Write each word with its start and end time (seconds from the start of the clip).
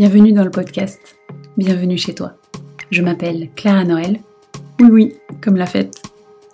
Bienvenue 0.00 0.32
dans 0.32 0.44
le 0.44 0.50
podcast. 0.50 1.18
Bienvenue 1.58 1.98
chez 1.98 2.14
toi. 2.14 2.32
Je 2.90 3.02
m'appelle 3.02 3.50
Clara 3.54 3.84
Noël. 3.84 4.18
Oui, 4.80 4.88
oui, 4.90 5.14
comme 5.42 5.56
la 5.56 5.66
fête. 5.66 5.94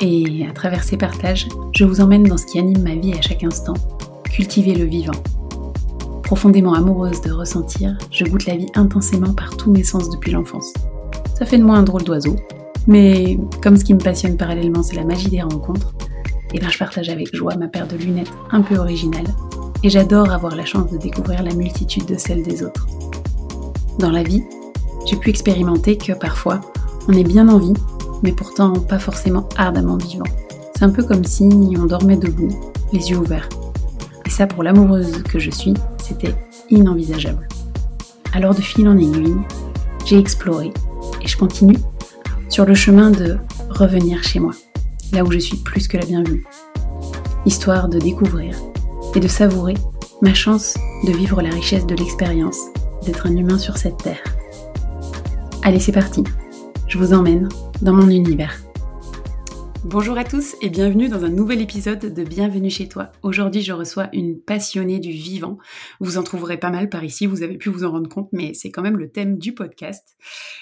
Et 0.00 0.44
à 0.50 0.52
travers 0.52 0.82
ces 0.82 0.96
partages, 0.96 1.46
je 1.72 1.84
vous 1.84 2.00
emmène 2.00 2.24
dans 2.24 2.38
ce 2.38 2.46
qui 2.46 2.58
anime 2.58 2.82
ma 2.82 2.96
vie 2.96 3.12
à 3.12 3.22
chaque 3.22 3.44
instant, 3.44 3.74
cultiver 4.24 4.74
le 4.74 4.86
vivant. 4.86 5.14
Profondément 6.24 6.74
amoureuse 6.74 7.20
de 7.20 7.30
ressentir, 7.30 7.96
je 8.10 8.24
goûte 8.24 8.46
la 8.46 8.56
vie 8.56 8.66
intensément 8.74 9.32
par 9.32 9.56
tous 9.56 9.70
mes 9.70 9.84
sens 9.84 10.10
depuis 10.10 10.32
l'enfance. 10.32 10.74
Ça 11.38 11.46
fait 11.46 11.58
de 11.58 11.64
moi 11.64 11.76
un 11.76 11.84
drôle 11.84 12.02
d'oiseau, 12.02 12.34
mais 12.88 13.38
comme 13.62 13.76
ce 13.76 13.84
qui 13.84 13.94
me 13.94 14.00
passionne 14.00 14.36
parallèlement 14.36 14.82
c'est 14.82 14.96
la 14.96 15.04
magie 15.04 15.30
des 15.30 15.42
rencontres, 15.42 15.94
et 16.52 16.56
eh 16.56 16.58
ben 16.58 16.68
je 16.68 16.78
partage 16.78 17.10
avec 17.10 17.32
joie 17.32 17.54
ma 17.54 17.68
paire 17.68 17.86
de 17.86 17.96
lunettes 17.96 18.32
un 18.50 18.62
peu 18.62 18.76
originale, 18.76 19.28
et 19.84 19.88
j'adore 19.88 20.32
avoir 20.32 20.56
la 20.56 20.64
chance 20.64 20.90
de 20.90 20.98
découvrir 20.98 21.44
la 21.44 21.54
multitude 21.54 22.06
de 22.06 22.16
celles 22.16 22.42
des 22.42 22.64
autres. 22.64 22.88
Dans 23.98 24.10
la 24.10 24.22
vie, 24.22 24.44
j'ai 25.06 25.16
pu 25.16 25.30
expérimenter 25.30 25.96
que 25.96 26.12
parfois, 26.12 26.60
on 27.08 27.12
est 27.14 27.24
bien 27.24 27.48
en 27.48 27.56
vie, 27.56 27.72
mais 28.22 28.32
pourtant 28.32 28.74
pas 28.74 28.98
forcément 28.98 29.48
ardemment 29.56 29.96
vivant. 29.96 30.26
C'est 30.74 30.84
un 30.84 30.90
peu 30.90 31.02
comme 31.02 31.24
si 31.24 31.48
on 31.78 31.86
dormait 31.86 32.18
debout, 32.18 32.54
les 32.92 33.10
yeux 33.10 33.16
ouverts. 33.16 33.48
Et 34.26 34.30
ça, 34.30 34.46
pour 34.46 34.62
l'amoureuse 34.62 35.22
que 35.22 35.38
je 35.38 35.50
suis, 35.50 35.72
c'était 35.96 36.34
inenvisageable. 36.68 37.48
Alors 38.34 38.54
de 38.54 38.60
fil 38.60 38.86
en 38.86 38.98
aiguille, 38.98 39.36
j'ai 40.04 40.18
exploré 40.18 40.72
et 41.22 41.26
je 41.26 41.38
continue 41.38 41.78
sur 42.50 42.66
le 42.66 42.74
chemin 42.74 43.10
de 43.10 43.38
revenir 43.70 44.22
chez 44.22 44.40
moi, 44.40 44.52
là 45.12 45.24
où 45.24 45.32
je 45.32 45.38
suis 45.38 45.56
plus 45.56 45.88
que 45.88 45.96
la 45.96 46.04
bienvenue. 46.04 46.44
Histoire 47.46 47.88
de 47.88 47.98
découvrir 47.98 48.54
et 49.14 49.20
de 49.20 49.28
savourer 49.28 49.74
ma 50.20 50.34
chance 50.34 50.74
de 51.06 51.12
vivre 51.12 51.40
la 51.40 51.50
richesse 51.50 51.86
de 51.86 51.94
l'expérience 51.94 52.58
d'être 53.06 53.26
un 53.26 53.36
humain 53.36 53.56
sur 53.56 53.78
cette 53.78 53.98
terre. 53.98 54.22
Allez, 55.62 55.78
c'est 55.78 55.92
parti. 55.92 56.24
Je 56.88 56.98
vous 56.98 57.12
emmène 57.12 57.48
dans 57.80 57.92
mon 57.92 58.10
univers. 58.10 58.60
Bonjour 59.84 60.18
à 60.18 60.24
tous 60.24 60.56
et 60.60 60.68
bienvenue 60.68 61.08
dans 61.08 61.24
un 61.24 61.28
nouvel 61.28 61.60
épisode 61.60 62.12
de 62.12 62.24
Bienvenue 62.24 62.70
chez 62.70 62.88
toi. 62.88 63.12
Aujourd'hui, 63.22 63.62
je 63.62 63.72
reçois 63.72 64.08
une 64.12 64.40
passionnée 64.40 64.98
du 64.98 65.12
vivant. 65.12 65.58
Vous 66.00 66.18
en 66.18 66.24
trouverez 66.24 66.58
pas 66.58 66.70
mal 66.70 66.88
par 66.88 67.04
ici, 67.04 67.26
vous 67.26 67.44
avez 67.44 67.56
pu 67.56 67.68
vous 67.68 67.84
en 67.84 67.92
rendre 67.92 68.08
compte, 68.08 68.28
mais 68.32 68.52
c'est 68.54 68.72
quand 68.72 68.82
même 68.82 68.98
le 68.98 69.12
thème 69.12 69.38
du 69.38 69.54
podcast. 69.54 70.16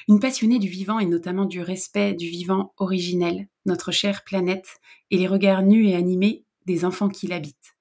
Une 0.08 0.20
passionnée 0.20 0.58
du 0.58 0.68
vivant 0.68 0.98
et 0.98 1.06
notamment 1.06 1.46
du 1.46 1.62
respect 1.62 2.12
du 2.12 2.26
vivant 2.26 2.74
originel, 2.76 3.48
notre 3.64 3.90
chère 3.90 4.22
planète 4.22 4.76
et 5.10 5.16
les 5.16 5.26
regards 5.26 5.62
nus 5.62 5.88
et 5.88 5.96
animés 5.96 6.44
des 6.66 6.84
enfants 6.84 7.08
qui 7.08 7.26
l'habitent. 7.26 7.76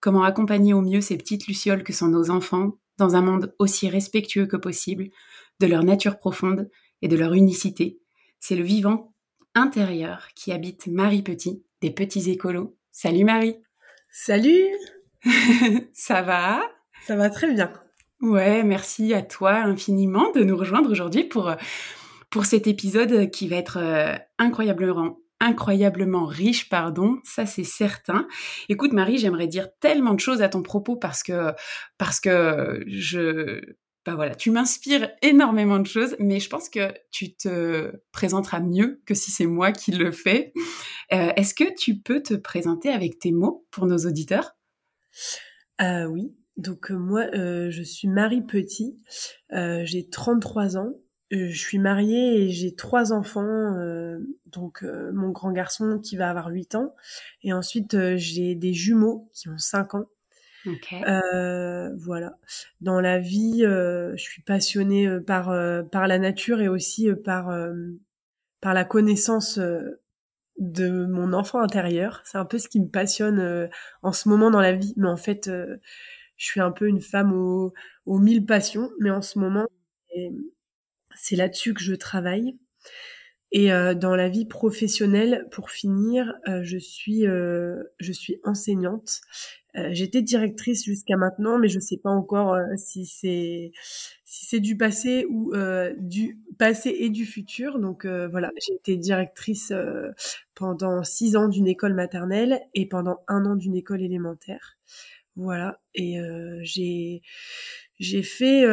Comment 0.00 0.24
accompagner 0.24 0.74
au 0.74 0.82
mieux 0.82 1.00
ces 1.00 1.16
petites 1.16 1.46
lucioles 1.46 1.82
que 1.82 1.94
sont 1.94 2.08
nos 2.08 2.28
enfants 2.28 2.72
dans 2.98 3.16
un 3.16 3.22
monde 3.22 3.54
aussi 3.58 3.88
respectueux 3.88 4.46
que 4.46 4.56
possible 4.56 5.08
de 5.60 5.66
leur 5.66 5.84
nature 5.84 6.18
profonde 6.18 6.70
et 7.02 7.08
de 7.08 7.16
leur 7.16 7.34
unicité. 7.34 7.98
C'est 8.40 8.56
le 8.56 8.64
vivant 8.64 9.14
intérieur 9.54 10.28
qui 10.34 10.52
habite 10.52 10.86
Marie 10.86 11.22
Petit, 11.22 11.64
des 11.80 11.90
petits 11.90 12.30
écolos. 12.30 12.76
Salut 12.90 13.24
Marie 13.24 13.56
Salut 14.10 14.66
Ça 15.92 16.22
va? 16.22 16.60
Ça 17.06 17.16
va 17.16 17.30
très 17.30 17.52
bien. 17.52 17.72
Ouais, 18.20 18.62
merci 18.62 19.12
à 19.12 19.22
toi 19.22 19.54
infiniment 19.54 20.30
de 20.32 20.42
nous 20.44 20.56
rejoindre 20.56 20.90
aujourd'hui 20.90 21.24
pour, 21.24 21.54
pour 22.30 22.46
cet 22.46 22.66
épisode 22.66 23.30
qui 23.30 23.48
va 23.48 23.56
être 23.56 23.78
euh, 23.78 24.14
incroyablement 24.38 25.18
incroyablement 25.44 26.24
riche, 26.26 26.68
pardon, 26.68 27.18
ça 27.22 27.46
c'est 27.46 27.64
certain. 27.64 28.26
Écoute 28.68 28.92
Marie, 28.92 29.18
j'aimerais 29.18 29.46
dire 29.46 29.68
tellement 29.80 30.14
de 30.14 30.20
choses 30.20 30.42
à 30.42 30.48
ton 30.48 30.62
propos 30.62 30.96
parce 30.96 31.22
que 31.22 31.52
parce 31.98 32.18
que 32.18 32.82
je 32.86 33.60
bah 34.04 34.14
voilà, 34.14 34.34
tu 34.34 34.50
m'inspires 34.50 35.10
énormément 35.22 35.78
de 35.78 35.86
choses, 35.86 36.14
mais 36.18 36.38
je 36.38 36.50
pense 36.50 36.68
que 36.68 36.92
tu 37.10 37.34
te 37.34 37.90
présenteras 38.12 38.60
mieux 38.60 39.00
que 39.06 39.14
si 39.14 39.30
c'est 39.30 39.46
moi 39.46 39.72
qui 39.72 39.92
le 39.92 40.12
fais. 40.12 40.52
Euh, 41.12 41.30
est-ce 41.36 41.54
que 41.54 41.74
tu 41.74 41.98
peux 42.00 42.22
te 42.22 42.34
présenter 42.34 42.90
avec 42.90 43.18
tes 43.18 43.32
mots 43.32 43.66
pour 43.70 43.86
nos 43.86 43.96
auditeurs? 43.98 44.56
Euh, 45.80 46.04
Oui, 46.06 46.34
donc 46.58 46.90
euh, 46.90 46.98
moi 46.98 47.24
je 47.32 47.82
suis 47.82 48.08
Marie 48.08 48.42
Petit, 48.42 48.98
j'ai 49.50 50.08
33 50.10 50.76
ans, 50.76 50.92
je 51.34 51.58
suis 51.58 51.78
mariée 51.78 52.42
et 52.42 52.50
j'ai 52.50 52.74
trois 52.74 53.12
enfants, 53.12 53.76
euh, 53.78 54.18
donc 54.46 54.82
euh, 54.82 55.10
mon 55.12 55.30
grand 55.30 55.52
garçon 55.52 55.98
qui 55.98 56.16
va 56.16 56.30
avoir 56.30 56.48
8 56.48 56.74
ans, 56.74 56.94
et 57.42 57.52
ensuite 57.52 57.94
euh, 57.94 58.14
j'ai 58.16 58.54
des 58.54 58.72
jumeaux 58.72 59.28
qui 59.32 59.48
ont 59.48 59.58
5 59.58 59.94
ans. 59.94 60.06
voilà. 61.98 62.38
Dans 62.80 63.00
la 63.00 63.18
vie, 63.18 63.60
je 63.60 64.14
suis 64.16 64.42
passionnée 64.42 65.20
par 65.20 65.52
par 65.90 66.08
la 66.08 66.18
nature 66.18 66.62
et 66.62 66.68
aussi 66.68 67.10
par 67.22 67.54
par 68.62 68.72
la 68.72 68.84
connaissance 68.84 69.58
de 70.58 71.06
mon 71.06 71.34
enfant 71.34 71.60
intérieur. 71.60 72.22
C'est 72.24 72.38
un 72.38 72.46
peu 72.46 72.58
ce 72.58 72.68
qui 72.68 72.80
me 72.80 72.88
passionne 72.88 73.68
en 74.02 74.12
ce 74.12 74.26
moment 74.30 74.50
dans 74.50 74.62
la 74.62 74.72
vie. 74.72 74.94
Mais 74.96 75.08
en 75.08 75.18
fait, 75.18 75.50
je 75.50 76.44
suis 76.46 76.60
un 76.60 76.70
peu 76.70 76.88
une 76.88 77.02
femme 77.02 77.34
aux, 77.34 77.74
aux 78.06 78.18
mille 78.18 78.46
passions. 78.46 78.90
Mais 79.00 79.10
en 79.10 79.20
ce 79.20 79.38
moment, 79.38 79.66
c'est 81.14 81.36
là-dessus 81.36 81.74
que 81.74 81.82
je 81.82 81.94
travaille. 81.94 82.56
Et 83.56 83.72
euh, 83.72 83.94
dans 83.94 84.16
la 84.16 84.28
vie 84.28 84.46
professionnelle, 84.46 85.46
pour 85.52 85.70
finir, 85.70 86.34
euh, 86.48 86.64
je 86.64 86.76
suis 86.76 87.24
euh, 87.24 87.84
je 88.00 88.12
suis 88.12 88.40
enseignante. 88.42 89.20
J'étais 89.90 90.22
directrice 90.22 90.84
jusqu'à 90.84 91.16
maintenant, 91.16 91.58
mais 91.58 91.66
je 91.66 91.80
sais 91.80 91.96
pas 91.96 92.10
encore 92.10 92.56
si 92.76 93.06
c'est 93.06 93.72
si 94.24 94.46
c'est 94.46 94.60
du 94.60 94.76
passé 94.76 95.26
ou 95.28 95.52
du 95.96 96.38
passé 96.60 96.94
et 96.96 97.10
du 97.10 97.26
futur. 97.26 97.80
Donc 97.80 98.06
voilà, 98.06 98.52
j'ai 98.64 98.74
été 98.74 98.96
directrice 98.96 99.72
pendant 100.54 101.02
six 101.02 101.34
ans 101.34 101.48
d'une 101.48 101.66
école 101.66 101.94
maternelle 101.94 102.60
et 102.74 102.86
pendant 102.86 103.18
un 103.26 103.46
an 103.46 103.56
d'une 103.56 103.74
école 103.74 104.02
élémentaire. 104.02 104.78
Voilà, 105.34 105.80
et 105.96 106.18
j'ai 106.62 107.22
j'ai 107.98 108.22
fait 108.22 108.64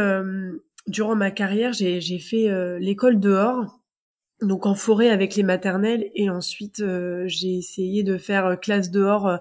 durant 0.88 1.16
ma 1.16 1.32
carrière, 1.32 1.74
j'ai 1.74 2.20
fait 2.20 2.50
euh, 2.50 2.80
l'école 2.80 3.20
dehors, 3.20 3.80
donc 4.42 4.66
en 4.66 4.76
forêt 4.76 5.10
avec 5.10 5.36
les 5.36 5.44
maternelles, 5.44 6.10
et 6.16 6.30
ensuite 6.30 6.80
euh, 6.82 7.24
j'ai 7.28 7.58
essayé 7.58 8.04
de 8.04 8.18
faire 8.18 8.46
euh, 8.46 8.56
classe 8.56 8.92
dehors 8.92 9.40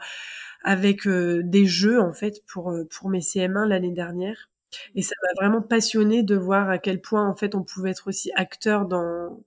avec 0.63 1.09
des 1.09 1.65
jeux 1.67 2.01
en 2.01 2.13
fait 2.13 2.45
pour 2.47 2.71
mes 3.09 3.21
CM1 3.21 3.67
l'année 3.67 3.93
dernière. 3.93 4.51
Et 4.95 5.03
ça 5.03 5.15
m'a 5.23 5.43
vraiment 5.43 5.63
passionné 5.63 6.23
de 6.23 6.37
voir 6.37 6.69
à 6.69 6.79
quel 6.79 7.01
point 7.01 7.27
en 7.27 7.35
fait 7.35 7.55
on 7.55 7.65
pouvait 7.65 7.91
être 7.91 8.09
aussi 8.09 8.31
acteur 8.37 8.87
dans 8.87 9.43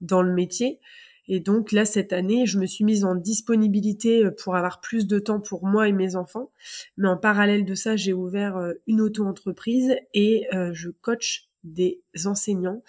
dans 0.00 0.22
le 0.22 0.32
métier. 0.32 0.78
Et 1.28 1.40
donc 1.40 1.72
là, 1.72 1.84
cette 1.84 2.12
année, 2.12 2.46
je 2.46 2.58
me 2.58 2.66
suis 2.66 2.84
mise 2.84 3.04
en 3.04 3.14
disponibilité 3.14 4.30
pour 4.42 4.56
avoir 4.56 4.80
plus 4.80 5.06
de 5.06 5.18
temps 5.18 5.40
pour 5.40 5.66
moi 5.66 5.88
et 5.88 5.92
mes 5.92 6.16
enfants. 6.16 6.50
Mais 6.96 7.08
en 7.08 7.16
parallèle 7.16 7.64
de 7.64 7.74
ça, 7.74 7.96
j'ai 7.96 8.12
ouvert 8.12 8.72
une 8.86 9.00
auto-entreprise 9.00 9.94
et 10.14 10.46
je 10.72 10.88
coach 10.88 11.48
des 11.64 12.02
enseignants 12.24 12.82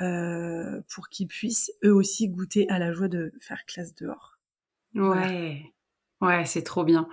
euh, 0.00 0.80
pour 0.92 1.08
qu'ils 1.08 1.28
puissent 1.28 1.72
eux 1.84 1.94
aussi 1.94 2.28
goûter 2.28 2.68
à 2.68 2.78
la 2.78 2.92
joie 2.92 3.08
de 3.08 3.32
faire 3.40 3.64
classe 3.66 3.94
dehors. 3.94 4.38
Ouais. 4.94 5.73
Ouais, 6.20 6.44
c'est 6.46 6.62
trop 6.62 6.84
bien. 6.84 7.06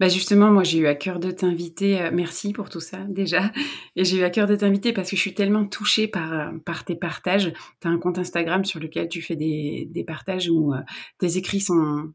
Bah 0.00 0.08
justement, 0.08 0.50
moi 0.50 0.64
j'ai 0.64 0.78
eu 0.78 0.86
à 0.86 0.94
cœur 0.94 1.20
de 1.20 1.30
t'inviter. 1.30 2.00
Euh, 2.02 2.10
merci 2.12 2.52
pour 2.52 2.68
tout 2.68 2.80
ça 2.80 2.98
déjà. 3.08 3.52
Et 3.96 4.04
j'ai 4.04 4.18
eu 4.18 4.22
à 4.24 4.30
cœur 4.30 4.46
de 4.48 4.56
t'inviter 4.56 4.92
parce 4.92 5.10
que 5.10 5.16
je 5.16 5.20
suis 5.20 5.34
tellement 5.34 5.66
touchée 5.66 6.08
par 6.08 6.32
euh, 6.32 6.50
par 6.64 6.84
tes 6.84 6.96
partages. 6.96 7.52
Tu 7.80 7.86
as 7.86 7.90
un 7.90 7.98
compte 7.98 8.18
Instagram 8.18 8.64
sur 8.64 8.80
lequel 8.80 9.08
tu 9.08 9.22
fais 9.22 9.36
des, 9.36 9.86
des 9.90 10.04
partages 10.04 10.48
où 10.48 10.74
tes 11.18 11.36
écrits 11.36 11.60
sont 11.60 12.12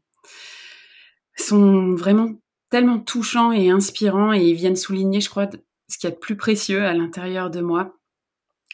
sont 1.36 1.94
vraiment 1.94 2.30
tellement 2.70 2.98
touchants 2.98 3.52
et 3.52 3.70
inspirants 3.70 4.32
et 4.32 4.42
ils 4.42 4.54
viennent 4.54 4.76
souligner, 4.76 5.20
je 5.20 5.30
crois, 5.30 5.48
ce 5.88 5.98
qu'il 5.98 6.08
y 6.08 6.12
a 6.12 6.14
de 6.14 6.20
plus 6.20 6.36
précieux 6.36 6.84
à 6.84 6.94
l'intérieur 6.94 7.50
de 7.50 7.60
moi. 7.60 7.96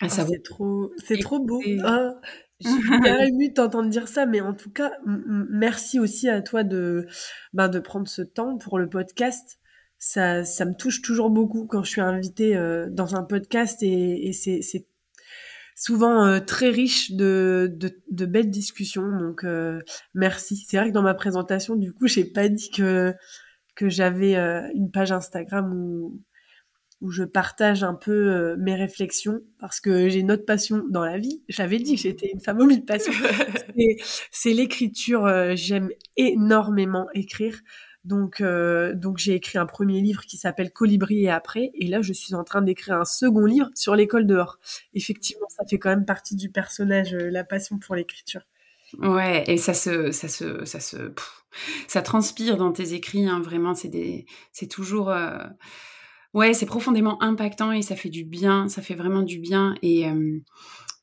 Ah, 0.00 0.09
ça 0.09 0.25
c'est 0.26 0.43
trop, 0.43 0.93
c'est 1.05 1.19
trop 1.19 1.41
beau. 1.41 1.61
Ah, 1.85 2.11
je 2.60 2.69
suis 2.69 3.00
bien 3.00 3.20
émue 3.20 3.49
de 3.49 3.55
t'entendre 3.55 3.88
dire 3.88 4.08
ça, 4.08 4.26
mais 4.26 4.40
en 4.40 4.55
tout 4.55 4.70
cas, 4.70 4.93
merci 5.06 6.00
aussi 6.00 6.28
à 6.28 6.43
toi 6.43 6.64
de, 6.64 7.06
ben, 7.52 7.69
de 7.69 7.78
prendre 7.78 8.08
ce 8.08 8.22
temps 8.22 8.58
pour 8.58 8.78
le 8.78 8.88
podcast. 8.88 9.58
Ça, 9.99 10.44
ça 10.44 10.64
me 10.64 10.75
touche 10.75 11.02
toujours 11.02 11.31
beaucoup 11.31 11.66
quand 11.66 11.82
je 11.82 11.90
suis 11.90 12.00
invitée 12.00 12.56
euh, 12.56 12.87
dans 12.90 13.16
un 13.16 13.25
podcast 13.25 13.82
et, 13.82 14.28
et 14.28 14.32
c'est, 14.32 14.62
c'est 14.62 14.87
souvent 15.75 16.25
euh, 16.25 16.40
très 16.40 16.70
riche 16.70 17.12
de, 17.12 17.72
de, 17.75 18.00
de, 18.10 18.26
belles 18.26 18.50
discussions. 18.50 19.08
Donc, 19.19 19.44
euh, 19.44 19.81
merci. 20.14 20.56
C'est 20.69 20.76
vrai 20.76 20.88
que 20.88 20.94
dans 20.94 21.02
ma 21.02 21.14
présentation, 21.14 21.76
du 21.76 21.93
coup, 21.93 22.06
j'ai 22.06 22.25
pas 22.25 22.49
dit 22.49 22.70
que 22.70 23.14
que 23.75 23.88
j'avais 23.88 24.34
une 24.75 24.90
page 24.90 25.12
Instagram 25.12 25.72
où 25.72 26.20
où 27.00 27.11
je 27.11 27.23
partage 27.23 27.85
un 27.85 27.95
peu 27.95 28.12
euh, 28.12 28.56
mes 28.59 28.75
réflexions 28.75 29.41
parce 29.59 29.81
que 29.81 30.09
j'ai 30.09 30.19
une 30.21 30.33
autre 30.33 30.45
passion 30.45 30.85
dans 30.91 31.05
la 31.05 31.19
vie. 31.19 31.43
J'avais 31.49 31.79
dit 31.79 31.95
que 31.95 32.00
j'étais 32.00 32.31
une 32.33 32.41
femme 32.41 32.61
aux 32.61 32.67
mille 32.67 32.85
passions. 32.85 33.12
c'est 34.31 34.53
l'écriture. 34.53 35.25
Euh, 35.27 35.53
j'aime 35.55 35.91
énormément 36.17 37.06
écrire. 37.15 37.61
Donc, 38.05 38.41
euh, 38.41 38.95
donc 38.95 39.19
j'ai 39.19 39.35
écrit 39.35 39.59
un 39.59 39.67
premier 39.67 40.00
livre 40.00 40.23
qui 40.23 40.39
s'appelle 40.39 40.73
Colibri 40.73 41.25
et 41.25 41.31
après, 41.31 41.71
et 41.75 41.89
là 41.89 42.00
je 42.00 42.12
suis 42.12 42.35
en 42.35 42.43
train 42.43 42.62
d'écrire 42.62 42.95
un 42.95 43.05
second 43.05 43.45
livre 43.45 43.69
sur 43.75 43.95
l'école 43.95 44.27
dehors. 44.27 44.59
Effectivement, 44.95 45.49
ça 45.50 45.65
fait 45.69 45.79
quand 45.79 45.91
même 45.91 46.06
partie 46.06 46.35
du 46.35 46.49
personnage, 46.49 47.12
la 47.12 47.45
passion 47.45 47.79
pour 47.79 47.97
l'écriture. 47.97 48.43
Ouais, 48.99 49.45
et 49.47 49.59
ça 49.59 49.75
se, 49.75 50.12
ça 50.12 50.29
se, 50.29 50.65
ça 50.65 50.81
se, 50.81 51.12
ça 51.87 52.00
transpire 52.00 52.56
dans 52.56 52.73
tes 52.73 52.95
écrits. 52.95 53.27
Hein, 53.27 53.43
vraiment, 53.43 53.75
c'est 53.75 53.89
des, 53.89 54.25
c'est 54.53 54.69
toujours, 54.69 55.12
ouais, 56.34 56.54
c'est 56.54 56.66
profondément 56.66 57.22
impactant 57.22 57.72
et 57.72 57.82
ça 57.82 57.96
fait 57.96 58.10
du 58.10 58.25
bien. 58.25 58.69
Ça 58.69 58.82
fait 58.82 58.94
vraiment 58.94 59.22
du 59.22 59.38
bien 59.38 59.75
et 59.82 60.06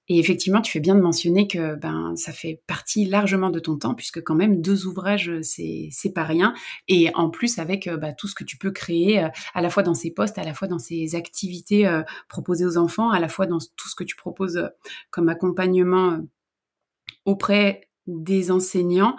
et 0.07 0.19
effectivement, 0.19 0.61
tu 0.61 0.71
fais 0.71 0.79
bien 0.79 0.93
de 0.93 1.01
mentionner 1.01 1.47
que 1.47 1.75
ben 1.75 2.15
ça 2.15 2.31
fait 2.31 2.61
partie 2.67 3.05
largement 3.05 3.49
de 3.49 3.59
ton 3.59 3.75
temps, 3.77 3.95
puisque 3.95 4.21
quand 4.21 4.35
même 4.35 4.61
deux 4.61 4.85
ouvrages, 4.85 5.31
c'est 5.41 5.89
c'est 5.91 6.13
pas 6.13 6.23
rien. 6.23 6.53
Et 6.87 7.09
en 7.15 7.29
plus 7.31 7.57
avec 7.57 7.89
bah, 7.89 8.13
tout 8.13 8.27
ce 8.27 8.35
que 8.35 8.43
tu 8.43 8.57
peux 8.57 8.71
créer, 8.71 9.23
euh, 9.23 9.29
à 9.55 9.61
la 9.61 9.69
fois 9.71 9.81
dans 9.81 9.95
ces 9.95 10.11
postes, 10.11 10.37
à 10.37 10.43
la 10.43 10.53
fois 10.53 10.67
dans 10.67 10.77
ces 10.77 11.15
activités 11.15 11.87
euh, 11.87 12.03
proposées 12.29 12.65
aux 12.65 12.77
enfants, 12.77 13.09
à 13.09 13.19
la 13.19 13.27
fois 13.27 13.47
dans 13.47 13.57
tout 13.57 13.89
ce 13.89 13.95
que 13.95 14.03
tu 14.03 14.15
proposes 14.15 14.57
euh, 14.57 14.67
comme 15.09 15.27
accompagnement 15.27 16.19
auprès 17.25 17.89
des 18.05 18.51
enseignants. 18.51 19.15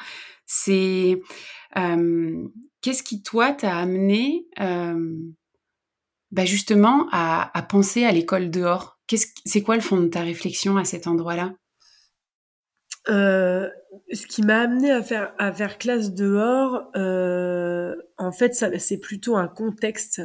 C'est 0.46 1.20
qu'est-ce 2.80 3.02
qui 3.02 3.22
toi 3.22 3.52
t'a 3.52 3.76
amené 3.76 4.46
bah 6.31 6.44
justement 6.44 7.08
à, 7.12 7.56
à 7.56 7.62
penser 7.62 8.05
à 8.05 8.12
l'école 8.12 8.50
dehors 8.50 8.96
c'est 9.44 9.62
quoi 9.62 9.76
le 9.76 9.82
fond 9.82 10.00
de 10.00 10.08
ta 10.08 10.23
réflexion 10.23 10.76
à 10.76 10.84
cet 10.84 11.06
endroit-là? 11.06 11.55
Euh, 13.08 13.69
ce 14.12 14.26
qui 14.26 14.43
m'a 14.43 14.62
amené 14.62 14.90
à 14.90 15.00
faire 15.00 15.32
à 15.38 15.52
faire 15.52 15.78
classe 15.78 16.12
dehors, 16.12 16.90
euh, 16.96 17.94
en 18.19 18.32
fait, 18.32 18.55
c'est 18.78 18.99
plutôt 18.99 19.37
un 19.37 19.46
contexte 19.46 20.23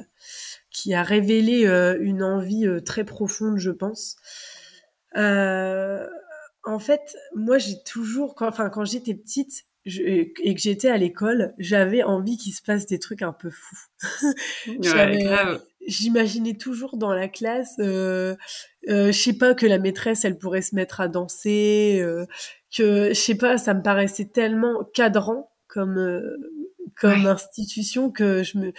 qui 0.71 0.95
a 0.95 1.03
révélé 1.03 1.67
euh, 1.67 1.97
une 2.01 2.23
envie 2.23 2.67
très 2.83 3.03
profonde, 3.03 3.59
je 3.59 3.71
pense. 3.71 4.15
en 5.13 6.79
fait, 6.79 7.15
moi, 7.35 7.59
j'ai 7.59 7.83
toujours, 7.83 8.33
quand, 8.33 8.47
enfin, 8.47 8.69
quand 8.69 8.85
j'étais 8.85 9.13
petite, 9.13 9.65
et 9.85 10.53
que 10.53 10.61
j'étais 10.61 10.89
à 10.89 10.97
l'école, 10.97 11.53
j'avais 11.57 12.03
envie 12.03 12.37
qu'il 12.37 12.53
se 12.53 12.61
passe 12.61 12.85
des 12.85 12.99
trucs 12.99 13.23
un 13.23 13.33
peu 13.33 13.49
fous. 13.49 13.79
J'imaginais 15.87 16.55
toujours 16.55 16.97
dans 16.97 17.13
la 17.13 17.27
classe, 17.27 17.75
euh, 17.79 18.35
euh, 18.89 19.07
je 19.07 19.17
sais 19.17 19.33
pas 19.33 19.53
que 19.55 19.65
la 19.65 19.79
maîtresse, 19.79 20.25
elle 20.25 20.37
pourrait 20.37 20.61
se 20.61 20.75
mettre 20.75 21.01
à 21.01 21.07
danser, 21.07 21.99
euh, 22.01 22.25
que 22.75 23.09
je 23.09 23.13
sais 23.13 23.35
pas, 23.35 23.57
ça 23.57 23.73
me 23.73 23.81
paraissait 23.81 24.25
tellement 24.25 24.83
cadrant 24.93 25.51
comme 25.67 25.97
euh, 25.97 26.37
comme 26.99 27.25
institution 27.25 28.11
que 28.11 28.43
je 28.43 28.57
me 28.57 28.73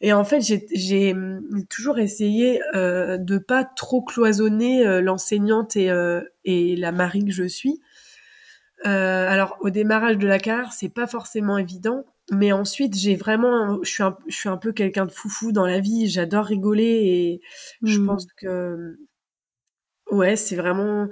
et 0.00 0.12
en 0.12 0.24
fait 0.24 0.40
j'ai 0.40 1.12
hum, 1.12 1.42
toujours 1.68 1.98
essayé 1.98 2.60
euh, 2.74 3.18
de 3.18 3.38
pas 3.38 3.64
trop 3.64 4.02
cloisonner 4.02 4.86
euh, 4.86 5.00
l'enseignante 5.00 5.76
et 5.76 5.90
et 6.44 6.76
la 6.76 6.92
Marie 6.92 7.24
que 7.24 7.32
je 7.32 7.48
suis. 7.48 7.80
Euh, 8.86 9.28
alors 9.28 9.56
au 9.60 9.70
démarrage 9.70 10.18
de 10.18 10.26
la 10.26 10.38
carrière, 10.38 10.72
c'est 10.72 10.88
pas 10.88 11.06
forcément 11.06 11.58
évident, 11.58 12.04
mais 12.30 12.52
ensuite 12.52 12.96
j'ai 12.96 13.16
vraiment, 13.16 13.78
je 13.82 13.90
suis 13.90 14.02
un, 14.02 14.16
je 14.28 14.36
suis 14.36 14.48
un 14.48 14.56
peu 14.56 14.72
quelqu'un 14.72 15.06
de 15.06 15.12
foufou 15.12 15.52
dans 15.52 15.66
la 15.66 15.80
vie. 15.80 16.08
J'adore 16.08 16.44
rigoler 16.46 16.84
et 16.84 17.40
je 17.82 17.98
hmm. 17.98 18.06
pense 18.06 18.26
que 18.36 18.98
ouais, 20.10 20.36
c'est 20.36 20.56
vraiment 20.56 21.08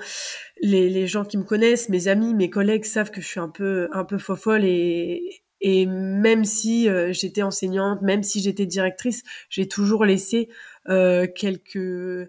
les, 0.62 0.88
les 0.90 1.06
gens 1.06 1.24
qui 1.24 1.38
me 1.38 1.44
connaissent, 1.44 1.88
mes 1.88 2.08
amis, 2.08 2.34
mes 2.34 2.50
collègues 2.50 2.84
savent 2.84 3.10
que 3.10 3.20
je 3.20 3.26
suis 3.26 3.40
un 3.40 3.48
peu 3.48 3.88
un 3.92 4.04
peu 4.04 4.18
fofolle 4.18 4.64
et 4.64 5.42
et 5.62 5.86
même 5.86 6.44
si 6.44 6.88
euh, 6.88 7.12
j'étais 7.12 7.42
enseignante, 7.42 8.02
même 8.02 8.22
si 8.22 8.40
j'étais 8.40 8.66
directrice, 8.66 9.22
j'ai 9.48 9.66
toujours 9.66 10.04
laissé 10.04 10.50
euh, 10.88 11.26
quelques 11.34 12.28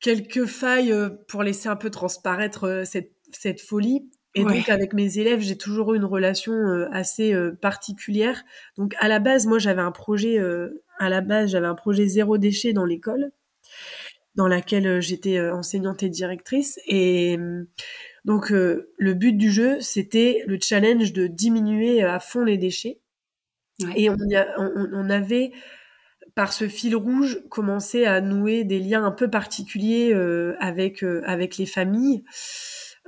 quelques 0.00 0.46
failles 0.46 0.92
euh, 0.92 1.10
pour 1.28 1.42
laisser 1.42 1.68
un 1.68 1.76
peu 1.76 1.90
transparaître 1.90 2.64
euh, 2.64 2.84
cette 2.84 3.12
cette 3.32 3.60
folie 3.60 4.08
et 4.36 4.44
donc 4.44 4.68
avec 4.68 4.92
mes 4.92 5.18
élèves, 5.18 5.40
j'ai 5.40 5.56
toujours 5.56 5.94
eu 5.94 5.96
une 5.96 6.04
relation 6.04 6.52
euh, 6.52 6.88
assez 6.92 7.32
euh, 7.32 7.52
particulière. 7.52 8.44
Donc 8.76 8.94
à 8.98 9.08
la 9.08 9.18
base, 9.18 9.46
moi 9.46 9.58
j'avais 9.58 9.80
un 9.80 9.92
projet 9.92 10.38
euh, 10.38 10.84
à 10.98 11.08
la 11.08 11.22
base, 11.22 11.50
j'avais 11.50 11.66
un 11.66 11.74
projet 11.74 12.06
zéro 12.06 12.36
déchet 12.36 12.74
dans 12.74 12.84
l'école 12.84 13.32
dans 14.34 14.46
laquelle 14.46 15.00
j'étais 15.00 15.40
enseignante 15.48 16.02
et 16.02 16.10
directrice 16.10 16.78
et 16.86 17.38
donc 18.26 18.50
le 18.50 19.14
but 19.14 19.32
du 19.32 19.50
jeu, 19.50 19.80
c'était 19.80 20.44
le 20.46 20.58
challenge 20.60 21.14
de 21.14 21.26
diminuer 21.26 22.02
à 22.02 22.20
fond 22.20 22.44
les 22.44 22.58
déchets. 22.58 23.00
Et 23.94 24.10
on, 24.10 24.16
on, 24.58 24.88
on 24.92 25.08
avait 25.08 25.52
par 26.34 26.52
ce 26.52 26.68
fil 26.68 26.94
rouge 26.96 27.40
commencé 27.48 28.04
à 28.04 28.20
nouer 28.20 28.64
des 28.64 28.78
liens 28.78 29.06
un 29.06 29.10
peu 29.10 29.30
particuliers 29.30 30.12
avec 30.60 31.02
avec 31.24 31.56
les 31.56 31.64
familles 31.64 32.22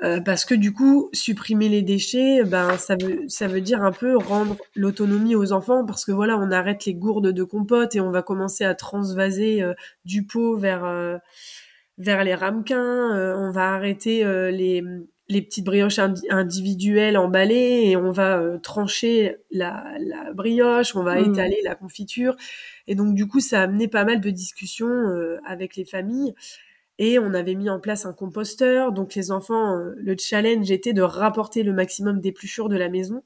euh, 0.05 0.21
parce 0.21 0.45
que 0.45 0.55
du 0.55 0.73
coup, 0.73 1.11
supprimer 1.13 1.69
les 1.69 1.83
déchets, 1.83 2.45
ben 2.45 2.77
ça 2.77 2.97
veut 2.97 3.25
ça 3.29 3.49
veut 3.49 3.61
dire 3.61 3.83
un 3.83 3.91
peu 3.91 4.17
rendre 4.17 4.57
l'autonomie 4.77 5.35
aux 5.35 5.53
enfants, 5.53 5.85
parce 5.85 6.05
que 6.05 6.13
voilà, 6.13 6.39
on 6.39 6.53
arrête 6.53 6.85
les 6.85 6.95
gourdes 6.95 7.33
de 7.33 7.43
compote 7.43 7.97
et 7.97 8.01
on 8.01 8.13
va 8.13 8.23
commencer 8.23 8.65
à 8.65 8.75
transvaser 8.77 9.61
euh, 9.63 9.75
du 10.05 10.25
pot 10.25 10.57
vers 10.57 10.85
euh, 10.85 11.17
vers 11.99 12.23
les 12.23 12.35
ramequins. 12.35 13.35
on 13.37 13.51
va 13.51 13.75
arrêter 13.75 14.23
les 14.53 14.85
les 15.31 15.43
petites 15.43 15.65
brioches 15.65 15.99
individuelles 16.31 17.19
emballées 17.19 17.91
et 17.91 17.97
on 17.97 18.13
va 18.13 18.41
trancher 18.63 19.37
la, 19.51 19.85
la, 19.99 20.33
brioche, 20.33 20.97
on 20.97 21.03
va 21.03 21.21
mmh. 21.21 21.33
étaler 21.33 21.59
la 21.65 21.75
confiture. 21.75 22.37
Et 22.87 22.95
donc 22.95 23.15
du 23.15 23.27
coup, 23.27 23.41
ça 23.41 23.61
a 23.61 23.65
amené 23.65 23.89
pas 23.89 24.05
mal 24.05 24.21
de 24.21 24.31
discussions 24.31 24.89
avec 25.45 25.77
les 25.77 25.85
familles. 25.85 26.35
Et 26.99 27.19
on 27.19 27.33
avait 27.35 27.55
mis 27.55 27.71
en 27.71 27.81
place 27.81 28.07
un 28.07 28.13
composteur. 28.13 28.93
Donc 28.93 29.15
les 29.15 29.31
enfants, 29.31 29.77
euh, 29.77 29.95
le 29.97 30.17
challenge 30.19 30.71
était 30.71 30.93
de 30.93 31.03
rapporter 31.03 31.63
le 31.63 31.73
maximum 31.73 32.21
d'épluchures 32.21 32.69
de 32.69 32.77
la 32.77 32.89
maison. 32.89 33.23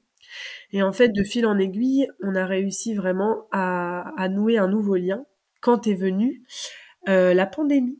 Et 0.71 0.83
en 0.83 0.91
fait, 0.91 1.09
de 1.09 1.23
fil 1.23 1.45
en 1.45 1.57
aiguille, 1.59 2.07
on 2.21 2.35
a 2.35 2.45
réussi 2.45 2.93
vraiment 2.95 3.47
à, 3.51 4.13
à 4.17 4.29
nouer 4.29 4.57
un 4.57 4.67
nouveau 4.67 4.95
lien 4.95 5.25
quand 5.61 5.87
est 5.87 5.95
venue 5.95 6.43
euh, 7.09 7.33
la 7.33 7.45
pandémie. 7.45 7.99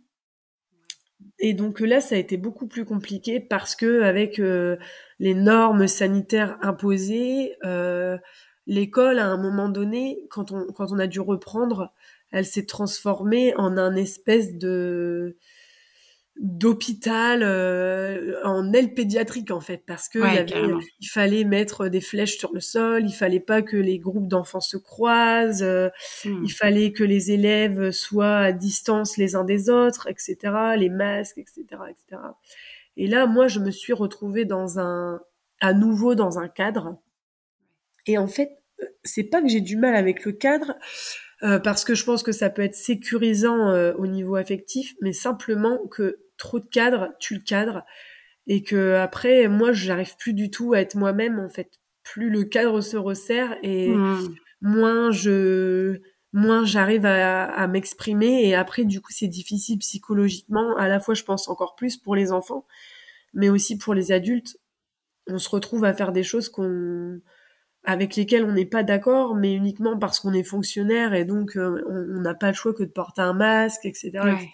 Et 1.39 1.53
donc 1.53 1.79
là, 1.79 1.99
ça 1.99 2.15
a 2.15 2.17
été 2.17 2.37
beaucoup 2.37 2.67
plus 2.67 2.85
compliqué 2.85 3.39
parce 3.39 3.75
que 3.75 4.01
avec 4.01 4.39
euh, 4.39 4.77
les 5.19 5.33
normes 5.33 5.87
sanitaires 5.87 6.57
imposées, 6.61 7.55
euh, 7.65 8.17
l'école, 8.67 9.19
à 9.19 9.27
un 9.27 9.37
moment 9.37 9.69
donné, 9.69 10.25
quand 10.29 10.51
on, 10.51 10.67
quand 10.71 10.91
on 10.91 10.99
a 10.99 11.07
dû 11.07 11.19
reprendre, 11.19 11.91
elle 12.31 12.45
s'est 12.45 12.65
transformée 12.65 13.55
en 13.57 13.77
un 13.77 13.95
espèce 13.95 14.57
de 14.57 15.37
d'hôpital 16.37 17.43
euh, 17.43 18.39
en 18.43 18.73
aile 18.73 18.93
pédiatrique 18.95 19.51
en 19.51 19.61
fait 19.61 19.83
parce 19.85 20.09
que 20.09 20.19
il, 20.99 21.07
fallait 21.07 21.43
mettre 21.43 21.89
des 21.89 22.01
flèches 22.01 22.37
sur 22.37 22.53
le 22.53 22.59
sol, 22.59 23.05
il 23.05 23.13
fallait 23.13 23.39
pas 23.39 23.61
que 23.61 23.77
les 23.77 23.99
groupes 23.99 24.27
d'enfants 24.27 24.59
se 24.59 24.77
croisent, 24.77 25.61
euh, 25.61 25.89
hmm. 26.25 26.43
il 26.43 26.51
fallait 26.51 26.91
que 26.91 27.03
les 27.03 27.31
élèves 27.31 27.91
soient 27.91 28.37
à 28.37 28.51
distance 28.51 29.17
les 29.17 29.35
uns 29.35 29.43
des 29.43 29.69
autres, 29.69 30.07
etc. 30.09 30.37
Les 30.75 30.89
masques, 30.89 31.37
etc., 31.37 31.65
etc. 31.89 32.21
Et 32.97 33.07
là, 33.07 33.27
moi, 33.27 33.47
je 33.47 33.59
me 33.59 33.69
suis 33.69 33.93
retrouvée 33.93 34.45
dans 34.45 34.79
un, 34.79 35.21
à 35.61 35.73
nouveau 35.73 36.15
dans 36.15 36.39
un 36.39 36.47
cadre. 36.47 36.99
Et 38.07 38.17
en 38.17 38.27
fait, 38.27 38.57
euh, 38.81 38.85
c'est 39.03 39.23
pas 39.23 39.41
que 39.41 39.49
j'ai 39.49 39.61
du 39.61 39.77
mal 39.77 39.95
avec 39.95 40.25
le 40.25 40.31
cadre, 40.31 40.73
parce 41.61 41.83
que 41.83 41.93
je 41.93 42.05
pense 42.05 42.23
que 42.23 42.31
ça 42.31 42.49
peut 42.49 42.61
être 42.61 42.73
sécurisant 42.73 43.93
au 43.95 44.07
niveau 44.07 44.37
affectif, 44.37 44.95
mais 45.01 45.11
simplement 45.11 45.77
que 45.89 46.22
trop 46.37 46.59
de 46.59 46.65
cadres, 46.65 47.09
tu 47.19 47.35
le 47.35 47.41
cadre 47.41 47.83
et 48.47 48.63
que 48.63 48.95
après 48.95 49.47
moi 49.47 49.71
j'arrive 49.71 50.15
plus 50.17 50.33
du 50.33 50.49
tout 50.51 50.73
à 50.73 50.79
être 50.79 50.95
moi-même 50.95 51.39
en 51.39 51.49
fait. 51.49 51.79
Plus 52.03 52.29
le 52.29 52.43
cadre 52.43 52.81
se 52.81 52.97
resserre 52.97 53.55
et 53.63 53.89
mmh. 53.89 54.35
moins 54.61 55.11
je 55.11 56.01
moins 56.33 56.65
j'arrive 56.65 57.05
à, 57.05 57.67
m'exprimer 57.67 58.47
et 58.47 58.55
après 58.55 58.85
du 58.85 58.99
coup 59.01 59.11
c'est 59.11 59.27
difficile 59.27 59.77
psychologiquement 59.77 60.75
à 60.77 60.87
la 60.87 60.99
fois 60.99 61.13
je 61.13 61.23
pense 61.23 61.47
encore 61.47 61.75
plus 61.75 61.95
pour 61.95 62.15
les 62.15 62.31
enfants 62.31 62.65
mais 63.33 63.49
aussi 63.49 63.77
pour 63.77 63.93
les 63.93 64.11
adultes 64.11 64.57
on 65.27 65.37
se 65.37 65.47
retrouve 65.49 65.85
à 65.85 65.93
faire 65.93 66.11
des 66.11 66.23
choses 66.23 66.49
qu'on 66.49 67.21
avec 67.85 68.15
lesquelles 68.15 68.45
on 68.45 68.51
n'est 68.51 68.65
pas 68.65 68.81
d'accord 68.81 69.35
mais 69.35 69.53
uniquement 69.53 69.97
parce 69.97 70.19
qu'on 70.19 70.33
est 70.33 70.43
fonctionnaire 70.43 71.13
et 71.13 71.23
donc 71.23 71.55
euh, 71.55 71.83
on 71.87 72.21
n'a 72.21 72.33
pas 72.33 72.47
le 72.47 72.55
choix 72.55 72.73
que 72.73 72.83
de 72.83 72.89
porter 72.89 73.21
un 73.21 73.33
masque 73.33 73.85
etc, 73.85 74.09
etc. 74.09 74.49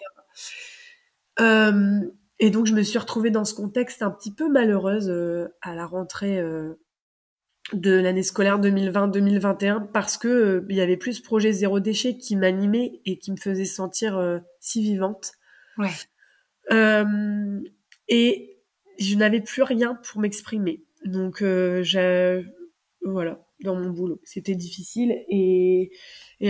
Euh, 1.40 2.00
et 2.38 2.50
donc 2.50 2.66
je 2.66 2.74
me 2.74 2.82
suis 2.82 2.98
retrouvée 2.98 3.30
dans 3.30 3.44
ce 3.44 3.54
contexte 3.54 4.02
un 4.02 4.10
petit 4.10 4.32
peu 4.32 4.48
malheureuse 4.48 5.08
euh, 5.08 5.48
à 5.62 5.74
la 5.74 5.86
rentrée 5.86 6.38
euh, 6.38 6.74
de 7.72 7.92
l'année 7.92 8.22
scolaire 8.22 8.60
2020-2021 8.60 9.90
parce 9.92 10.16
que 10.16 10.64
il 10.68 10.76
y 10.76 10.80
avait 10.80 10.96
plus 10.96 11.14
ce 11.14 11.22
projet 11.22 11.52
zéro 11.52 11.80
déchet 11.80 12.16
qui 12.16 12.36
m'animait 12.36 13.00
et 13.06 13.18
qui 13.18 13.30
me 13.30 13.36
faisait 13.36 13.64
sentir 13.64 14.40
si 14.58 14.82
vivante. 14.82 15.32
Ouais. 15.78 15.90
et 18.08 18.62
je 18.98 19.16
n'avais 19.16 19.40
plus 19.40 19.62
rien 19.62 19.94
pour 19.94 20.20
m'exprimer. 20.20 20.84
Donc 21.04 21.44
j'ai 21.82 22.44
voilà, 23.02 23.40
dans 23.62 23.74
mon 23.74 23.90
boulot. 23.90 24.20
C'était 24.24 24.54
difficile 24.54 25.24
et, 25.28 25.90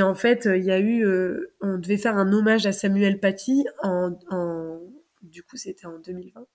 en 0.01 0.15
fait, 0.15 0.49
il 0.53 0.65
y 0.65 0.71
a 0.71 0.79
eu, 0.79 1.05
euh, 1.05 1.55
on 1.61 1.79
devait 1.79 1.97
faire 1.97 2.17
un 2.17 2.33
hommage 2.33 2.67
à 2.67 2.73
Samuel 2.73 3.19
Paty 3.21 3.65
en, 3.83 4.11
du 5.23 5.43
coup, 5.43 5.57
c'était 5.57 5.87
en 5.87 5.99
2020. 5.99 6.47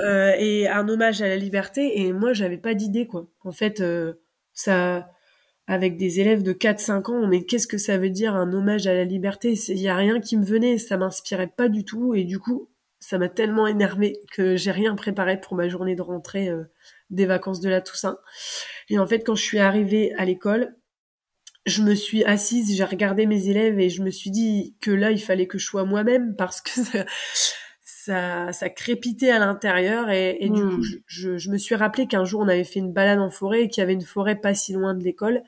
Euh, 0.00 0.32
et 0.38 0.68
un 0.68 0.88
hommage 0.88 1.22
à 1.22 1.28
la 1.28 1.36
liberté 1.36 2.00
et 2.00 2.12
moi 2.12 2.32
j'avais 2.32 2.58
pas 2.58 2.74
d'idée 2.74 3.06
quoi. 3.06 3.28
En 3.42 3.52
fait, 3.52 3.80
euh, 3.80 4.14
ça 4.52 5.10
avec 5.66 5.96
des 5.96 6.20
élèves 6.20 6.42
de 6.42 6.52
4-5 6.52 7.10
ans, 7.10 7.26
mais 7.26 7.44
qu'est-ce 7.44 7.66
que 7.66 7.78
ça 7.78 7.98
veut 7.98 8.10
dire 8.10 8.34
un 8.34 8.52
hommage 8.52 8.86
à 8.86 8.94
la 8.94 9.04
liberté? 9.04 9.52
Il 9.68 9.78
y 9.78 9.88
a 9.88 9.96
rien 9.96 10.18
qui 10.18 10.36
me 10.36 10.44
venait, 10.44 10.78
ça 10.78 10.96
m'inspirait 10.96 11.52
pas 11.54 11.68
du 11.68 11.84
tout 11.84 12.14
et 12.14 12.24
du 12.24 12.38
coup, 12.38 12.70
ça 13.00 13.18
m'a 13.18 13.28
tellement 13.28 13.66
énervé 13.66 14.18
que 14.32 14.56
j'ai 14.56 14.70
rien 14.70 14.94
préparé 14.94 15.40
pour 15.40 15.56
ma 15.56 15.68
journée 15.68 15.94
de 15.94 16.02
rentrée 16.02 16.50
des 17.10 17.26
vacances 17.26 17.60
de 17.60 17.68
la 17.68 17.80
Toussaint. 17.80 18.18
Et 18.88 18.98
en 18.98 19.06
fait, 19.06 19.20
quand 19.20 19.34
je 19.34 19.42
suis 19.42 19.58
arrivée 19.58 20.12
à 20.14 20.24
l'école, 20.24 20.76
je 21.66 21.82
me 21.82 21.94
suis 21.94 22.24
assise, 22.24 22.74
j'ai 22.76 22.84
regardé 22.84 23.26
mes 23.26 23.48
élèves 23.48 23.78
et 23.78 23.90
je 23.90 24.02
me 24.02 24.10
suis 24.10 24.30
dit 24.30 24.74
que 24.80 24.90
là, 24.90 25.10
il 25.10 25.20
fallait 25.20 25.46
que 25.46 25.58
je 25.58 25.66
sois 25.66 25.84
moi-même 25.84 26.34
parce 26.36 26.60
que 26.60 26.70
ça, 26.82 27.04
ça, 27.82 28.52
ça 28.52 28.70
crépitait 28.70 29.30
à 29.30 29.38
l'intérieur 29.38 30.10
et, 30.10 30.36
et 30.40 30.48
du 30.48 30.62
coup, 30.62 30.78
hmm. 30.78 31.00
je, 31.06 31.38
je, 31.38 31.50
me 31.50 31.58
suis 31.58 31.74
rappelé 31.74 32.06
qu'un 32.06 32.24
jour, 32.24 32.40
on 32.40 32.48
avait 32.48 32.64
fait 32.64 32.80
une 32.80 32.92
balade 32.92 33.18
en 33.18 33.30
forêt 33.30 33.62
et 33.64 33.68
qu'il 33.68 33.82
y 33.82 33.84
avait 33.84 33.92
une 33.92 34.02
forêt 34.02 34.36
pas 34.36 34.54
si 34.54 34.72
loin 34.72 34.94
de 34.94 35.04
l'école. 35.04 35.42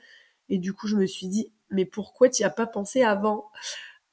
Et 0.49 0.57
du 0.57 0.73
coup, 0.73 0.87
je 0.87 0.95
me 0.95 1.05
suis 1.05 1.27
dit, 1.27 1.51
mais 1.69 1.85
pourquoi 1.85 2.29
tu 2.29 2.41
n'y 2.41 2.45
as 2.45 2.51
pas 2.51 2.67
pensé 2.67 3.03
avant? 3.03 3.49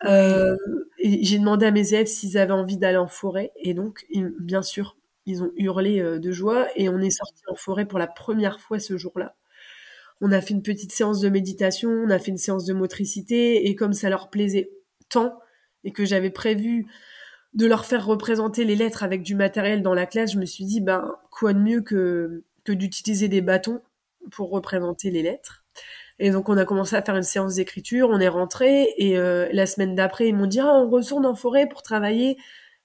Euh, 0.05 0.57
J'ai 1.03 1.39
demandé 1.39 1.67
à 1.67 1.71
mes 1.71 1.93
élèves 1.93 2.07
s'ils 2.07 2.39
avaient 2.39 2.53
envie 2.53 2.77
d'aller 2.77 2.97
en 2.97 3.09
forêt. 3.09 3.53
Et 3.57 3.75
donc, 3.75 4.07
bien 4.39 4.63
sûr, 4.63 4.97
ils 5.29 5.43
ont 5.43 5.53
hurlé 5.57 6.01
euh, 6.01 6.19
de 6.19 6.33
joie 6.33 6.69
et 6.75 6.89
on 6.89 6.99
est 6.99 7.11
sorti 7.11 7.43
en 7.49 7.55
forêt 7.55 7.87
pour 7.87 7.99
la 7.99 8.07
première 8.07 8.61
fois 8.61 8.79
ce 8.79 8.97
jour-là. 8.97 9.37
On 10.21 10.33
a 10.33 10.41
fait 10.41 10.55
une 10.55 10.63
petite 10.63 10.91
séance 10.91 11.21
de 11.21 11.29
méditation, 11.29 11.91
on 11.91 12.11
a 12.11 12.19
fait 12.19 12.31
une 12.31 12.39
séance 12.39 12.65
de 12.65 12.73
motricité 12.73 13.69
et 13.69 13.77
comme 13.77 13.93
ça 13.93 14.09
leur 14.09 14.31
plaisait 14.31 14.71
tant 15.11 15.39
et 15.85 15.93
que 15.93 16.05
j'avais 16.05 16.31
prévu 16.31 16.87
de 17.55 17.67
leur 17.67 17.85
faire 17.85 18.05
représenter 18.07 18.65
les 18.65 18.75
lettres 18.75 19.03
avec 19.03 19.23
du 19.23 19.35
matériel 19.35 19.83
dans 19.83 19.95
la 19.95 20.07
classe, 20.07 20.33
je 20.33 20.39
me 20.39 20.47
suis 20.47 20.65
dit, 20.65 20.81
ben, 20.81 21.15
quoi 21.31 21.53
de 21.53 21.59
mieux 21.59 21.83
que, 21.83 22.43
que 22.65 22.73
d'utiliser 22.73 23.29
des 23.29 23.41
bâtons 23.41 23.81
pour 24.31 24.51
représenter 24.51 25.11
les 25.11 25.23
lettres. 25.23 25.65
Et 26.19 26.31
donc, 26.31 26.49
on 26.49 26.57
a 26.57 26.65
commencé 26.65 26.97
à 26.97 27.03
faire 27.03 27.17
une 27.17 27.23
séance 27.23 27.55
d'écriture, 27.55 28.09
on 28.11 28.19
est 28.19 28.29
rentré, 28.29 28.95
et 28.97 29.17
euh, 29.19 29.49
la 29.53 29.67
semaine 29.67 29.95
d'après, 29.95 30.29
ils 30.29 30.35
m'ont 30.35 30.47
dit, 30.47 30.61
ah, 30.61 30.75
on 30.75 30.89
retourne 30.91 31.25
en 31.25 31.35
forêt 31.35 31.69
pour 31.69 31.83
travailler. 31.83 32.37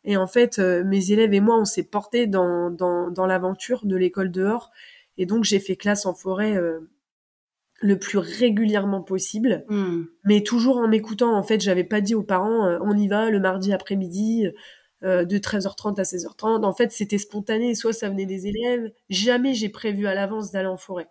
Et 0.05 0.17
en 0.17 0.27
fait, 0.27 0.59
euh, 0.59 0.83
mes 0.83 1.11
élèves 1.11 1.33
et 1.33 1.39
moi, 1.39 1.57
on 1.57 1.65
s'est 1.65 1.83
portés 1.83 2.27
dans, 2.27 2.69
dans, 2.69 3.09
dans 3.09 3.25
l'aventure 3.25 3.85
de 3.85 3.95
l'école 3.95 4.31
dehors. 4.31 4.71
Et 5.17 5.25
donc, 5.25 5.43
j'ai 5.43 5.59
fait 5.59 5.75
classe 5.75 6.05
en 6.05 6.13
forêt 6.13 6.57
euh, 6.57 6.79
le 7.81 7.99
plus 7.99 8.17
régulièrement 8.17 9.01
possible, 9.01 9.65
hmm. 9.69 10.03
mais 10.25 10.41
toujours 10.41 10.77
en 10.77 10.87
m'écoutant. 10.87 11.35
En 11.35 11.43
fait, 11.43 11.61
j'avais 11.61 11.83
pas 11.83 12.01
dit 12.01 12.15
aux 12.15 12.23
parents, 12.23 12.65
euh, 12.65 12.79
on 12.81 12.97
y 12.97 13.07
va 13.07 13.29
le 13.29 13.39
mardi 13.39 13.73
après-midi 13.73 14.47
euh, 15.03 15.25
de 15.25 15.37
13h30 15.37 15.99
à 15.99 16.03
16h30. 16.03 16.63
En 16.63 16.73
fait, 16.73 16.91
c'était 16.91 17.17
spontané. 17.17 17.75
Soit 17.75 17.91
ça 17.91 18.09
venait 18.09 18.25
des 18.25 18.47
élèves. 18.47 18.89
Jamais 19.09 19.53
j'ai 19.53 19.67
prévu 19.67 20.07
à 20.07 20.15
l'avance 20.15 20.51
d'aller 20.51 20.69
en 20.69 20.77
forêt. 20.77 21.07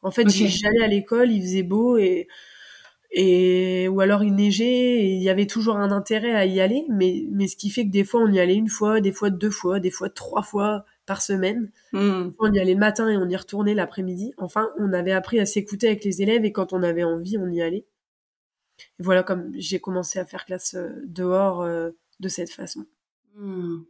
En 0.00 0.10
fait, 0.10 0.28
j'allais 0.28 0.82
à 0.82 0.86
l'école, 0.86 1.30
il 1.30 1.42
faisait 1.42 1.62
beau 1.62 1.96
et 1.98 2.26
et 3.16 3.86
ou 3.88 4.00
alors 4.00 4.24
il 4.24 4.34
neigeait 4.34 4.64
et 4.64 5.14
il 5.14 5.22
y 5.22 5.30
avait 5.30 5.46
toujours 5.46 5.76
un 5.76 5.92
intérêt 5.92 6.34
à 6.34 6.46
y 6.46 6.60
aller. 6.60 6.84
Mais 6.90 7.24
mais 7.30 7.46
ce 7.46 7.56
qui 7.56 7.70
fait 7.70 7.86
que 7.86 7.90
des 7.90 8.04
fois 8.04 8.20
on 8.20 8.30
y 8.30 8.40
allait 8.40 8.56
une 8.56 8.68
fois, 8.68 9.00
des 9.00 9.12
fois 9.12 9.30
deux 9.30 9.50
fois, 9.50 9.78
des 9.78 9.92
fois 9.92 10.10
trois 10.10 10.42
fois 10.42 10.84
par 11.06 11.22
semaine. 11.22 11.70
Hmm. 11.92 12.30
On 12.40 12.52
y 12.52 12.58
allait 12.58 12.74
le 12.74 12.80
matin 12.80 13.08
et 13.08 13.16
on 13.16 13.28
y 13.28 13.36
retournait 13.36 13.74
l'après-midi. 13.74 14.34
Enfin, 14.36 14.70
on 14.78 14.92
avait 14.92 15.12
appris 15.12 15.38
à 15.38 15.46
s'écouter 15.46 15.86
avec 15.86 16.04
les 16.04 16.22
élèves 16.22 16.44
et 16.44 16.52
quand 16.52 16.72
on 16.72 16.82
avait 16.82 17.04
envie, 17.04 17.38
on 17.38 17.48
y 17.48 17.62
allait. 17.62 17.86
Et 18.98 19.02
voilà 19.02 19.22
comme 19.22 19.52
j'ai 19.54 19.78
commencé 19.78 20.18
à 20.18 20.24
faire 20.24 20.44
classe 20.44 20.74
euh, 20.74 20.90
dehors 21.06 21.62
euh, 21.62 21.90
de 22.18 22.28
cette 22.28 22.50
façon. 22.50 22.84
Hmm. 23.36 23.82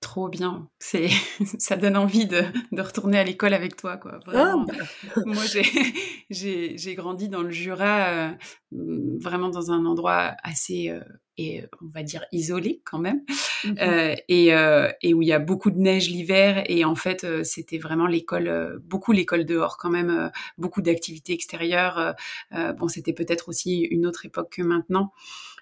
Trop 0.00 0.28
bien. 0.28 0.68
C'est, 0.78 1.08
ça 1.58 1.76
donne 1.76 1.96
envie 1.96 2.26
de, 2.26 2.42
de 2.72 2.82
retourner 2.82 3.18
à 3.18 3.24
l'école 3.24 3.52
avec 3.52 3.76
toi, 3.76 3.98
quoi. 3.98 4.18
Vraiment. 4.24 4.66
Ah, 4.70 4.74
bah. 5.16 5.22
Moi, 5.26 5.44
j'ai, 5.44 5.62
j'ai, 6.30 6.78
j'ai 6.78 6.94
grandi 6.94 7.28
dans 7.28 7.42
le 7.42 7.50
Jura, 7.50 8.08
euh, 8.08 8.30
vraiment 8.72 9.50
dans 9.50 9.70
un 9.72 9.84
endroit 9.84 10.36
assez, 10.42 10.88
euh, 10.88 11.00
et 11.40 11.64
on 11.82 11.88
va 11.88 12.02
dire 12.02 12.24
isolé 12.32 12.82
quand 12.84 12.98
même, 12.98 13.22
mmh 13.64 13.74
euh, 13.80 14.14
et, 14.28 14.54
euh, 14.54 14.90
et, 15.02 15.14
où 15.14 15.22
il 15.22 15.28
y 15.28 15.32
a 15.32 15.38
beaucoup 15.38 15.70
de 15.70 15.78
neige 15.78 16.08
l'hiver. 16.10 16.64
Et 16.66 16.84
en 16.84 16.94
fait, 16.94 17.24
euh, 17.24 17.44
c'était 17.44 17.78
vraiment 17.78 18.06
l'école, 18.06 18.80
beaucoup 18.84 19.12
l'école 19.12 19.44
dehors 19.44 19.76
quand 19.76 19.90
même, 19.90 20.30
beaucoup 20.58 20.82
d'activités 20.82 21.32
extérieures. 21.32 22.14
bon, 22.52 22.88
c'était 22.88 23.12
peut-être 23.12 23.48
aussi 23.48 23.80
une 23.80 24.06
autre 24.06 24.26
époque 24.26 24.50
que 24.56 24.62
maintenant 24.62 25.12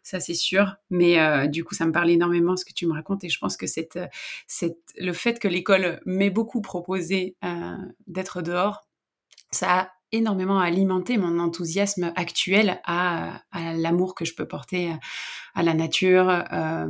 ça 0.08 0.20
c'est 0.20 0.35
sûr. 0.35 0.76
Mais 0.90 1.20
euh, 1.20 1.47
du 1.47 1.64
coup, 1.64 1.75
ça 1.75 1.87
me 1.87 1.92
parle 1.92 2.11
énormément 2.11 2.56
ce 2.56 2.64
que 2.64 2.73
tu 2.73 2.87
me 2.87 2.92
racontes 2.92 3.25
et 3.25 3.28
je 3.28 3.38
pense 3.38 3.56
que 3.56 3.66
cette, 3.66 3.99
cette, 4.47 4.78
le 4.97 5.12
fait 5.12 5.38
que 5.38 5.49
l'école 5.49 6.00
m'ait 6.06 6.30
beaucoup 6.30 6.61
proposé 6.61 7.37
euh, 7.44 7.76
d'être 8.06 8.42
dehors, 8.42 8.88
ça 9.50 9.78
a 9.78 9.92
énormément 10.12 10.59
alimenté 10.59 11.19
mon 11.19 11.38
enthousiasme 11.38 12.12
actuel 12.17 12.81
à, 12.85 13.43
à 13.53 13.75
l'amour 13.75 14.15
que 14.15 14.25
je 14.25 14.35
peux 14.35 14.47
porter 14.47 14.93
à, 15.55 15.62
la 15.62 15.75
nature. 15.75 16.31
Euh, 16.49 16.87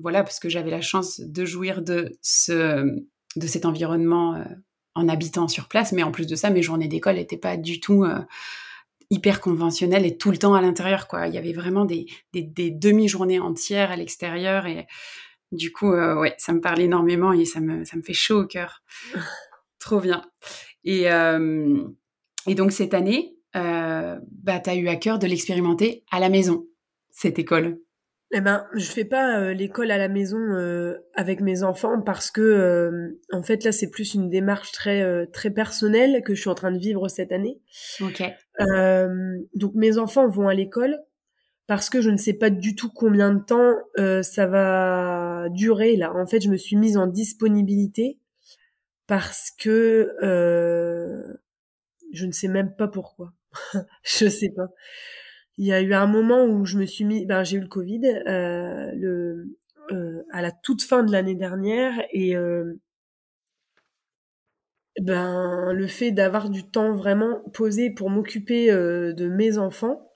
voilà, 0.00 0.22
parce 0.22 0.38
que 0.38 0.48
j'avais 0.48 0.70
la 0.70 0.80
chance 0.80 1.20
de 1.20 1.44
jouir 1.44 1.82
de, 1.82 2.16
ce, 2.22 2.84
de 3.36 3.46
cet 3.46 3.64
environnement 3.64 4.44
en 4.94 5.08
habitant 5.08 5.48
sur 5.48 5.68
place. 5.68 5.92
Mais 5.92 6.02
en 6.02 6.12
plus 6.12 6.26
de 6.26 6.36
ça, 6.36 6.50
mes 6.50 6.62
journées 6.62 6.88
d'école 6.88 7.16
n'étaient 7.16 7.36
pas 7.36 7.56
du 7.56 7.80
tout 7.80 8.04
hyper 9.12 9.42
conventionnel 9.42 10.06
et 10.06 10.16
tout 10.16 10.30
le 10.30 10.38
temps 10.38 10.54
à 10.54 10.62
l'intérieur, 10.62 11.06
quoi. 11.06 11.26
Il 11.28 11.34
y 11.34 11.38
avait 11.38 11.52
vraiment 11.52 11.84
des, 11.84 12.06
des, 12.32 12.70
demi-journées 12.70 13.40
entières 13.40 13.90
à 13.90 13.96
l'extérieur 13.96 14.66
et 14.66 14.86
du 15.52 15.70
coup, 15.70 15.92
euh, 15.92 16.18
ouais, 16.18 16.34
ça 16.38 16.54
me 16.54 16.62
parle 16.62 16.80
énormément 16.80 17.30
et 17.34 17.44
ça 17.44 17.60
me, 17.60 17.84
ça 17.84 17.98
me 17.98 18.02
fait 18.02 18.14
chaud 18.14 18.40
au 18.40 18.46
cœur. 18.46 18.82
Trop 19.78 20.00
bien. 20.00 20.24
Et, 20.84 21.10
euh, 21.10 21.82
et 22.46 22.54
donc, 22.54 22.72
cette 22.72 22.94
année, 22.94 23.36
euh, 23.56 24.18
bah, 24.42 24.60
tu 24.60 24.70
as 24.70 24.74
eu 24.74 24.88
à 24.88 24.96
cœur 24.96 25.18
de 25.18 25.26
l'expérimenter 25.26 26.04
à 26.10 26.20
la 26.20 26.28
maison, 26.28 26.66
cette 27.10 27.38
école. 27.38 27.78
Eh 28.34 28.40
ben, 28.40 28.66
je 28.72 28.86
fais 28.86 29.04
pas 29.04 29.38
euh, 29.38 29.52
l'école 29.52 29.90
à 29.90 29.98
la 29.98 30.08
maison 30.08 30.38
euh, 30.38 30.96
avec 31.14 31.42
mes 31.42 31.62
enfants 31.62 32.00
parce 32.00 32.30
que 32.30 32.40
euh, 32.40 33.20
en 33.30 33.42
fait 33.42 33.62
là 33.62 33.72
c'est 33.72 33.90
plus 33.90 34.14
une 34.14 34.30
démarche 34.30 34.72
très 34.72 35.26
très 35.26 35.50
personnelle 35.50 36.22
que 36.24 36.34
je 36.34 36.40
suis 36.40 36.48
en 36.48 36.54
train 36.54 36.72
de 36.72 36.78
vivre 36.78 37.08
cette 37.08 37.30
année. 37.30 37.60
Ok. 38.00 38.22
donc 39.54 39.74
mes 39.74 39.98
enfants 39.98 40.28
vont 40.28 40.48
à 40.48 40.54
l'école 40.54 40.98
parce 41.66 41.90
que 41.90 42.00
je 42.00 42.08
ne 42.08 42.16
sais 42.16 42.32
pas 42.32 42.48
du 42.48 42.74
tout 42.74 42.90
combien 42.90 43.34
de 43.34 43.44
temps 43.44 43.74
ça 44.22 44.46
va 44.46 45.48
durer 45.50 45.96
là. 45.96 46.14
En 46.14 46.26
fait, 46.26 46.40
je 46.40 46.48
me 46.48 46.56
suis 46.56 46.76
mise 46.76 46.96
en 46.96 47.06
disponibilité 47.06 48.18
parce 49.12 49.50
que 49.58 50.16
je 52.12 52.26
ne 52.26 52.32
sais 52.32 52.48
même 52.48 52.74
pas 52.76 52.88
pourquoi. 52.88 53.32
je 54.04 54.28
sais 54.28 54.50
pas 54.50 54.68
il 55.58 55.66
y 55.66 55.72
a 55.72 55.82
eu 55.82 55.94
un 55.94 56.06
moment 56.06 56.44
où 56.46 56.64
je 56.66 56.78
me 56.78 56.86
suis 56.86 57.04
mis, 57.04 57.26
ben 57.26 57.44
j'ai 57.44 57.58
eu 57.58 57.60
le 57.60 57.68
Covid, 57.68 58.02
euh, 58.26 58.90
le 58.94 59.56
euh, 59.92 60.22
à 60.32 60.42
la 60.42 60.52
toute 60.52 60.82
fin 60.82 61.02
de 61.04 61.12
l'année 61.12 61.34
dernière 61.36 61.94
et 62.12 62.36
euh, 62.36 62.74
ben 65.00 65.72
le 65.72 65.86
fait 65.86 66.12
d'avoir 66.12 66.50
du 66.50 66.64
temps 66.68 66.94
vraiment 66.94 67.40
posé 67.54 67.90
pour 67.90 68.10
m'occuper 68.10 68.70
euh, 68.70 69.12
de 69.12 69.28
mes 69.28 69.58
enfants, 69.58 70.12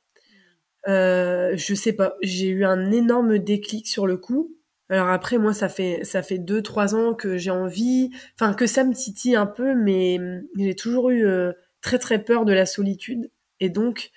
euh, 0.89 1.57
je 1.57 1.75
sais 1.75 1.95
pas, 1.95 2.17
j'ai 2.23 2.49
eu 2.49 2.65
un 2.67 2.93
énorme 2.93 3.39
déclic 3.41 3.89
sur 3.89 4.07
le 4.09 4.19
coup. 4.19 4.56
Alors 4.89 5.09
après 5.09 5.39
moi 5.39 5.53
ça 5.53 5.69
fait 5.69 6.05
ça 6.05 6.23
fait 6.23 6.39
deux 6.39 6.63
trois 6.63 6.95
ans 6.95 7.15
que 7.15 7.37
j'ai 7.37 7.51
envie, 7.51 8.11
enfin 8.39 8.55
que 8.55 8.67
ça 8.67 8.85
me 8.85 8.95
titille 8.95 9.35
un 9.37 9.47
peu, 9.47 9.75
mais 9.75 10.19
j'ai 10.57 10.75
toujours 10.77 11.11
eu 11.11 11.27
euh, 11.27 11.53
très 11.81 11.99
très 11.99 12.23
peur 12.23 12.45
de 12.45 12.53
la 12.53 12.67
solitude 12.67 13.31
et 13.61 13.69
donc 13.69 14.11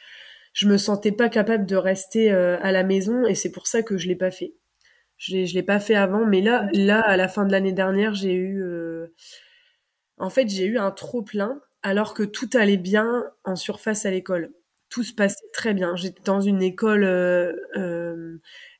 je 0.53 0.67
me 0.67 0.77
sentais 0.77 1.11
pas 1.11 1.29
capable 1.29 1.65
de 1.65 1.75
rester 1.75 2.31
euh, 2.31 2.57
à 2.61 2.71
la 2.71 2.83
maison 2.83 3.25
et 3.25 3.35
c'est 3.35 3.51
pour 3.51 3.67
ça 3.67 3.83
que 3.83 3.97
je 3.97 4.07
l'ai 4.07 4.15
pas 4.15 4.31
fait. 4.31 4.53
Je 5.17 5.33
l'ai, 5.35 5.45
je 5.47 5.55
l'ai 5.55 5.63
pas 5.63 5.79
fait 5.79 5.95
avant, 5.95 6.25
mais 6.25 6.41
là, 6.41 6.67
là, 6.73 7.01
à 7.01 7.17
la 7.17 7.27
fin 7.27 7.45
de 7.45 7.51
l'année 7.51 7.73
dernière, 7.73 8.13
j'ai 8.15 8.33
eu, 8.33 8.63
euh, 8.63 9.13
en 10.17 10.29
fait, 10.29 10.47
j'ai 10.49 10.65
eu 10.65 10.77
un 10.77 10.91
trop 10.91 11.21
plein 11.21 11.61
alors 11.81 12.13
que 12.13 12.23
tout 12.23 12.49
allait 12.53 12.77
bien 12.77 13.23
en 13.45 13.55
surface 13.55 14.05
à 14.05 14.11
l'école. 14.11 14.51
Tout 14.89 15.03
se 15.03 15.13
passait 15.13 15.45
très 15.53 15.73
bien. 15.73 15.95
J'étais 15.95 16.21
dans 16.23 16.41
une 16.41 16.61
école 16.61 17.03
euh, 17.03 17.53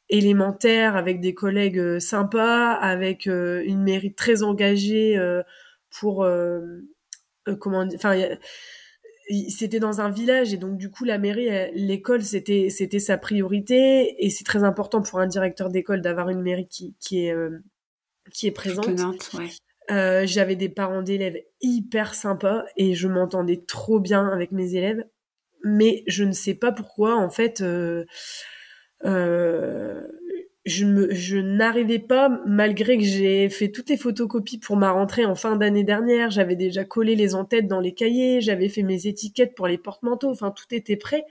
élémentaire 0.10 0.96
avec 0.96 1.20
des 1.20 1.34
collègues 1.34 2.00
sympas, 2.00 2.74
avec 2.74 3.26
une 3.26 3.84
mairie 3.84 4.14
très 4.14 4.44
engagée 4.44 5.20
pour 5.90 6.28
comment, 7.60 7.86
enfin 7.96 8.16
c'était 9.50 9.80
dans 9.80 10.02
un 10.02 10.10
village 10.10 10.54
et 10.54 10.58
donc 10.58 10.78
du 10.78 10.90
coup 10.90 11.06
la 11.06 11.20
mairie 11.20 11.50
l'école 11.74 12.24
c'était 12.24 12.70
c'était 12.72 13.00
sa 13.00 13.18
priorité 13.18 14.26
et 14.26 14.30
c'est 14.32 14.44
très 14.44 14.64
important 14.64 15.04
pour 15.04 15.20
un 15.20 15.28
directeur 15.28 15.70
d'école 15.70 16.02
d'avoir 16.02 16.30
une 16.30 16.42
mairie 16.42 16.68
qui 16.68 16.96
qui 17.00 17.26
est 17.26 17.34
euh, 17.34 17.60
qui 18.32 18.48
est 18.48 18.52
présente 18.52 18.88
Euh, 19.92 20.26
j'avais 20.26 20.56
des 20.56 20.70
parents 20.70 21.02
d'élèves 21.02 21.42
hyper 21.62 22.14
sympas 22.14 22.64
et 22.78 22.94
je 22.94 23.08
m'entendais 23.08 23.64
trop 23.68 24.00
bien 24.00 24.28
avec 24.28 24.52
mes 24.52 24.76
élèves. 24.76 25.04
Mais 25.64 26.04
je 26.08 26.24
ne 26.24 26.32
sais 26.32 26.54
pas 26.54 26.72
pourquoi, 26.72 27.16
en 27.16 27.30
fait, 27.30 27.62
euh, 27.62 28.06
euh, 29.06 30.02
je, 30.66 30.86
me, 30.86 31.12
je 31.14 31.38
n'arrivais 31.38 32.00
pas, 32.00 32.30
malgré 32.46 32.98
que 32.98 33.04
j'ai 33.04 33.50
fait 33.50 33.70
toutes 33.70 33.90
les 33.90 33.98
photocopies 33.98 34.60
pour 34.60 34.78
ma 34.78 34.92
rentrée 34.92 35.26
en 35.26 35.36
fin 35.36 35.56
d'année 35.56 35.84
dernière, 35.84 36.30
j'avais 36.30 36.56
déjà 36.56 36.84
collé 36.84 37.16
les 37.16 37.36
en-têtes 37.36 37.68
dans 37.68 37.80
les 37.80 37.94
cahiers, 37.94 38.42
j'avais 38.42 38.70
fait 38.70 38.84
mes 38.84 39.08
étiquettes 39.08 39.56
pour 39.56 39.68
les 39.68 39.78
porte-manteaux, 39.78 40.30
enfin 40.30 40.52
tout 40.52 40.72
était 40.72 40.98
prêt, 40.98 41.26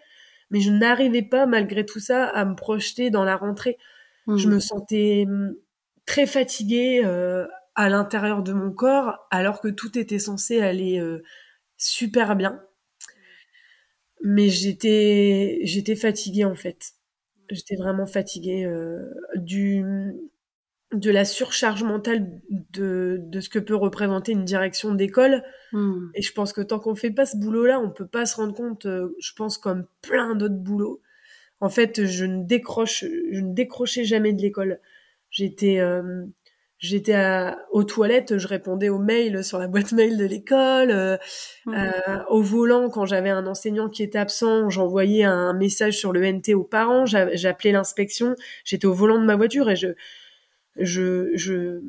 mais 0.50 0.60
je 0.60 0.70
n'arrivais 0.70 1.22
pas, 1.22 1.46
malgré 1.46 1.84
tout 1.84 2.00
ça, 2.00 2.26
à 2.26 2.44
me 2.44 2.54
projeter 2.54 3.10
dans 3.10 3.24
la 3.24 3.36
rentrée. 3.36 3.78
Je 4.26 4.46
mmh. 4.46 4.50
me 4.50 4.60
sentais 4.60 5.24
hum, 5.26 5.54
très 6.04 6.26
fatiguée 6.26 7.02
euh, 7.04 7.46
à 7.74 7.88
l'intérieur 7.88 8.42
de 8.42 8.52
mon 8.52 8.72
corps, 8.72 9.26
alors 9.30 9.60
que 9.60 9.68
tout 9.68 9.98
était 9.98 10.18
censé 10.18 10.60
aller 10.60 10.98
euh, 10.98 11.22
super 11.76 12.34
bien. 12.34 12.60
Mais 14.24 14.48
j'étais, 14.48 15.60
j'étais 15.62 15.94
fatiguée 15.94 16.44
en 16.44 16.56
fait. 16.56 16.97
J'étais 17.50 17.76
vraiment 17.76 18.06
fatiguée 18.06 18.64
euh, 18.64 19.02
du, 19.36 19.84
de 20.92 21.10
la 21.10 21.24
surcharge 21.24 21.82
mentale 21.82 22.40
de, 22.50 23.18
de 23.20 23.40
ce 23.40 23.48
que 23.48 23.58
peut 23.58 23.74
représenter 23.74 24.32
une 24.32 24.44
direction 24.44 24.94
d'école. 24.94 25.42
Hmm. 25.72 26.08
Et 26.14 26.22
je 26.22 26.32
pense 26.32 26.52
que 26.52 26.60
tant 26.62 26.78
qu'on 26.78 26.94
fait 26.94 27.10
pas 27.10 27.26
ce 27.26 27.36
boulot-là, 27.36 27.80
on 27.80 27.90
peut 27.90 28.06
pas 28.06 28.26
se 28.26 28.36
rendre 28.36 28.54
compte, 28.54 28.86
euh, 28.86 29.14
je 29.20 29.32
pense, 29.34 29.58
comme 29.58 29.86
plein 30.02 30.34
d'autres 30.34 30.54
boulots. 30.54 31.02
En 31.60 31.68
fait, 31.68 32.06
je 32.06 32.24
ne 32.24 32.44
décroche, 32.44 33.04
je 33.04 33.40
ne 33.40 33.52
décrochais 33.52 34.04
jamais 34.04 34.32
de 34.32 34.40
l'école. 34.40 34.80
J'étais, 35.30 35.80
euh, 35.80 36.24
j'étais 36.78 37.16
aux 37.70 37.84
toilettes, 37.84 38.38
je 38.38 38.46
répondais 38.46 38.88
aux 38.88 38.98
mails 38.98 39.44
sur 39.44 39.58
la 39.58 39.68
boîte 39.68 39.92
mail 39.92 40.16
de 40.16 40.24
l'école. 40.24 40.90
Euh, 40.90 41.16
mmh. 41.66 41.74
euh, 41.74 42.24
au 42.28 42.42
volant, 42.42 42.88
quand 42.88 43.04
j'avais 43.04 43.30
un 43.30 43.46
enseignant 43.46 43.88
qui 43.88 44.02
était 44.02 44.18
absent, 44.18 44.70
j'envoyais 44.70 45.24
un 45.24 45.52
message 45.52 45.98
sur 45.98 46.12
le 46.12 46.24
NT 46.30 46.54
aux 46.54 46.64
parents. 46.64 47.04
J'appelais 47.06 47.72
l'inspection. 47.72 48.34
J'étais 48.64 48.86
au 48.86 48.94
volant 48.94 49.20
de 49.20 49.24
ma 49.24 49.36
voiture 49.36 49.70
et 49.70 49.76
je, 49.76 49.88
je, 50.76 51.30
je, 51.34 51.80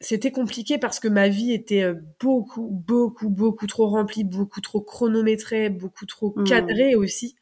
c'était 0.00 0.32
compliqué 0.32 0.78
parce 0.78 1.00
que 1.00 1.08
ma 1.08 1.28
vie 1.28 1.52
était 1.52 1.82
euh, 1.82 1.94
beaucoup, 2.20 2.68
beaucoup, 2.70 3.30
beaucoup 3.30 3.66
trop 3.66 3.88
remplie, 3.88 4.24
beaucoup 4.24 4.60
trop 4.60 4.80
chronométrée, 4.80 5.70
beaucoup 5.70 6.06
trop 6.06 6.32
mmh. 6.36 6.44
cadrée 6.44 6.94
aussi. 6.94 7.36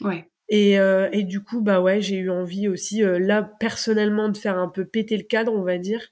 Ouais. 0.00 0.28
Et, 0.52 0.78
euh, 0.78 1.08
et, 1.12 1.22
du 1.24 1.42
coup, 1.42 1.62
bah 1.62 1.80
ouais, 1.80 2.02
j'ai 2.02 2.16
eu 2.18 2.30
envie 2.30 2.68
aussi, 2.68 3.02
euh, 3.02 3.18
là, 3.18 3.42
personnellement, 3.42 4.28
de 4.28 4.36
faire 4.36 4.58
un 4.58 4.68
peu 4.68 4.84
péter 4.84 5.16
le 5.16 5.22
cadre, 5.22 5.54
on 5.54 5.62
va 5.62 5.78
dire, 5.78 6.08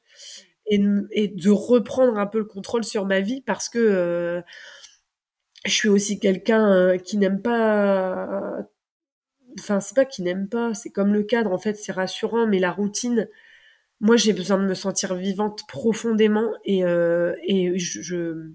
et, 0.66 0.78
de 0.78 1.50
reprendre 1.50 2.18
un 2.18 2.26
peu 2.26 2.38
le 2.38 2.46
contrôle 2.46 2.84
sur 2.84 3.04
ma 3.04 3.20
vie 3.20 3.42
parce 3.42 3.68
que 3.68 3.78
euh, 3.78 4.40
je 5.66 5.72
suis 5.72 5.90
aussi 5.90 6.18
quelqu'un 6.18 6.96
qui 6.98 7.18
n'aime 7.18 7.42
pas. 7.42 8.64
Enfin, 9.58 9.80
c'est 9.80 9.94
pas 9.94 10.06
qui 10.06 10.22
n'aime 10.22 10.48
pas, 10.48 10.72
c'est 10.74 10.90
comme 10.90 11.12
le 11.12 11.22
cadre, 11.22 11.52
en 11.52 11.58
fait, 11.58 11.74
c'est 11.74 11.92
rassurant, 11.92 12.46
mais 12.46 12.60
la 12.60 12.72
routine, 12.72 13.28
moi, 14.00 14.16
j'ai 14.16 14.32
besoin 14.32 14.58
de 14.58 14.64
me 14.64 14.74
sentir 14.74 15.14
vivante 15.16 15.66
profondément 15.68 16.50
et, 16.64 16.80
et 16.80 17.78
je, 17.78 18.02
je 18.02 18.52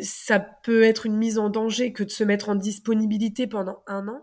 ça 0.00 0.38
peut 0.38 0.82
être 0.82 1.06
une 1.06 1.16
mise 1.16 1.38
en 1.38 1.48
danger 1.50 1.92
que 1.92 2.04
de 2.04 2.10
se 2.10 2.24
mettre 2.24 2.48
en 2.48 2.54
disponibilité 2.54 3.46
pendant 3.46 3.82
un 3.86 4.08
an. 4.08 4.22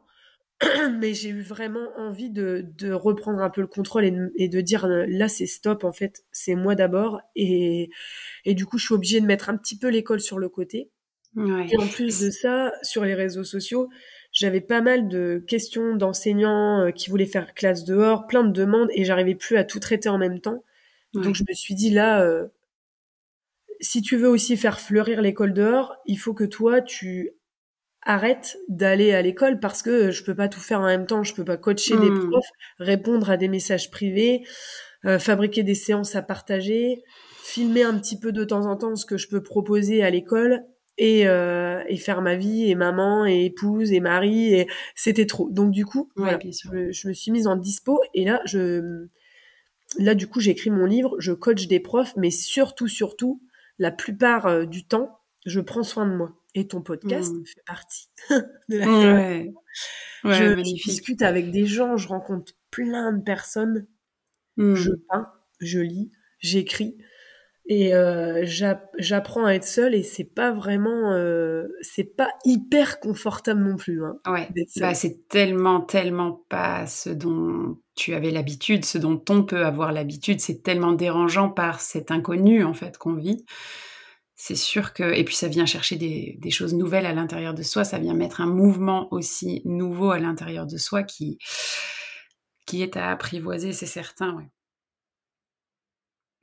mais 1.00 1.13
j'ai 1.13 1.29
eu 1.29 1.41
vraiment 1.41 1.88
envie 1.98 2.29
de, 2.29 2.65
de, 2.77 2.91
reprendre 2.91 3.41
un 3.41 3.50
peu 3.50 3.62
le 3.62 3.67
contrôle 3.67 4.05
et 4.36 4.48
de, 4.48 4.62
dire 4.62 4.86
euh, 4.86 5.05
là 5.08 5.27
c'est 5.27 5.46
stop 5.46 5.84
en 5.84 5.91
fait, 5.91 6.24
c'est 6.32 6.55
moi 6.55 6.75
d'abord 6.75 7.22
et, 7.36 7.89
et 8.46 8.53
du 8.53 8.65
coup 8.65 8.77
je 8.77 8.86
suis 8.86 8.93
obligée 8.93 9.22
de 9.22 9.25
mettre 9.25 9.50
un 9.50 9.58
petit 9.58 9.77
peu 9.77 9.89
l'école 9.89 10.22
sur 10.22 10.39
le 10.39 10.50
côté. 10.50 10.89
Ouais. 11.36 11.67
Et 11.72 11.77
en 11.77 11.88
plus 11.88 12.22
de 12.22 12.29
ça, 12.29 12.72
sur 12.84 13.03
les 13.05 13.15
réseaux 13.15 13.43
sociaux, 13.43 13.89
j'avais 14.32 14.62
pas 14.62 14.82
mal 14.82 15.08
de 15.08 15.43
questions 15.48 15.96
d'enseignants 15.96 16.82
euh, 16.82 16.91
qui 16.91 17.10
voulaient 17.10 17.25
faire 17.25 17.53
classe 17.53 17.86
dehors, 17.86 18.27
plein 18.27 18.43
de 18.43 18.51
demandes 18.51 18.89
et 18.93 19.03
j'arrivais 19.03 19.36
plus 19.36 19.58
à 19.58 19.63
tout 19.63 19.79
traiter 19.79 20.10
en 20.10 20.17
même 20.17 20.39
temps. 20.39 20.63
Donc 21.13 21.36
je 21.36 21.43
me 21.47 21.54
suis 21.54 21.76
dit 21.76 21.91
là, 21.91 22.23
euh, 22.23 22.47
si 23.80 24.02
tu 24.02 24.17
veux 24.17 24.30
aussi 24.30 24.58
faire 24.58 24.80
fleurir 24.80 25.21
l'école 25.21 25.54
dehors, 25.54 25.95
il 26.06 26.17
faut 26.17 26.34
que 26.34 26.43
toi 26.43 26.82
tu 26.82 27.32
arrête 28.05 28.57
d'aller 28.67 29.13
à 29.13 29.21
l'école 29.21 29.59
parce 29.59 29.81
que 29.81 30.11
je 30.11 30.23
peux 30.23 30.35
pas 30.35 30.47
tout 30.47 30.59
faire 30.59 30.81
en 30.81 30.85
même 30.85 31.05
temps. 31.05 31.23
Je 31.23 31.33
peux 31.33 31.45
pas 31.45 31.57
coacher 31.57 31.97
des 31.97 32.09
hmm. 32.09 32.29
profs, 32.29 32.51
répondre 32.79 33.29
à 33.29 33.37
des 33.37 33.47
messages 33.47 33.91
privés, 33.91 34.43
euh, 35.05 35.19
fabriquer 35.19 35.63
des 35.63 35.75
séances 35.75 36.15
à 36.15 36.21
partager, 36.21 37.03
filmer 37.43 37.83
un 37.83 37.97
petit 37.97 38.19
peu 38.19 38.31
de 38.31 38.43
temps 38.43 38.65
en 38.65 38.75
temps 38.75 38.95
ce 38.95 39.05
que 39.05 39.17
je 39.17 39.27
peux 39.27 39.43
proposer 39.43 40.03
à 40.03 40.09
l'école 40.09 40.63
et, 40.97 41.27
euh, 41.27 41.83
et 41.87 41.97
faire 41.97 42.21
ma 42.21 42.35
vie 42.35 42.69
et 42.69 42.75
maman 42.75 43.25
et 43.25 43.45
épouse 43.45 43.91
et 43.91 43.99
mari 43.99 44.53
et 44.53 44.67
c'était 44.95 45.25
trop. 45.25 45.49
Donc 45.49 45.71
du 45.71 45.85
coup, 45.85 46.09
je, 46.17 47.07
me 47.07 47.13
suis 47.13 47.31
mise 47.31 47.47
en 47.47 47.55
dispo 47.55 48.01
et 48.13 48.25
là 48.25 48.41
je 48.45 49.07
là 49.99 50.15
du 50.15 50.27
coup 50.27 50.39
j'ai 50.39 50.51
écrit 50.51 50.69
mon 50.69 50.85
livre, 50.85 51.15
je 51.19 51.31
coach 51.31 51.67
des 51.67 51.79
profs, 51.79 52.15
mais 52.17 52.31
surtout 52.31 52.87
surtout 52.87 53.41
la 53.79 53.91
plupart 53.91 54.45
euh, 54.47 54.65
du 54.65 54.85
temps 54.85 55.19
je 55.45 55.59
prends 55.59 55.83
soin 55.83 56.05
de 56.05 56.15
moi. 56.15 56.31
Et 56.55 56.67
ton 56.67 56.81
podcast 56.81 57.33
mmh. 57.33 57.45
fait 57.45 57.63
partie 57.65 58.09
de 58.69 58.77
la 58.77 58.85
ouais. 58.87 59.53
ouais, 60.23 60.33
je, 60.33 60.61
discute 60.61 61.21
avec 61.23 61.49
des 61.51 61.65
gens, 61.65 61.97
je 61.97 62.07
rencontre 62.07 62.53
plein 62.69 63.11
de 63.11 63.23
personnes, 63.23 63.87
mmh. 64.57 64.75
je 64.75 64.91
peins, 65.09 65.31
je 65.59 65.79
lis, 65.79 66.11
j'écris. 66.39 66.97
Et 67.65 67.95
euh, 67.95 68.43
j'apprends 68.97 69.45
à 69.45 69.53
être 69.53 69.63
seule 69.63 69.95
et 69.95 70.03
c'est 70.03 70.25
pas 70.25 70.51
vraiment 70.51 71.13
euh, 71.13 71.69
c'est 71.81 72.03
pas 72.03 72.27
hyper 72.43 72.99
confortable 72.99 73.63
non 73.63 73.77
plus 73.77 74.03
hein, 74.03 74.17
ouais. 74.27 74.49
bah, 74.81 74.93
c'est 74.93 75.29
tellement 75.29 75.79
tellement 75.79 76.43
pas 76.49 76.85
ce 76.87 77.09
dont 77.09 77.77
tu 77.95 78.15
avais 78.15 78.31
l'habitude 78.31 78.83
ce 78.83 78.97
dont 78.97 79.23
on 79.29 79.43
peut 79.43 79.65
avoir 79.65 79.93
l'habitude. 79.93 80.41
C'est 80.41 80.61
tellement 80.61 80.91
dérangeant 80.91 81.49
par 81.49 81.79
cet 81.79 82.11
inconnu 82.11 82.65
en 82.65 82.73
fait 82.73 82.97
qu'on 82.97 83.13
vit 83.13 83.45
c'est 84.36 84.56
sûr 84.56 84.93
que 84.93 85.04
et 85.04 85.24
puis 85.24 85.36
ça 85.36 85.48
vient 85.48 85.65
chercher 85.65 85.96
des, 85.96 86.52
choses 86.52 86.74
nouvelles 86.74 87.06
à 87.06 87.13
l'intérieur 87.13 87.54
de 87.54 87.63
soi, 87.63 87.84
ça 87.84 88.00
vient 88.00 88.13
mettre 88.13 88.41
un 88.41 88.48
mouvement 88.48 89.08
aussi 89.13 89.62
nouveau 89.65 90.12
à 90.12 90.19
l'intérieur 90.19 90.65
de 90.65 90.78
soi 90.78 91.04
qui 91.04 91.38
qui 92.65 92.82
est 92.82 92.96
à 92.98 93.12
apprivoiser, 93.12 93.74
c'est 93.74 93.86
certain, 93.86 94.34
ouais. 94.36 94.50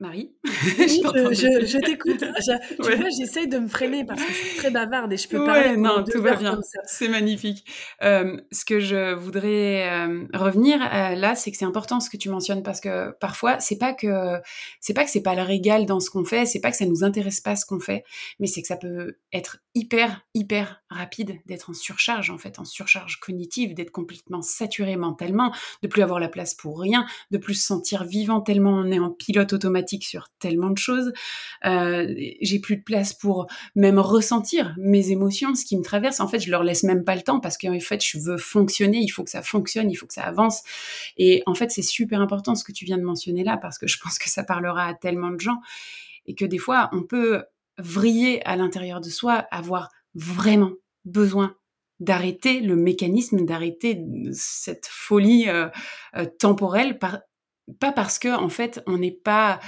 Marie 0.01 0.31
je, 0.43 1.79
t'écoute. 1.79 2.23
Tu 2.81 2.97
vois, 2.97 3.09
j'essaye 3.15 3.47
de 3.47 3.59
me 3.59 3.67
freiner 3.67 4.03
parce 4.03 4.21
que 4.21 4.27
je 4.27 4.37
suis 4.37 4.57
très 4.57 4.71
bavarde 4.71 5.13
et 5.13 5.17
je 5.17 5.27
peux 5.27 5.45
pas. 5.45 5.75
Non, 5.75 6.03
tout 6.03 6.21
va 6.21 6.35
bien. 6.35 6.59
C'est 6.85 7.07
magnifique. 7.07 7.63
Euh, 8.01 8.37
ce 8.51 8.65
que 8.65 8.79
je 8.79 9.13
voudrais 9.13 9.87
euh, 9.89 10.25
revenir 10.33 10.81
euh, 10.81 11.15
là, 11.15 11.35
c'est 11.35 11.51
que 11.51 11.57
c'est 11.57 11.65
important 11.65 11.99
ce 11.99 12.09
que 12.09 12.17
tu 12.17 12.29
mentionnes 12.29 12.63
parce 12.63 12.81
que 12.81 13.11
parfois, 13.19 13.59
c'est 13.59 13.77
pas 13.77 13.93
que 13.93 14.39
c'est 14.79 14.95
pas 14.95 15.03
que 15.03 15.11
c'est 15.11 15.21
pas 15.21 15.35
le 15.35 15.43
régal 15.43 15.85
dans 15.85 15.99
ce 15.99 16.09
qu'on 16.09 16.25
fait, 16.25 16.47
c'est 16.47 16.61
pas 16.61 16.71
que 16.71 16.77
ça 16.77 16.85
nous 16.85 17.03
intéresse 17.03 17.39
pas 17.39 17.55
ce 17.55 17.65
qu'on 17.67 17.79
fait, 17.79 18.03
mais 18.39 18.47
c'est 18.47 18.61
que 18.61 18.67
ça 18.67 18.77
peut 18.77 19.17
être 19.31 19.59
hyper 19.73 20.21
hyper 20.33 20.81
rapide 20.89 21.39
d'être 21.45 21.69
en 21.69 21.73
surcharge 21.73 22.29
en 22.29 22.37
fait, 22.37 22.59
en 22.59 22.65
surcharge 22.65 23.19
cognitive, 23.19 23.73
d'être 23.73 23.91
complètement 23.91 24.41
saturé 24.41 24.95
mentalement, 24.97 25.53
de 25.81 25.87
plus 25.87 26.01
avoir 26.01 26.19
la 26.19 26.27
place 26.27 26.53
pour 26.53 26.79
rien, 26.79 27.05
de 27.31 27.37
plus 27.37 27.55
se 27.55 27.67
sentir 27.67 28.03
vivant 28.03 28.41
tellement 28.41 28.71
on 28.71 28.91
est 28.91 28.99
en 28.99 29.09
pilote 29.09 29.53
automatique 29.53 30.05
sur 30.05 30.27
tellement 30.39 30.69
de 30.69 30.77
choses. 30.77 31.13
Euh, 31.65 32.13
j'ai 32.41 32.59
plus 32.59 32.77
de 32.77 32.83
place 32.83 33.13
pour 33.13 33.47
même 33.75 33.99
ressentir 33.99 34.73
mes 34.77 35.11
émotions, 35.11 35.55
ce 35.55 35.65
qui 35.65 35.77
me 35.77 35.83
traverse. 35.83 36.19
En 36.19 36.27
fait, 36.27 36.39
je 36.39 36.51
leur 36.51 36.63
laisse 36.63 36.83
même 36.83 37.03
pas 37.03 37.15
le 37.15 37.21
temps 37.21 37.39
parce 37.39 37.57
qu'en 37.57 37.79
fait, 37.79 38.03
je 38.03 38.17
veux 38.19 38.37
fonctionner. 38.37 38.99
Il 38.99 39.09
faut 39.09 39.23
que 39.23 39.29
ça 39.29 39.41
fonctionne, 39.41 39.89
il 39.89 39.95
faut 39.95 40.07
que 40.07 40.13
ça 40.13 40.23
avance. 40.23 40.61
Et 41.17 41.43
en 41.45 41.55
fait, 41.55 41.71
c'est 41.71 41.81
super 41.81 42.21
important 42.21 42.55
ce 42.55 42.63
que 42.63 42.71
tu 42.71 42.85
viens 42.85 42.97
de 42.97 43.03
mentionner 43.03 43.43
là 43.43 43.57
parce 43.57 43.77
que 43.77 43.87
je 43.87 43.97
pense 43.99 44.19
que 44.19 44.29
ça 44.29 44.43
parlera 44.43 44.87
à 44.87 44.93
tellement 44.93 45.31
de 45.31 45.39
gens 45.39 45.61
et 46.25 46.35
que 46.35 46.45
des 46.45 46.57
fois, 46.57 46.89
on 46.93 47.03
peut 47.03 47.43
vriller 47.81 48.45
à 48.45 48.55
l'intérieur 48.55 49.01
de 49.01 49.09
soi, 49.09 49.45
avoir 49.51 49.89
vraiment 50.15 50.73
besoin 51.05 51.55
d'arrêter 51.99 52.61
le 52.61 52.75
mécanisme, 52.75 53.45
d'arrêter 53.45 54.03
cette 54.33 54.87
folie 54.87 55.49
euh, 55.49 55.69
euh, 56.15 56.25
temporelle 56.39 56.97
pas 56.97 57.91
parce 57.91 58.19
que 58.19 58.35
en 58.35 58.49
fait 58.49 58.81
on 58.87 58.97
n'est 58.97 59.11
pas 59.11 59.59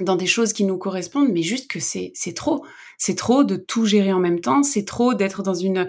dans 0.00 0.16
des 0.16 0.26
choses 0.26 0.52
qui 0.52 0.64
nous 0.64 0.78
correspondent, 0.78 1.30
mais 1.32 1.42
juste 1.42 1.70
que 1.70 1.80
c'est 1.80 2.12
trop, 2.34 2.64
c'est 2.96 3.16
trop 3.16 3.44
de 3.44 3.56
tout 3.56 3.84
gérer 3.84 4.12
en 4.12 4.20
même 4.20 4.40
temps, 4.40 4.62
c'est 4.62 4.84
trop 4.84 5.14
d'être 5.14 5.42
dans 5.42 5.54
une 5.54 5.86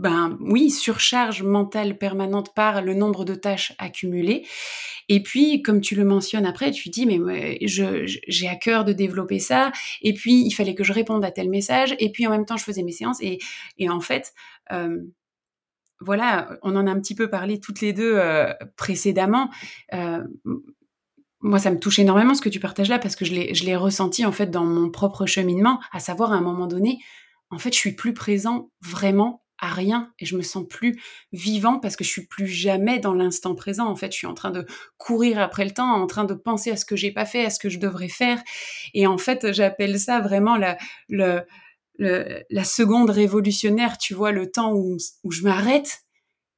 ben 0.00 0.36
oui 0.40 0.70
surcharge 0.70 1.42
mentale 1.42 1.96
permanente 1.98 2.54
par 2.54 2.82
le 2.82 2.94
nombre 2.94 3.24
de 3.24 3.34
tâches 3.34 3.74
accumulées. 3.78 4.46
Et 5.08 5.22
puis, 5.22 5.62
comme 5.62 5.80
tu 5.80 5.94
le 5.94 6.04
mentionnes 6.04 6.46
après, 6.46 6.70
tu 6.70 6.88
dis, 6.88 7.06
mais 7.06 7.58
j'ai 7.66 8.48
à 8.48 8.56
cœur 8.56 8.84
de 8.84 8.92
développer 8.92 9.38
ça. 9.38 9.72
Et 10.02 10.14
puis, 10.14 10.42
il 10.44 10.52
fallait 10.52 10.74
que 10.74 10.84
je 10.84 10.92
réponde 10.92 11.24
à 11.24 11.30
tel 11.30 11.50
message. 11.50 11.96
Et 11.98 12.12
puis, 12.12 12.26
en 12.26 12.30
même 12.30 12.46
temps, 12.46 12.56
je 12.56 12.64
faisais 12.64 12.82
mes 12.82 12.92
séances. 12.92 13.20
Et, 13.20 13.38
et 13.78 13.88
en 13.88 14.00
fait, 14.00 14.32
voilà, 16.00 16.58
on 16.62 16.76
en 16.76 16.86
a 16.86 16.90
un 16.90 17.00
petit 17.00 17.14
peu 17.14 17.28
parlé 17.28 17.60
toutes 17.60 17.80
les 17.80 17.92
deux 17.92 18.14
euh, 18.16 18.52
précédemment. 18.76 19.50
Euh, 19.92 20.24
moi, 21.40 21.58
ça 21.58 21.70
me 21.70 21.78
touche 21.78 21.98
énormément 21.98 22.34
ce 22.34 22.42
que 22.42 22.48
tu 22.48 22.60
partages 22.60 22.88
là 22.88 22.98
parce 22.98 23.16
que 23.16 23.24
je 23.24 23.34
l'ai 23.34 23.76
ressenti 23.76 24.24
en 24.26 24.32
fait 24.32 24.50
dans 24.50 24.64
mon 24.64 24.90
propre 24.90 25.26
cheminement, 25.26 25.80
à 25.92 26.00
savoir 26.00 26.32
à 26.32 26.36
un 26.36 26.40
moment 26.40 26.66
donné, 26.66 26.98
en 27.50 27.58
fait, 27.58 27.72
je 27.72 27.78
suis 27.78 27.94
plus 27.94 28.14
présent 28.14 28.70
vraiment 28.80 29.42
à 29.60 29.72
rien 29.72 30.12
et 30.18 30.26
je 30.26 30.36
me 30.36 30.42
sens 30.42 30.66
plus 30.68 31.00
vivant 31.32 31.78
parce 31.78 31.96
que 31.96 32.04
je 32.04 32.08
suis 32.08 32.26
plus 32.26 32.46
jamais 32.46 32.98
dans 32.98 33.14
l'instant 33.14 33.54
présent. 33.54 33.86
En 33.86 33.96
fait, 33.96 34.12
je 34.12 34.16
suis 34.16 34.26
en 34.26 34.34
train 34.34 34.50
de 34.50 34.66
courir 34.98 35.38
après 35.40 35.64
le 35.64 35.70
temps, 35.70 35.92
en 35.92 36.06
train 36.06 36.24
de 36.24 36.34
penser 36.34 36.70
à 36.70 36.76
ce 36.76 36.84
que 36.84 36.96
j'ai 36.96 37.12
pas 37.12 37.26
fait, 37.26 37.44
à 37.44 37.50
ce 37.50 37.58
que 37.58 37.68
je 37.68 37.78
devrais 37.78 38.08
faire. 38.08 38.42
Et 38.94 39.06
en 39.06 39.18
fait, 39.18 39.52
j'appelle 39.52 39.98
ça 39.98 40.20
vraiment 40.20 40.56
la, 40.56 40.76
la 41.98 42.64
seconde 42.64 43.10
révolutionnaire, 43.10 43.98
tu 43.98 44.14
vois, 44.14 44.32
le 44.32 44.50
temps 44.50 44.72
où, 44.74 44.96
où 45.24 45.30
je 45.30 45.42
m'arrête 45.42 46.04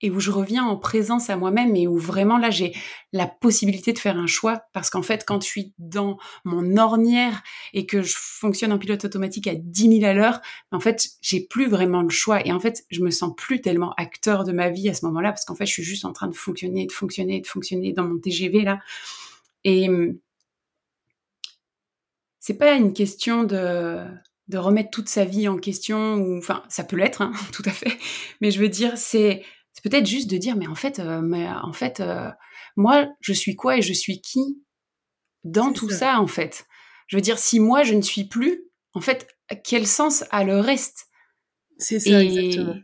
et 0.02 0.10
où 0.10 0.20
je 0.20 0.30
reviens 0.30 0.64
en 0.64 0.76
présence 0.76 1.30
à 1.30 1.36
moi-même 1.36 1.74
et 1.76 1.86
où 1.86 1.96
vraiment 1.96 2.36
là 2.36 2.50
j'ai 2.50 2.74
la 3.12 3.26
possibilité 3.26 3.92
de 3.92 3.98
faire 3.98 4.16
un 4.16 4.26
choix. 4.26 4.64
Parce 4.72 4.90
qu'en 4.90 5.02
fait 5.02 5.24
quand 5.26 5.40
je 5.42 5.46
suis 5.46 5.72
dans 5.78 6.18
mon 6.44 6.76
ornière 6.76 7.42
et 7.72 7.86
que 7.86 8.02
je 8.02 8.14
fonctionne 8.16 8.72
en 8.72 8.78
pilote 8.78 9.04
automatique 9.04 9.46
à 9.46 9.54
10 9.54 10.00
000 10.00 10.04
à 10.04 10.12
l'heure, 10.12 10.40
en 10.72 10.80
fait 10.80 11.08
j'ai 11.20 11.40
plus 11.40 11.68
vraiment 11.68 12.02
le 12.02 12.10
choix. 12.10 12.46
Et 12.46 12.52
en 12.52 12.60
fait 12.60 12.84
je 12.90 13.00
me 13.00 13.10
sens 13.10 13.32
plus 13.36 13.60
tellement 13.60 13.92
acteur 13.96 14.44
de 14.44 14.52
ma 14.52 14.68
vie 14.68 14.88
à 14.88 14.94
ce 14.94 15.06
moment-là 15.06 15.30
parce 15.30 15.44
qu'en 15.44 15.54
fait 15.54 15.66
je 15.66 15.72
suis 15.72 15.84
juste 15.84 16.04
en 16.04 16.12
train 16.12 16.28
de 16.28 16.34
fonctionner, 16.34 16.86
de 16.86 16.92
fonctionner, 16.92 17.40
de 17.40 17.46
fonctionner 17.46 17.92
dans 17.92 18.04
mon 18.04 18.18
TGV 18.18 18.62
là. 18.62 18.80
Et 19.64 19.88
c'est 22.40 22.58
pas 22.58 22.72
une 22.72 22.92
question 22.92 23.44
de 23.44 24.04
de 24.48 24.58
remettre 24.58 24.90
toute 24.90 25.08
sa 25.08 25.24
vie 25.24 25.48
en 25.48 25.56
question 25.56 26.16
ou 26.16 26.38
enfin 26.38 26.62
ça 26.68 26.84
peut 26.84 26.96
l'être 26.96 27.22
hein, 27.22 27.32
tout 27.52 27.62
à 27.64 27.70
fait. 27.70 27.96
Mais 28.40 28.50
je 28.50 28.60
veux 28.60 28.68
dire 28.68 28.98
c'est 28.98 29.44
c'est 29.82 29.90
peut-être 29.90 30.06
juste 30.06 30.30
de 30.30 30.36
dire, 30.36 30.56
mais 30.56 30.68
en 30.68 30.74
fait, 30.74 31.00
euh, 31.00 31.20
mais 31.20 31.48
en 31.48 31.72
fait, 31.72 32.00
euh, 32.00 32.30
moi, 32.76 33.08
je 33.20 33.32
suis 33.32 33.56
quoi 33.56 33.78
et 33.78 33.82
je 33.82 33.92
suis 33.92 34.20
qui 34.20 34.62
dans 35.44 35.72
tout 35.72 35.90
ça. 35.90 36.20
en 36.20 36.28
fait? 36.28 36.66
Je 37.08 37.16
veux 37.16 37.22
dire, 37.22 37.38
si 37.38 37.58
moi 37.58 37.82
je 37.82 37.94
ne 37.94 38.02
suis 38.02 38.24
plus, 38.24 38.62
en 38.94 39.00
fait, 39.00 39.28
quel 39.64 39.86
sens 39.86 40.24
a 40.30 40.44
le 40.44 40.60
reste? 40.60 41.08
C'est 41.78 41.98
ça, 41.98 42.22
exactement. 42.22 42.76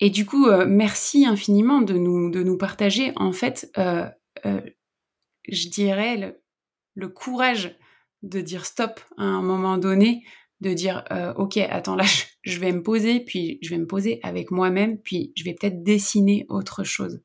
Et 0.00 0.10
du 0.10 0.26
coup, 0.26 0.48
euh, 0.48 0.66
merci 0.66 1.26
infiniment 1.26 1.80
de 1.80 1.94
nous, 1.94 2.28
de 2.28 2.42
nous 2.42 2.58
partager, 2.58 3.12
en 3.14 3.32
fait, 3.32 3.70
je 3.76 5.68
dirais, 5.68 6.16
le, 6.16 6.42
le, 6.94 7.08
courage 7.08 7.78
de 8.22 8.40
dire 8.40 8.66
stop 8.66 9.00
à 9.16 9.22
un 9.22 9.42
moment 9.42 9.78
donné, 9.78 10.24
de 10.64 10.74
dire 10.74 11.04
euh, 11.10 11.32
ok 11.34 11.58
attends 11.58 11.96
là 11.96 12.04
je 12.42 12.58
vais 12.58 12.72
me 12.72 12.82
poser 12.82 13.20
puis 13.20 13.58
je 13.62 13.70
vais 13.70 13.78
me 13.78 13.86
poser 13.86 14.20
avec 14.22 14.50
moi-même 14.50 14.98
puis 14.98 15.32
je 15.36 15.44
vais 15.44 15.54
peut-être 15.54 15.82
dessiner 15.82 16.46
autre 16.48 16.84
chose. 16.84 17.20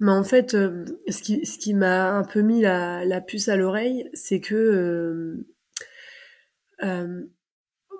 Mais 0.00 0.12
en 0.12 0.24
fait 0.24 0.54
euh, 0.54 0.84
ce 1.08 1.22
qui 1.22 1.44
ce 1.44 1.58
qui 1.58 1.74
m'a 1.74 2.10
un 2.12 2.24
peu 2.24 2.40
mis 2.40 2.60
la, 2.60 3.04
la 3.04 3.20
puce 3.20 3.48
à 3.48 3.56
l'oreille 3.56 4.08
c'est 4.12 4.40
que 4.40 5.44
euh, 6.82 7.22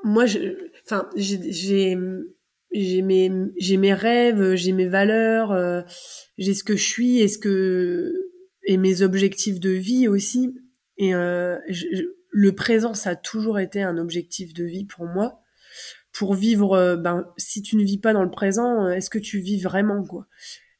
moi 0.02 0.24
enfin 0.84 1.08
j'ai 1.16 1.96
j'ai 2.72 3.02
mes 3.02 3.30
mes 3.30 3.94
rêves 3.94 4.54
j'ai 4.54 4.72
mes 4.72 4.88
valeurs 4.88 5.84
j'ai 6.38 6.54
ce 6.54 6.64
que 6.64 6.76
je 6.76 6.82
suis 6.82 7.20
et 7.20 7.28
ce 7.28 7.38
que 7.38 8.12
et 8.66 8.76
mes 8.76 9.02
objectifs 9.02 9.60
de 9.60 9.70
vie 9.70 10.08
aussi. 10.08 10.54
Et 10.96 11.10
je, 11.10 12.04
le 12.34 12.52
présent, 12.52 12.94
ça 12.94 13.10
a 13.10 13.16
toujours 13.16 13.60
été 13.60 13.80
un 13.80 13.96
objectif 13.96 14.52
de 14.54 14.64
vie 14.64 14.84
pour 14.84 15.06
moi. 15.06 15.40
Pour 16.12 16.34
vivre, 16.34 16.74
euh, 16.76 16.96
ben, 16.96 17.32
si 17.36 17.62
tu 17.62 17.76
ne 17.76 17.84
vis 17.84 17.98
pas 17.98 18.12
dans 18.12 18.24
le 18.24 18.30
présent, 18.30 18.86
euh, 18.86 18.90
est-ce 18.90 19.08
que 19.08 19.20
tu 19.20 19.38
vis 19.38 19.62
vraiment, 19.62 20.02
quoi? 20.02 20.26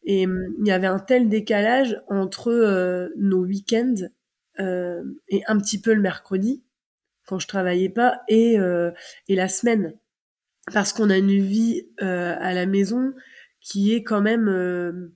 Et 0.03 0.27
hum, 0.27 0.37
il 0.59 0.67
y 0.67 0.73
avait 0.73 0.89
un 0.89 0.99
tel 0.99 1.29
décalage 1.29 2.03
entre 2.09 2.51
euh, 2.51 3.09
nos 3.17 3.45
week-ends 3.45 3.95
et 4.59 5.43
un 5.49 5.59
petit 5.59 5.81
peu 5.81 5.95
le 5.95 6.01
mercredi, 6.01 6.63
quand 7.27 7.41
je 7.41 7.49
travaillais 7.49 7.89
pas, 7.89 8.21
et, 8.29 8.55
et 8.55 9.35
la 9.35 9.49
semaine. 9.49 9.95
Parce 10.73 10.93
qu'on 10.93 11.11
a 11.11 11.19
une 11.19 11.43
vie 11.43 11.89
à 11.99 12.55
la 12.55 12.65
maison 12.65 13.13
qui 13.61 13.93
est 13.93 14.05
quand 14.05 14.21
même 14.21 15.11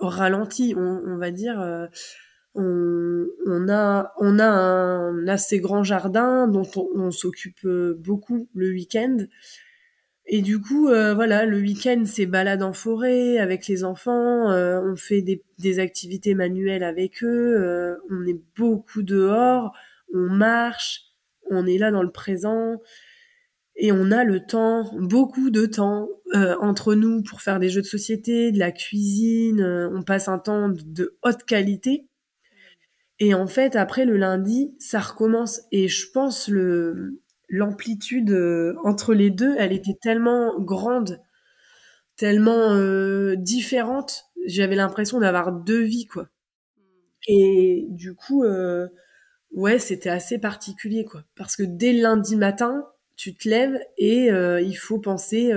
ralentie, 0.00 0.74
on, 0.76 1.00
on 1.06 1.16
va 1.16 1.30
dire 1.30 1.88
on, 2.54 3.68
a, 3.68 4.12
on 4.18 4.38
a 4.38 4.46
un 4.46 5.26
assez 5.28 5.58
grand 5.58 5.82
jardin 5.82 6.48
dont 6.48 6.68
on, 6.94 7.10
s'occupe 7.10 7.64
euh, 7.64 7.94
beaucoup 7.98 8.48
le 8.54 8.70
week-end. 8.70 9.18
Et 10.26 10.40
du 10.40 10.60
coup, 10.60 10.88
euh, 10.88 11.14
voilà, 11.14 11.46
le 11.46 11.58
week-end, 11.58 12.04
c'est 12.06 12.26
balade 12.26 12.62
en 12.62 12.72
forêt 12.72 13.38
avec 13.38 13.66
les 13.66 13.84
enfants. 13.84 14.50
Euh, 14.50 14.80
on 14.80 14.96
fait 14.96 15.20
des, 15.20 15.42
des, 15.58 15.78
activités 15.78 16.34
manuelles 16.34 16.84
avec 16.84 17.22
eux. 17.24 17.96
on 18.10 18.26
est 18.26 18.40
beaucoup 18.56 19.02
dehors. 19.02 19.72
On 20.14 20.28
marche. 20.28 21.02
On 21.50 21.66
est 21.66 21.78
là 21.78 21.90
dans 21.90 22.02
le 22.02 22.12
présent. 22.12 22.80
Et 23.74 23.90
on 23.90 24.10
a 24.10 24.22
le 24.22 24.40
temps, 24.46 24.90
beaucoup 24.98 25.50
de 25.50 25.64
temps 25.66 26.08
entre 26.60 26.94
nous 26.94 27.22
pour 27.22 27.40
faire 27.40 27.58
des 27.58 27.68
jeux 27.68 27.80
de 27.80 27.86
société, 27.86 28.52
de 28.52 28.58
la 28.58 28.70
cuisine. 28.70 29.62
on 29.92 30.02
passe 30.02 30.28
un 30.28 30.38
temps 30.38 30.68
de 30.68 31.16
haute 31.22 31.44
qualité. 31.44 32.06
Et 33.24 33.34
en 33.34 33.46
fait, 33.46 33.76
après 33.76 34.04
le 34.04 34.16
lundi, 34.16 34.74
ça 34.80 34.98
recommence. 34.98 35.60
Et 35.70 35.86
je 35.86 36.10
pense 36.10 36.48
le 36.48 37.22
l'amplitude 37.48 38.32
euh, 38.32 38.74
entre 38.82 39.14
les 39.14 39.30
deux, 39.30 39.54
elle 39.58 39.72
était 39.72 39.96
tellement 40.02 40.58
grande, 40.58 41.20
tellement 42.16 42.72
euh, 42.72 43.36
différente. 43.36 44.24
J'avais 44.44 44.74
l'impression 44.74 45.20
d'avoir 45.20 45.52
deux 45.52 45.82
vies, 45.82 46.06
quoi. 46.06 46.30
Et 47.28 47.86
du 47.90 48.16
coup, 48.16 48.42
euh, 48.42 48.88
ouais, 49.52 49.78
c'était 49.78 50.10
assez 50.10 50.38
particulier, 50.38 51.04
quoi. 51.04 51.22
Parce 51.36 51.54
que 51.54 51.62
dès 51.62 51.92
le 51.92 52.02
lundi 52.02 52.34
matin, 52.34 52.88
tu 53.14 53.36
te 53.36 53.48
lèves 53.48 53.78
et 53.98 54.30
il 54.30 54.74
faut 54.74 54.98
penser 54.98 55.52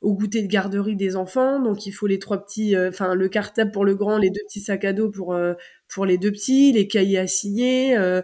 au 0.00 0.14
goûter 0.14 0.40
de 0.40 0.46
garderie 0.46 0.96
des 0.96 1.16
enfants. 1.16 1.60
Donc 1.60 1.84
il 1.84 1.92
faut 1.92 2.06
les 2.06 2.20
trois 2.20 2.42
petits, 2.42 2.74
enfin 2.78 3.14
le 3.14 3.28
cartable 3.28 3.72
pour 3.72 3.84
le 3.84 3.94
grand, 3.94 4.16
les 4.16 4.30
deux 4.30 4.40
petits 4.46 4.60
sacs 4.60 4.86
à 4.86 4.94
dos 4.94 5.10
pour 5.10 5.36
pour 5.88 6.06
les 6.06 6.18
deux 6.18 6.30
petits, 6.30 6.72
les 6.72 6.86
cahiers 6.86 7.18
à 7.18 7.26
signer. 7.26 7.96
Euh, 7.96 8.22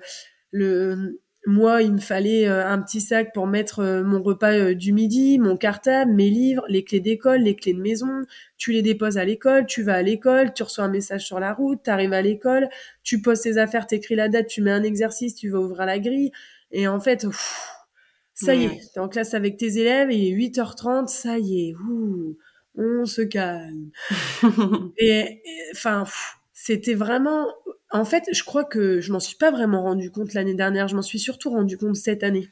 le, 0.51 1.21
moi, 1.47 1.83
il 1.83 1.93
me 1.93 1.99
fallait 1.99 2.49
euh, 2.49 2.67
un 2.67 2.81
petit 2.81 3.01
sac 3.01 3.33
pour 3.35 3.47
mettre 3.47 3.81
euh, 3.81 4.03
mon 4.03 4.23
repas 4.23 4.73
du 4.75 4.93
midi, 4.93 5.39
mon 5.39 5.57
cartable, 5.57 6.13
mes 6.13 6.31
livres, 6.31 6.65
les 6.69 6.85
clés 6.85 7.01
d'école, 7.01 7.41
les 7.41 7.57
clés 7.57 7.75
de 7.75 7.81
maison. 7.81 8.23
Tu 8.57 8.73
les 8.73 8.83
déposes 8.83 9.19
à 9.19 9.25
l'école, 9.25 9.67
tu 9.67 9.83
vas 9.83 9.95
à 9.95 10.03
l'école, 10.03 10.53
tu 10.55 10.63
reçois 10.63 10.85
un 10.85 10.89
message 10.89 11.27
sur 11.27 11.41
la 11.41 11.53
route, 11.53 11.81
tu 11.85 11.91
arrives 11.91 12.13
à 12.13 12.23
l'école, 12.23 12.69
tu 13.03 13.21
poses 13.21 13.43
tes 13.43 13.59
affaires, 13.59 13.87
t'écris 13.87 14.15
la 14.15 14.29
date, 14.29 14.47
tu 14.47 14.63
mets 14.63 14.71
un 14.71 14.83
exercice, 14.83 15.35
tu 15.35 15.51
vas 15.51 15.59
ouvrir 15.59 15.85
la 15.87 15.99
grille. 15.99 16.33
Et 16.71 16.89
en 16.89 17.01
fait, 17.01 17.27
ça 18.35 18.55
y 18.55 18.65
est, 18.65 18.81
t'es 18.93 19.01
en 19.01 19.09
classe 19.09 19.35
avec 19.35 19.57
tes 19.57 19.79
élèves, 19.79 20.11
il 20.11 20.27
est 20.27 20.49
8h30, 20.49 21.09
ça 21.09 21.39
y 21.39 21.69
est, 21.69 21.75
on 22.77 23.05
se 23.05 23.23
calme. 23.23 23.91
et 24.99 25.41
enfin, 25.73 26.05
c'était 26.55 26.95
vraiment. 26.95 27.49
En 27.91 28.05
fait, 28.05 28.25
je 28.33 28.43
crois 28.45 28.65
que 28.65 29.01
je 29.01 29.13
m'en 29.13 29.21
suis 29.21 29.37
pas 29.37 29.51
vraiment 29.51 29.83
rendu 29.83 30.11
compte 30.11 30.33
l'année 30.33 30.55
dernière. 30.55 30.89
Je 30.89 30.97
m'en 30.97 31.03
suis 31.03 31.19
surtout 31.19 31.51
rendu 31.51 31.77
compte 31.77 31.97
cette 31.97 32.23
année. 32.23 32.49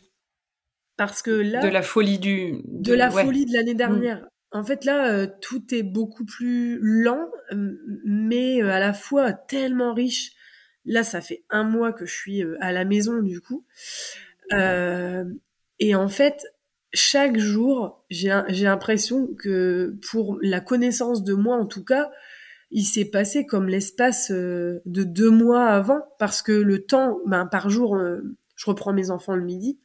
Parce 0.96 1.22
que 1.22 1.30
là. 1.30 1.60
De 1.62 1.68
la 1.68 1.82
folie 1.82 2.18
du. 2.18 2.62
De, 2.66 2.92
la 2.92 3.10
folie 3.10 3.46
de 3.46 3.52
l'année 3.54 3.74
mm. 3.74 3.78
dernière. 3.78 4.28
En 4.50 4.64
fait, 4.64 4.84
là, 4.84 5.10
euh, 5.10 5.26
tout 5.40 5.74
est 5.74 5.82
beaucoup 5.82 6.26
plus 6.26 6.78
lent, 6.82 7.30
mais 8.04 8.62
euh, 8.62 8.70
à 8.70 8.80
la 8.80 8.92
fois 8.92 9.32
tellement 9.32 9.94
riche. 9.94 10.32
Là, 10.84 11.04
ça 11.04 11.20
fait 11.20 11.44
un 11.48 11.62
mois 11.62 11.92
que 11.92 12.04
je 12.04 12.12
suis 12.12 12.44
euh, 12.44 12.56
à 12.60 12.72
la 12.72 12.84
maison, 12.84 13.22
du 13.22 13.40
coup. 13.40 13.64
et 14.50 15.94
en 15.94 16.08
fait, 16.08 16.44
chaque 16.92 17.38
jour, 17.38 18.04
j'ai 18.10 18.42
l'impression 18.50 19.28
que 19.38 19.96
pour 20.10 20.38
la 20.42 20.60
connaissance 20.60 21.24
de 21.24 21.34
moi, 21.34 21.56
en 21.56 21.66
tout 21.66 21.84
cas, 21.84 22.10
il 22.72 22.84
s'est 22.84 23.04
passé 23.04 23.44
comme 23.44 23.68
l'espace 23.68 24.30
euh, 24.30 24.80
de 24.86 25.04
deux 25.04 25.30
mois 25.30 25.66
avant, 25.66 26.00
parce 26.18 26.42
que 26.42 26.52
le 26.52 26.84
temps, 26.84 27.18
ben, 27.26 27.46
par 27.46 27.68
jour, 27.68 27.96
euh, 27.96 28.22
je 28.56 28.66
reprends 28.66 28.94
mes 28.94 29.10
enfants 29.10 29.36
le 29.36 29.44
midi. 29.44 29.78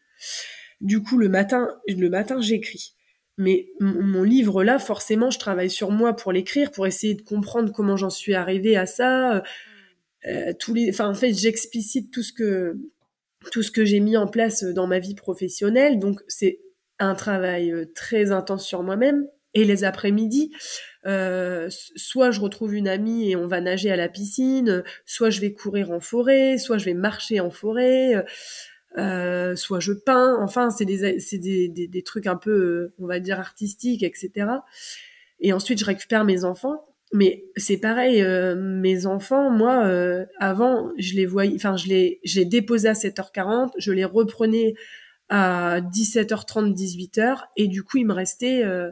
Du 0.80 1.04
coup, 1.04 1.18
le 1.18 1.28
matin, 1.28 1.70
le 1.88 2.10
matin, 2.10 2.40
j'écris. 2.40 2.94
Mais 3.38 3.68
mon 3.80 4.24
livre 4.24 4.64
là, 4.64 4.80
forcément, 4.80 5.30
je 5.30 5.38
travaille 5.38 5.70
sur 5.70 5.92
moi 5.92 6.16
pour 6.16 6.32
l'écrire, 6.32 6.72
pour 6.72 6.88
essayer 6.88 7.14
de 7.14 7.22
comprendre 7.22 7.72
comment 7.72 7.98
j'en 7.98 8.10
suis 8.10 8.34
arrivée 8.34 8.78
à 8.78 8.86
ça. 8.86 9.44
Euh, 10.26 10.54
les, 10.74 10.90
enfin, 10.90 11.10
en 11.10 11.14
fait, 11.14 11.34
j'explicite 11.34 12.12
tout 12.12 12.24
ce 12.24 12.34
que 12.34 12.78
tout 13.52 13.62
ce 13.62 13.70
que 13.72 13.86
j'ai 13.86 14.00
mis 14.00 14.18
en 14.18 14.28
place 14.28 14.64
dans 14.64 14.88
ma 14.88 14.98
vie 14.98 15.14
professionnelle. 15.14 16.00
Donc, 16.00 16.22
c'est 16.28 16.60
un 17.00 17.14
travail 17.14 17.72
très 17.94 18.32
intense 18.32 18.66
sur 18.66 18.82
moi-même. 18.82 19.28
Et 19.58 19.64
les 19.64 19.84
après-midi, 19.84 20.52
euh, 21.08 21.68
soit 21.96 22.30
je 22.30 22.40
retrouve 22.40 22.76
une 22.76 22.88
amie 22.88 23.32
et 23.32 23.36
on 23.36 23.48
va 23.48 23.60
nager 23.60 23.90
à 23.90 23.96
la 23.96 24.08
piscine, 24.08 24.84
soit 25.08 25.32
je 25.32 25.42
vais 25.42 25.52
courir 25.52 25.90
en 25.90 26.00
forêt, 26.00 26.60
soit 26.60 26.78
je 26.78 26.86
vais 26.86 26.94
marcher 26.94 27.40
en 27.40 27.50
forêt, 27.50 28.24
euh, 29.00 29.56
soit 29.56 29.80
je 29.80 29.94
peins. 29.94 30.38
Enfin, 30.40 30.70
c'est 30.70 30.86
des, 30.86 31.18
des, 31.34 31.70
des, 31.70 31.88
des, 31.88 32.04
trucs 32.04 32.28
un 32.28 32.36
peu, 32.36 32.94
on 33.00 33.08
va 33.08 33.20
dire, 33.20 33.40
artistiques, 33.40 34.04
etc. 34.04 34.46
Et 35.40 35.54
ensuite, 35.54 35.80
je 35.80 35.86
récupère 35.86 36.24
mes 36.24 36.44
enfants. 36.44 36.86
mais 37.12 37.46
c'est 37.56 37.78
pareil, 37.78 38.22
euh, 38.22 38.54
mes 38.56 39.08
enfants, 39.08 39.50
moi, 39.50 39.86
euh, 39.86 40.24
avant, 40.38 40.92
je 41.00 41.16
les 41.16 41.26
voyais, 41.26 41.56
enfin, 41.56 41.78
je 41.78 41.88
les, 41.88 42.20
j'ai 42.24 42.46
déposé 42.46 42.90
à 42.90 42.94
7h40, 42.94 43.72
je 43.80 43.92
les 43.92 44.06
reprenais 44.06 44.76
à 45.30 45.82
17h30, 45.82 46.74
18h, 46.74 47.40
et 47.56 47.68
du 47.68 47.84
coup, 47.84 47.98
il 47.98 48.06
me 48.06 48.14
restait 48.14 48.64
euh, 48.64 48.92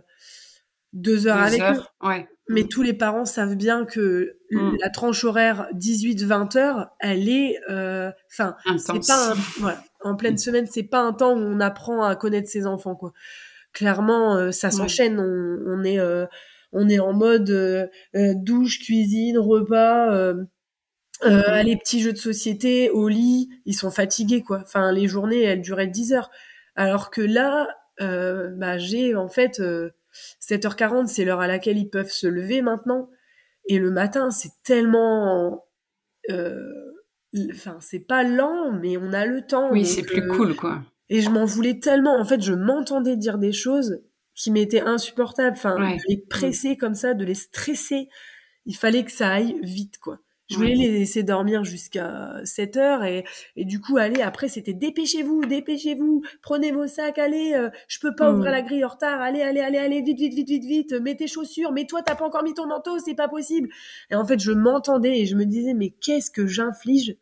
deux 0.96 1.28
heures 1.28 1.38
avec 1.38 1.62
eux. 1.62 1.82
Ouais. 2.02 2.28
Mais 2.50 2.64
mm. 2.64 2.68
tous 2.68 2.82
les 2.82 2.94
parents 2.94 3.26
savent 3.26 3.56
bien 3.56 3.86
que 3.86 4.38
mm. 4.52 4.78
la 4.80 4.90
tranche 4.90 5.24
horaire 5.24 5.68
18-20 5.76 6.58
heures, 6.58 6.90
elle 7.00 7.30
est, 7.30 7.60
enfin, 7.70 8.56
c'est 8.78 9.08
pas, 9.08 9.32
un, 9.32 9.36
voilà, 9.60 9.84
en 10.02 10.16
pleine 10.16 10.40
semaine, 10.40 10.66
c'est 10.66 10.84
pas 10.84 11.02
un 11.02 11.14
temps 11.14 11.34
où 11.34 11.42
on 11.42 11.60
apprend 11.60 12.04
à 12.04 12.16
connaître 12.16 12.50
ses 12.50 12.66
enfants, 12.66 12.96
quoi. 12.96 13.14
Clairement, 13.74 14.52
ça 14.54 14.72
s'enchaîne. 14.72 15.20
On, 15.20 15.60
on, 15.68 15.84
est 15.84 16.00
on 16.76 16.90
est 16.90 17.00
en 17.00 17.14
mode 17.14 17.50
euh, 17.50 17.88
euh, 18.16 18.34
douche, 18.36 18.80
cuisine, 18.80 19.38
repas. 19.38 20.14
Euh, 20.14 20.44
euh, 21.24 21.64
les 21.64 21.78
petits 21.78 22.02
jeux 22.02 22.12
de 22.12 22.18
société, 22.18 22.90
au 22.90 23.08
lit, 23.08 23.50
ils 23.66 23.74
sont 23.74 23.90
fatigués 23.90 24.44
quoi. 24.44 24.60
Enfin, 24.62 24.92
les 24.92 25.08
journées, 25.08 25.42
elles 25.42 25.62
duraient 25.62 25.88
10 25.88 26.14
heures. 26.14 26.30
Alors 26.76 27.10
que 27.10 27.22
là, 27.22 27.70
bah, 28.00 28.78
j'ai 28.78 29.16
en 29.16 29.30
fait 29.30 29.62
7h40, 30.42 31.08
c'est 31.08 31.26
l'heure 31.26 31.42
à 31.42 31.48
laquelle 31.48 31.78
ils 31.78 31.90
peuvent 31.90 32.12
se 32.12 32.28
lever 32.28 32.62
maintenant. 32.62 33.10
Et 33.68 33.80
le 33.80 33.92
matin, 33.92 34.32
c'est 34.32 34.52
tellement, 34.64 35.66
enfin, 36.30 37.78
c'est 37.80 38.00
pas 38.00 38.24
lent, 38.24 38.72
mais 38.74 38.98
on 38.98 39.14
a 39.14 39.26
le 39.26 39.46
temps. 39.46 39.72
Oui, 39.72 39.86
c'est 39.86 40.04
plus 40.04 40.28
cool 40.28 40.56
quoi. 40.56 40.82
Et 41.10 41.22
je 41.22 41.30
m'en 41.30 41.46
voulais 41.46 41.80
tellement. 41.80 42.20
En 42.20 42.26
fait, 42.26 42.42
je 42.42 42.54
m'entendais 42.54 43.16
dire 43.16 43.38
des 43.38 43.54
choses 43.54 44.02
qui 44.34 44.52
m'étaient 44.52 44.82
insupportables. 44.82 45.56
Enfin, 45.56 45.76
de 45.76 46.00
les 46.10 46.18
presser 46.18 46.78
comme 46.78 46.96
ça, 46.96 47.14
de 47.14 47.24
les 47.24 47.36
stresser. 47.36 48.10
Il 48.66 48.76
fallait 48.76 49.04
que 49.04 49.12
ça 49.12 49.30
aille 49.30 49.60
vite, 49.62 50.00
quoi. 50.00 50.20
Je 50.48 50.58
voulais 50.58 50.76
les 50.76 50.92
laisser 50.92 51.24
dormir 51.24 51.64
jusqu'à 51.64 52.34
7 52.44 52.78
heures 52.78 53.04
et, 53.04 53.26
et 53.56 53.66
du 53.66 53.82
coup, 53.82 53.98
allez, 53.98 54.22
après, 54.22 54.48
c'était 54.48 54.74
dépêchez-vous, 54.74 55.46
dépêchez-vous, 55.46 56.22
prenez 56.44 56.72
vos 56.72 56.86
sacs, 56.86 57.18
allez, 57.18 57.54
euh, 57.56 57.70
je 57.88 58.00
peux 58.00 58.16
pas 58.16 58.32
ouvrir 58.32 58.52
mm. 58.52 58.54
la 58.54 58.62
grille 58.62 58.86
en 58.86 58.90
retard, 58.90 59.22
allez, 59.22 59.42
allez, 59.42 59.62
allez, 59.62 59.80
allez, 59.80 60.02
vite, 60.02 60.20
vite, 60.20 60.34
vite, 60.34 60.48
vite, 60.48 60.66
vite, 60.66 60.94
mets 60.94 61.16
tes 61.16 61.28
chaussures, 61.28 61.72
mais 61.72 61.86
toi, 61.86 62.04
t'as 62.04 62.16
pas 62.16 62.26
encore 62.26 62.44
mis 62.44 62.54
ton 62.54 62.68
manteau, 62.68 63.00
c'est 63.00 63.16
pas 63.16 63.28
possible. 63.28 63.70
Et 64.12 64.16
en 64.16 64.26
fait, 64.26 64.40
je 64.40 64.52
m'entendais 64.52 65.20
et 65.20 65.26
je 65.26 65.36
me 65.36 65.46
disais, 65.46 65.74
mais 65.74 65.90
qu'est-ce 65.90 66.30
que 66.30 66.46
j'inflige 66.46 67.18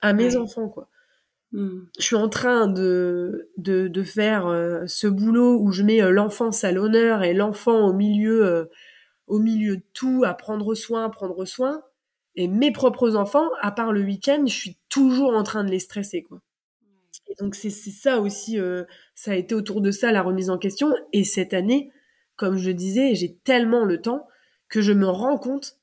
à 0.00 0.12
mes 0.12 0.36
enfants, 0.36 0.68
quoi. 0.68 0.88
Hmm. 1.52 1.86
Je 1.98 2.04
suis 2.04 2.16
en 2.16 2.28
train 2.28 2.68
de, 2.68 3.50
de, 3.56 3.88
de 3.88 4.02
faire 4.04 4.46
euh, 4.46 4.84
ce 4.86 5.08
boulot 5.08 5.58
où 5.60 5.72
je 5.72 5.82
mets 5.82 6.00
euh, 6.00 6.10
l'enfance 6.10 6.62
à 6.62 6.70
l'honneur 6.70 7.24
et 7.24 7.34
l'enfant 7.34 7.88
au 7.88 7.92
milieu, 7.92 8.46
euh, 8.46 8.64
au 9.26 9.40
milieu 9.40 9.78
de 9.78 9.82
tout, 9.92 10.22
à 10.24 10.34
prendre 10.34 10.74
soin, 10.74 11.10
prendre 11.10 11.44
soin. 11.44 11.82
Et 12.36 12.48
mes 12.48 12.72
propres 12.72 13.16
enfants, 13.16 13.48
à 13.60 13.72
part 13.72 13.92
le 13.92 14.02
week-end, 14.02 14.44
je 14.46 14.54
suis 14.54 14.78
toujours 14.88 15.34
en 15.34 15.42
train 15.42 15.64
de 15.64 15.70
les 15.70 15.80
stresser, 15.80 16.22
quoi. 16.22 16.40
Et 17.28 17.34
donc 17.38 17.54
c'est 17.54 17.70
ça 17.70 18.20
aussi, 18.20 18.58
ça 19.14 19.32
a 19.32 19.34
été 19.34 19.54
autour 19.54 19.80
de 19.80 19.92
ça 19.92 20.10
la 20.10 20.22
remise 20.22 20.50
en 20.50 20.58
question. 20.58 20.92
Et 21.12 21.22
cette 21.22 21.54
année, 21.54 21.92
comme 22.36 22.56
je 22.56 22.70
disais, 22.70 23.14
j'ai 23.14 23.36
tellement 23.36 23.84
le 23.84 24.00
temps 24.00 24.26
que 24.68 24.80
je 24.80 24.92
me 24.92 25.06
rends 25.06 25.38
compte 25.38 25.80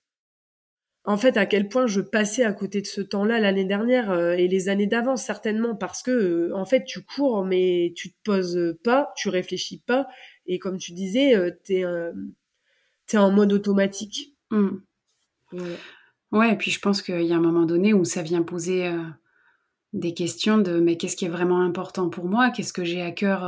en 1.07 1.15
fait 1.15 1.37
à 1.37 1.45
quel 1.45 1.69
point 1.69 1.87
je 1.87 2.01
passais 2.01 2.43
à 2.43 2.51
côté 2.51 2.81
de 2.81 2.85
ce 2.85 2.99
temps-là 2.99 3.39
l'année 3.39 3.63
dernière 3.63 4.11
euh, 4.11 4.33
et 4.33 4.47
les 4.49 4.67
années 4.67 4.87
d'avant 4.87 5.15
certainement 5.15 5.73
parce 5.73 6.03
que 6.03 6.11
euh, 6.11 6.55
en 6.55 6.65
fait 6.65 6.83
tu 6.83 7.01
cours 7.01 7.45
mais 7.45 7.93
tu 7.95 8.11
te 8.11 8.17
poses 8.23 8.77
pas, 8.83 9.13
tu 9.15 9.29
réfléchis 9.29 9.79
pas 9.79 10.07
et 10.45 10.59
comme 10.59 10.77
tu 10.77 10.91
disais 10.91 11.33
euh, 11.35 11.51
tu 11.63 11.75
es, 11.77 13.17
en 13.17 13.31
mode 13.31 13.53
automatique. 13.53 14.35
Mmh. 14.51 14.77
Ouais. 16.31 16.53
et 16.53 16.57
puis 16.57 16.71
je 16.71 16.79
pense 16.79 17.01
qu'il 17.01 17.21
y 17.21 17.33
a 17.33 17.35
un 17.35 17.41
moment 17.41 17.65
donné 17.65 17.93
où 17.93 18.03
ça 18.03 18.21
vient 18.21 18.43
poser 18.43 18.91
des 19.93 20.13
questions 20.13 20.57
de 20.57 20.79
mais 20.79 20.97
qu'est-ce 20.97 21.15
qui 21.15 21.25
est 21.25 21.29
vraiment 21.29 21.61
important 21.61 22.09
pour 22.09 22.25
moi, 22.25 22.49
qu'est-ce 22.51 22.73
que 22.73 22.83
j'ai 22.83 23.01
à 23.01 23.11
cœur 23.11 23.43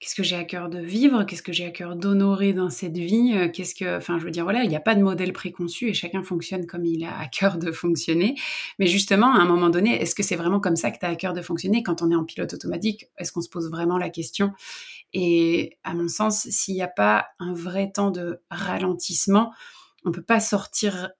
qu'est-ce 0.00 0.14
que 0.14 0.22
j'ai 0.22 0.36
à 0.36 0.44
cœur 0.44 0.70
de 0.70 0.78
vivre, 0.78 1.24
qu'est-ce 1.24 1.42
que 1.42 1.52
j'ai 1.52 1.66
à 1.66 1.70
cœur 1.70 1.94
d'honorer 1.94 2.54
dans 2.54 2.70
cette 2.70 2.96
vie, 2.96 3.34
euh, 3.34 3.48
qu'est-ce 3.50 3.74
que, 3.74 3.98
enfin, 3.98 4.18
je 4.18 4.24
veux 4.24 4.30
dire, 4.30 4.44
voilà, 4.44 4.64
il 4.64 4.70
n'y 4.70 4.76
a 4.76 4.80
pas 4.80 4.94
de 4.94 5.02
modèle 5.02 5.34
préconçu 5.34 5.88
et 5.88 5.94
chacun 5.94 6.22
fonctionne 6.22 6.66
comme 6.66 6.86
il 6.86 7.04
a 7.04 7.18
à 7.18 7.26
cœur 7.26 7.58
de 7.58 7.70
fonctionner. 7.70 8.34
Mais 8.78 8.86
justement, 8.86 9.34
à 9.34 9.38
un 9.38 9.44
moment 9.44 9.68
donné, 9.68 10.00
est-ce 10.00 10.14
que 10.14 10.22
c'est 10.22 10.36
vraiment 10.36 10.58
comme 10.58 10.76
ça 10.76 10.90
que 10.90 10.98
tu 10.98 11.04
as 11.04 11.10
à 11.10 11.16
cœur 11.16 11.34
de 11.34 11.42
fonctionner 11.42 11.82
quand 11.82 12.00
on 12.00 12.10
est 12.10 12.16
en 12.16 12.24
pilote 12.24 12.54
automatique? 12.54 13.08
Est-ce 13.18 13.30
qu'on 13.30 13.42
se 13.42 13.50
pose 13.50 13.70
vraiment 13.70 13.98
la 13.98 14.08
question? 14.08 14.52
Et 15.12 15.76
à 15.84 15.92
mon 15.92 16.08
sens, 16.08 16.48
s'il 16.48 16.74
n'y 16.74 16.82
a 16.82 16.88
pas 16.88 17.26
un 17.38 17.52
vrai 17.52 17.92
temps 17.92 18.10
de 18.10 18.40
ralentissement, 18.50 19.52
on 20.06 20.12
peut 20.12 20.22
pas 20.22 20.40
sortir 20.40 21.10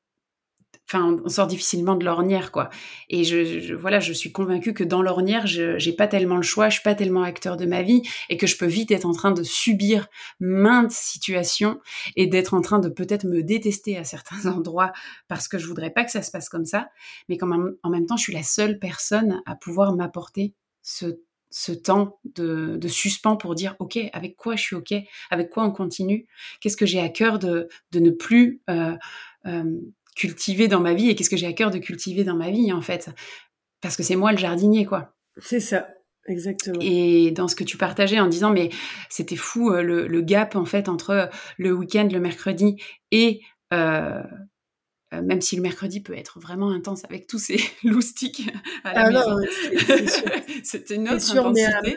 enfin, 0.92 1.20
on 1.24 1.28
sort 1.28 1.46
difficilement 1.46 1.94
de 1.94 2.04
l'ornière, 2.04 2.50
quoi. 2.50 2.68
Et 3.08 3.22
je, 3.24 3.74
voilà, 3.74 4.00
je 4.00 4.12
suis 4.12 4.32
convaincue 4.32 4.74
que 4.74 4.82
dans 4.82 5.02
l'ornière, 5.02 5.46
je 5.46 5.78
j'ai 5.78 5.92
pas 5.92 6.08
tellement 6.08 6.36
le 6.36 6.42
choix, 6.42 6.68
je 6.68 6.74
suis 6.74 6.82
pas 6.82 6.94
tellement 6.94 7.22
acteur 7.22 7.56
de 7.56 7.66
ma 7.66 7.82
vie, 7.82 8.02
et 8.28 8.36
que 8.36 8.46
je 8.46 8.56
peux 8.56 8.66
vite 8.66 8.90
être 8.90 9.06
en 9.06 9.12
train 9.12 9.30
de 9.30 9.42
subir 9.42 10.08
maintes 10.40 10.90
situations 10.90 11.80
et 12.16 12.26
d'être 12.26 12.54
en 12.54 12.60
train 12.60 12.80
de 12.80 12.88
peut-être 12.88 13.24
me 13.24 13.42
détester 13.42 13.96
à 13.96 14.04
certains 14.04 14.46
endroits 14.50 14.92
parce 15.28 15.48
que 15.48 15.58
je 15.58 15.66
voudrais 15.66 15.90
pas 15.90 16.04
que 16.04 16.10
ça 16.10 16.22
se 16.22 16.30
passe 16.30 16.48
comme 16.48 16.64
ça, 16.64 16.88
mais 17.28 17.36
quand 17.36 17.46
même, 17.46 17.76
en 17.82 17.90
même 17.90 18.06
temps, 18.06 18.16
je 18.16 18.22
suis 18.22 18.34
la 18.34 18.42
seule 18.42 18.78
personne 18.78 19.42
à 19.46 19.54
pouvoir 19.54 19.94
m'apporter 19.94 20.54
ce 20.82 21.20
ce 21.50 21.72
temps 21.72 22.20
de, 22.36 22.76
de, 22.76 22.88
suspens 22.88 23.36
pour 23.36 23.56
dire 23.56 23.74
ok 23.80 23.98
avec 24.12 24.36
quoi 24.36 24.54
je 24.54 24.62
suis 24.62 24.76
ok? 24.76 24.94
Avec 25.30 25.50
quoi 25.50 25.64
on 25.64 25.72
continue? 25.72 26.26
Qu'est-ce 26.60 26.76
que 26.76 26.86
j'ai 26.86 27.00
à 27.00 27.08
cœur 27.08 27.40
de, 27.40 27.68
de 27.90 27.98
ne 27.98 28.10
plus 28.10 28.62
euh, 28.70 28.96
euh, 29.46 29.80
cultiver 30.20 30.68
dans 30.68 30.80
ma 30.80 30.92
vie 30.92 31.08
et 31.08 31.14
qu'est-ce 31.14 31.30
que 31.30 31.36
j'ai 31.38 31.46
à 31.46 31.54
cœur 31.54 31.70
de 31.70 31.78
cultiver 31.78 32.24
dans 32.24 32.36
ma 32.36 32.50
vie 32.50 32.74
en 32.74 32.82
fait 32.82 33.08
parce 33.80 33.96
que 33.96 34.02
c'est 34.02 34.16
moi 34.16 34.32
le 34.32 34.38
jardinier 34.38 34.84
quoi 34.84 35.14
c'est 35.38 35.60
ça 35.60 35.88
exactement 36.26 36.78
et 36.82 37.30
dans 37.30 37.48
ce 37.48 37.56
que 37.56 37.64
tu 37.64 37.78
partageais 37.78 38.20
en 38.20 38.26
disant 38.26 38.50
mais 38.50 38.68
c'était 39.08 39.36
fou 39.36 39.70
euh, 39.72 39.82
le, 39.82 40.20
gap 40.20 40.56
en 40.56 40.66
fait 40.66 40.90
entre 40.90 41.30
le 41.56 41.72
week-end 41.72 42.06
le 42.12 42.20
mercredi 42.20 42.76
et 43.10 43.40
euh, 43.72 44.22
euh, 45.14 45.22
même 45.22 45.40
si 45.40 45.56
le 45.56 45.62
mercredi 45.62 46.02
peut 46.02 46.14
être 46.14 46.38
vraiment 46.38 46.70
intense 46.70 47.06
avec 47.06 47.26
tous 47.26 47.38
ces 47.38 47.58
loustiques 47.82 48.50
à 48.84 48.92
la 48.92 49.06
ah 49.06 49.10
maison. 49.10 49.38
Une 50.90 51.08
autre 51.08 51.36
intensité. 51.36 51.96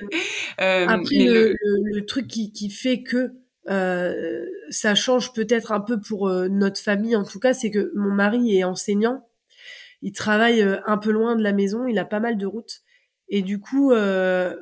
après, 0.57 1.15
le, 1.17 1.55
le, 1.61 2.05
truc 2.05 2.27
qui, 2.27 2.51
qui 2.53 2.71
fait 2.71 3.03
que 3.03 3.33
euh, 3.69 4.45
ça 4.69 4.93
change 4.93 5.33
peut-être 5.33 5.71
un 5.71 5.79
peu 5.79 5.99
pour 5.99 6.27
euh, 6.27 6.49
notre 6.49 6.81
famille 6.81 7.15
en 7.15 7.23
tout 7.23 7.39
cas, 7.39 7.53
c'est 7.53 7.71
que 7.71 7.91
mon 7.95 8.11
mari 8.11 8.57
est 8.57 8.63
enseignant, 8.63 9.25
il 10.01 10.11
travaille 10.11 10.61
euh, 10.61 10.79
un 10.85 10.97
peu 10.97 11.11
loin 11.11 11.35
de 11.35 11.43
la 11.43 11.53
maison, 11.53 11.87
il 11.87 11.97
a 11.97 12.05
pas 12.05 12.19
mal 12.19 12.37
de 12.37 12.45
routes 12.45 12.81
et 13.29 13.41
du 13.41 13.59
coup 13.59 13.93
il, 13.93 14.55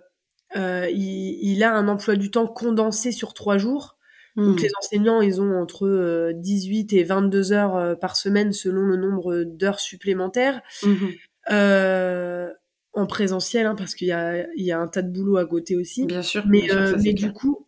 il, 0.54 1.64
a 1.64 1.74
un 1.74 1.88
emploi 1.88 2.16
du 2.16 2.30
temps 2.30 2.48
condensé 2.48 3.12
sur 3.12 3.34
trois 3.34 3.58
jours. 3.58 3.98
Donc 4.38 4.60
hmm. 4.60 4.64
les 4.64 4.70
enseignants, 4.80 5.22
ils 5.22 5.42
ont 5.42 5.60
entre 5.60 6.32
18 6.36 6.94
et 6.94 7.04
22 7.04 7.52
heures 7.52 8.00
par 8.00 8.16
semaine 8.16 8.54
selon 8.54 8.84
le 8.84 8.96
nombre 8.96 9.44
d'heures 9.44 9.80
supplémentaires. 9.80 10.62
Mmh. 10.84 11.08
en 12.94 13.08
présentiel, 13.08 13.66
hein, 13.66 13.76
parce 13.76 13.96
qu'il 13.96 14.08
y 14.08 14.14
a, 14.14 14.48
il 14.56 14.64
y 14.64 14.72
a 14.72 14.80
un 14.80 14.88
tas 14.88 15.02
de 15.02 15.12
boulot 15.12 15.38
à 15.38 15.46
côté 15.46 15.76
aussi. 15.76 16.06
Bien 16.06 16.22
sûr. 16.22 16.44
Mais, 16.48 16.70
mais 17.04 17.14
du 17.14 17.34
coup, 17.34 17.68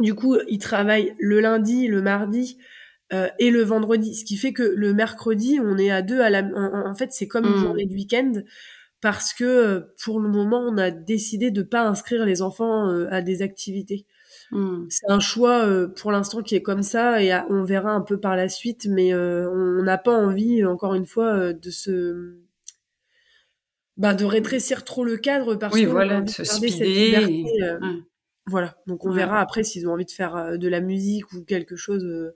du 0.00 0.14
coup, 0.14 0.36
il 0.48 0.58
travaille 0.58 1.14
le 1.18 1.40
lundi, 1.40 1.88
le 1.88 2.02
mardi 2.02 2.58
euh, 3.12 3.28
et 3.38 3.50
le 3.50 3.62
vendredi, 3.62 4.14
ce 4.14 4.24
qui 4.24 4.36
fait 4.36 4.52
que 4.52 4.62
le 4.62 4.92
mercredi, 4.92 5.60
on 5.62 5.78
est 5.78 5.90
à 5.90 6.02
deux 6.02 6.20
à 6.20 6.30
la. 6.30 6.42
En, 6.42 6.94
fait, 6.94 7.12
c'est 7.12 7.28
comme 7.28 7.44
une 7.44 7.52
hmm. 7.52 7.62
journée 7.62 7.86
de 7.86 7.94
week-end 7.94 8.32
parce 9.00 9.32
que 9.32 9.44
euh, 9.44 9.80
pour 10.02 10.18
le 10.18 10.28
moment, 10.28 10.58
on 10.58 10.76
a 10.76 10.90
décidé 10.90 11.50
de 11.50 11.62
pas 11.62 11.86
inscrire 11.86 12.24
les 12.24 12.42
enfants 12.42 12.88
euh, 12.88 13.06
à 13.10 13.22
des 13.22 13.42
activités. 13.42 14.06
Hmm. 14.50 14.86
C'est 14.88 15.08
un 15.08 15.20
choix 15.20 15.66
pour 15.96 16.12
l'instant 16.12 16.42
qui 16.42 16.54
est 16.56 16.62
comme 16.62 16.82
ça 16.82 17.22
et 17.22 17.32
on 17.48 17.64
verra 17.64 17.92
un 17.92 18.00
peu 18.00 18.18
par 18.18 18.36
la 18.36 18.48
suite, 18.48 18.86
mais 18.88 19.14
on 19.14 19.82
n'a 19.82 19.98
pas 19.98 20.16
envie, 20.16 20.64
encore 20.64 20.94
une 20.94 21.06
fois, 21.06 21.52
de 21.52 21.70
se 21.70 22.36
bah, 23.96 24.14
de 24.14 24.24
rétrécir 24.24 24.84
trop 24.84 25.04
le 25.04 25.16
cadre 25.16 25.54
parce 25.56 25.74
oui, 25.74 25.84
que 25.84 25.88
voilà, 25.88 26.20
de 26.20 26.28
se 26.28 26.44
speeder. 26.44 27.28
Voilà, 28.48 28.76
donc 28.86 29.04
on 29.04 29.10
verra 29.10 29.40
après 29.40 29.64
s'ils 29.64 29.88
ont 29.88 29.92
envie 29.92 30.04
de 30.04 30.10
faire 30.10 30.36
euh, 30.36 30.56
de 30.56 30.68
la 30.68 30.80
musique 30.80 31.32
ou 31.32 31.42
quelque 31.42 31.74
chose 31.74 32.04
euh, 32.04 32.32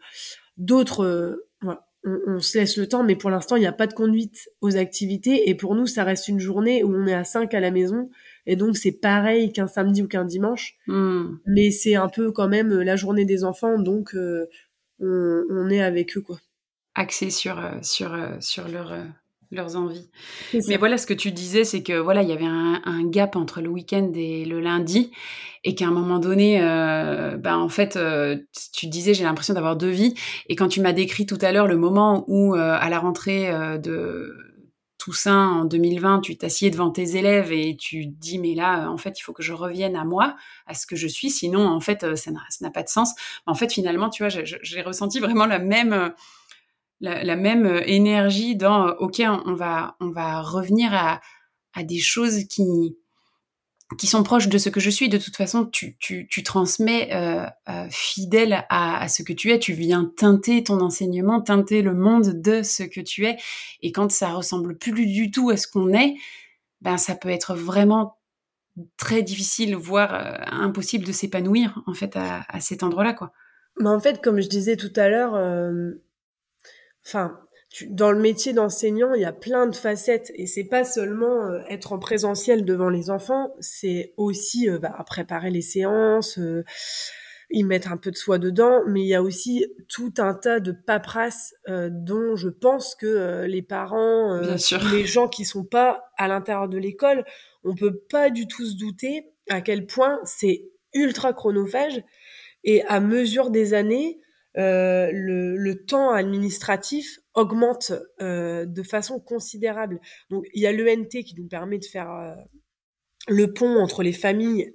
d'autre. 0.56 1.04
Euh, 1.04 1.48
voilà. 1.60 1.86
On, 2.02 2.40
se 2.40 2.56
laisse 2.56 2.78
le 2.78 2.88
temps, 2.88 3.04
mais 3.04 3.14
pour 3.14 3.28
l'instant, 3.28 3.56
il 3.56 3.60
n'y 3.60 3.66
a 3.66 3.74
pas 3.74 3.86
de 3.86 3.92
conduite 3.92 4.48
aux 4.62 4.78
activités. 4.78 5.50
Et 5.50 5.54
pour 5.54 5.74
nous, 5.74 5.86
ça 5.86 6.02
reste 6.02 6.28
une 6.28 6.40
journée 6.40 6.82
où 6.82 6.96
on 6.96 7.06
est 7.06 7.12
à 7.12 7.24
5 7.24 7.52
à 7.52 7.60
la 7.60 7.70
maison. 7.70 8.08
Et 8.46 8.56
donc, 8.56 8.78
c'est 8.78 8.92
pareil 8.92 9.52
qu'un 9.52 9.66
samedi 9.66 10.02
ou 10.02 10.08
qu'un 10.08 10.24
dimanche. 10.24 10.78
Hmm. 10.86 11.34
Mais 11.44 11.70
c'est 11.70 11.96
un 11.96 12.08
peu 12.08 12.32
quand 12.32 12.48
même 12.48 12.72
la 12.80 12.96
journée 12.96 13.26
des 13.26 13.44
enfants, 13.44 13.78
donc 13.78 14.16
on, 14.98 15.68
est 15.68 15.82
avec 15.82 16.16
eux, 16.16 16.22
quoi. 16.22 16.38
Axé 16.94 17.28
sur, 17.28 17.60
sur, 17.82 18.16
sur 18.40 18.66
leur 18.68 18.94
leurs 19.50 19.76
envies. 19.76 20.08
Mais 20.68 20.76
voilà, 20.76 20.96
ce 20.96 21.06
que 21.06 21.14
tu 21.14 21.32
disais, 21.32 21.64
c'est 21.64 21.82
que 21.82 21.98
voilà, 21.98 22.22
il 22.22 22.28
y 22.28 22.32
avait 22.32 22.44
un, 22.44 22.80
gap 23.04 23.34
entre 23.34 23.60
le 23.60 23.68
week-end 23.68 24.12
et 24.14 24.44
le 24.44 24.60
lundi, 24.60 25.10
et 25.64 25.74
qu'à 25.74 25.86
un 25.86 25.90
moment 25.90 26.18
donné, 26.18 26.62
euh, 26.62 27.36
ben 27.36 27.56
en 27.56 27.68
fait, 27.68 27.96
euh, 27.96 28.36
tu 28.72 28.86
disais, 28.86 29.14
j'ai 29.14 29.24
l'impression 29.24 29.54
d'avoir 29.54 29.76
deux 29.76 29.90
vies. 29.90 30.14
Et 30.48 30.54
quand 30.54 30.68
tu 30.68 30.80
m'as 30.80 30.92
décrit 30.92 31.26
tout 31.26 31.38
à 31.40 31.50
l'heure 31.50 31.66
le 31.66 31.76
moment 31.76 32.24
où, 32.28 32.54
euh, 32.54 32.76
à 32.78 32.88
la 32.88 33.00
rentrée 33.00 33.50
de 33.78 34.36
Toussaint 34.98 35.48
en 35.48 35.64
2020, 35.64 36.20
tu 36.20 36.36
t'assieds 36.36 36.70
devant 36.70 36.90
tes 36.90 37.16
élèves 37.16 37.52
et 37.52 37.76
tu 37.76 38.06
dis, 38.06 38.38
mais 38.38 38.54
là, 38.54 38.88
en 38.90 38.98
fait, 38.98 39.18
il 39.18 39.22
faut 39.22 39.32
que 39.32 39.42
je 39.42 39.52
revienne 39.52 39.96
à 39.96 40.04
moi, 40.04 40.36
à 40.66 40.74
ce 40.74 40.86
que 40.86 40.94
je 40.94 41.08
suis, 41.08 41.30
sinon, 41.30 41.66
en 41.66 41.80
fait, 41.80 42.16
ça 42.16 42.30
n'a 42.30 42.70
pas 42.70 42.82
de 42.82 42.88
sens. 42.88 43.14
En 43.46 43.54
fait, 43.54 43.72
finalement, 43.72 44.10
tu 44.10 44.22
vois, 44.22 44.28
j'ai 44.44 44.82
ressenti 44.82 45.18
vraiment 45.18 45.46
la 45.46 45.58
même 45.58 46.12
la, 47.00 47.36
même 47.36 47.66
euh, 47.66 47.82
énergie 47.86 48.56
dans 48.56 48.88
euh, 48.88 48.94
ok 48.98 49.22
on 49.46 49.54
va 49.54 49.96
on 50.00 50.10
va 50.10 50.40
revenir 50.40 50.94
à, 50.94 51.20
à 51.74 51.82
des 51.82 51.98
choses 51.98 52.44
qui 52.44 52.96
qui 53.98 54.06
sont 54.06 54.22
proches 54.22 54.46
de 54.46 54.56
ce 54.56 54.68
que 54.68 54.78
je 54.78 54.88
suis. 54.88 55.08
De 55.08 55.18
toute 55.18 55.34
façon, 55.34 55.66
tu, 55.66 55.96
tu, 55.98 56.44
transmets 56.44 57.08
euh, 57.12 57.44
fidèle 57.90 58.64
à, 58.68 59.02
à, 59.02 59.08
ce 59.08 59.24
que 59.24 59.32
tu 59.32 59.50
es. 59.50 59.58
Tu 59.58 59.72
viens 59.72 60.12
teinter 60.16 60.62
ton 60.62 60.78
enseignement, 60.78 61.40
teinter 61.40 61.82
le 61.82 61.92
monde 61.92 62.40
de 62.40 62.62
ce 62.62 62.84
que 62.84 63.00
tu 63.00 63.26
es. 63.26 63.36
Et 63.82 63.90
quand 63.90 64.12
ça 64.12 64.28
ressemble 64.28 64.78
plus 64.78 64.92
du 65.06 65.32
tout 65.32 65.50
à 65.50 65.56
ce 65.56 65.66
qu'on 65.66 65.92
est, 65.92 66.14
ben 66.80 66.98
ça 66.98 67.16
peut 67.16 67.30
être 67.30 67.56
vraiment 67.56 68.16
très 68.96 69.24
difficile, 69.24 69.74
voire 69.74 70.40
impossible 70.52 71.04
de 71.04 71.10
s'épanouir 71.10 71.82
en 71.88 71.94
fait 71.94 72.14
à, 72.14 72.44
à 72.48 72.60
cet 72.60 72.84
endroit-là, 72.84 73.12
quoi. 73.12 73.32
Mais 73.80 73.88
en 73.88 73.98
fait, 73.98 74.22
comme 74.22 74.40
je 74.40 74.48
disais 74.48 74.76
tout 74.76 74.92
à 74.94 75.08
l'heure, 75.08 75.34
enfin, 77.06 77.38
dans 77.88 78.10
le 78.10 78.18
métier 78.18 78.52
d'enseignant, 78.52 79.14
il 79.14 79.22
y 79.22 79.26
a 79.26 79.32
plein 79.32 79.66
de 79.66 79.76
facettes 79.76 80.32
et 80.34 80.46
c'est 80.46 80.64
pas 80.64 80.84
seulement 80.84 81.46
euh, 81.46 81.60
être 81.68 81.92
en 81.92 81.98
présentiel 81.98 82.64
devant 82.64 82.90
les 82.90 83.10
enfants, 83.10 83.54
c'est 83.60 84.12
aussi 84.16 84.68
euh, 84.68 84.78
bah, 84.78 84.96
préparer 85.06 85.50
les 85.50 85.62
séances, 85.62 86.38
euh, 86.38 86.64
y 87.52 87.62
mettre 87.62 87.92
un 87.92 87.96
peu 87.96 88.10
de 88.10 88.16
soi 88.16 88.38
dedans, 88.38 88.82
mais 88.86 89.02
il 89.02 89.06
y 89.06 89.14
a 89.14 89.22
aussi 89.22 89.66
tout 89.88 90.14
un 90.18 90.34
tas 90.34 90.60
de 90.60 90.70
paperasses 90.70 91.52
dont 91.66 92.36
je 92.36 92.48
pense 92.48 92.94
que 92.94 93.44
les 93.44 93.60
parents, 93.60 94.40
les 94.92 95.04
gens 95.04 95.26
qui 95.26 95.44
sont 95.44 95.64
pas 95.64 96.04
à 96.16 96.28
l'intérieur 96.28 96.68
de 96.68 96.78
l'école, 96.78 97.24
on 97.64 97.74
peut 97.74 97.98
pas 98.08 98.30
du 98.30 98.46
tout 98.46 98.64
se 98.64 98.76
douter 98.76 99.32
à 99.48 99.62
quel 99.62 99.88
point 99.88 100.20
c'est 100.22 100.70
ultra 100.94 101.32
chronophage 101.32 102.00
et 102.62 102.84
à 102.84 103.00
mesure 103.00 103.50
des 103.50 103.74
années, 103.74 104.20
euh, 104.58 105.10
le, 105.12 105.56
le, 105.56 105.84
temps 105.84 106.10
administratif 106.10 107.20
augmente 107.34 107.92
euh, 108.20 108.66
de 108.66 108.82
façon 108.82 109.20
considérable. 109.20 110.00
Donc 110.28 110.44
il 110.54 110.62
y 110.62 110.66
a 110.66 110.72
l'ENT 110.72 111.08
qui 111.08 111.34
nous 111.36 111.46
permet 111.46 111.78
de 111.78 111.84
faire 111.84 112.10
euh, 112.10 112.34
le 113.28 113.52
pont 113.52 113.78
entre 113.78 114.02
les 114.02 114.12
familles 114.12 114.74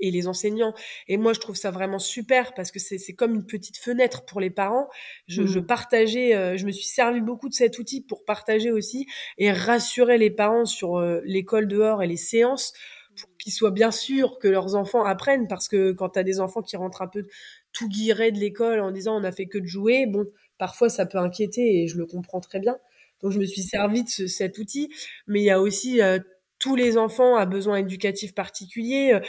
et 0.00 0.10
les 0.10 0.26
enseignants. 0.26 0.74
Et 1.06 1.16
moi, 1.16 1.32
je 1.32 1.38
trouve 1.38 1.54
ça 1.54 1.70
vraiment 1.70 2.00
super 2.00 2.54
parce 2.54 2.72
que 2.72 2.80
c'est 2.80 3.14
comme 3.14 3.34
une 3.34 3.46
petite 3.46 3.76
fenêtre 3.76 4.24
pour 4.24 4.40
les 4.40 4.50
parents. 4.50 4.88
Je, 5.28 5.42
mmh. 5.42 5.46
je 5.46 5.58
partageais, 5.60 6.58
je 6.58 6.66
me 6.66 6.72
suis 6.72 6.86
servi 6.86 7.20
beaucoup 7.20 7.48
de 7.48 7.54
cet 7.54 7.78
outil 7.78 8.00
pour 8.00 8.24
partager 8.24 8.72
aussi 8.72 9.06
et 9.38 9.52
rassurer 9.52 10.18
les 10.18 10.30
parents 10.30 10.64
sur 10.64 10.98
l'école 11.24 11.68
dehors 11.68 12.02
et 12.02 12.08
les 12.08 12.16
séances 12.16 12.72
pour 13.16 13.28
qu'ils 13.36 13.52
soient 13.52 13.70
bien 13.70 13.90
sûrs 13.90 14.38
que 14.38 14.48
leurs 14.48 14.74
enfants 14.74 15.04
apprennent 15.04 15.46
parce 15.46 15.68
que 15.68 15.92
quand 15.92 16.10
tu 16.10 16.18
as 16.18 16.24
des 16.24 16.40
enfants 16.40 16.62
qui 16.62 16.76
rentrent 16.76 17.02
un 17.02 17.08
peu 17.08 17.26
tout 17.74 17.88
guiré 17.88 18.32
de 18.32 18.38
l'école 18.38 18.80
en 18.80 18.90
disant 18.90 19.20
on 19.20 19.24
a 19.24 19.32
fait 19.32 19.46
que 19.46 19.58
de 19.58 19.66
jouer, 19.66 20.06
bon, 20.06 20.26
parfois 20.56 20.88
ça 20.88 21.04
peut 21.04 21.18
inquiéter 21.18 21.82
et 21.82 21.88
je 21.88 21.98
le 21.98 22.06
comprends 22.06 22.40
très 22.40 22.60
bien. 22.60 22.78
Donc 23.20 23.32
je 23.32 23.38
me 23.38 23.44
suis 23.44 23.62
servi 23.62 24.04
de 24.04 24.26
cet 24.26 24.58
outil, 24.58 24.90
mais 25.26 25.40
il 25.40 25.44
y 25.44 25.50
a 25.50 25.60
aussi 25.60 26.00
euh, 26.00 26.18
tous 26.58 26.76
les 26.76 26.96
enfants 26.96 27.36
à 27.36 27.46
besoins 27.46 27.76
éducatifs 27.78 28.34
particuliers, 28.34 29.14
euh, 29.14 29.20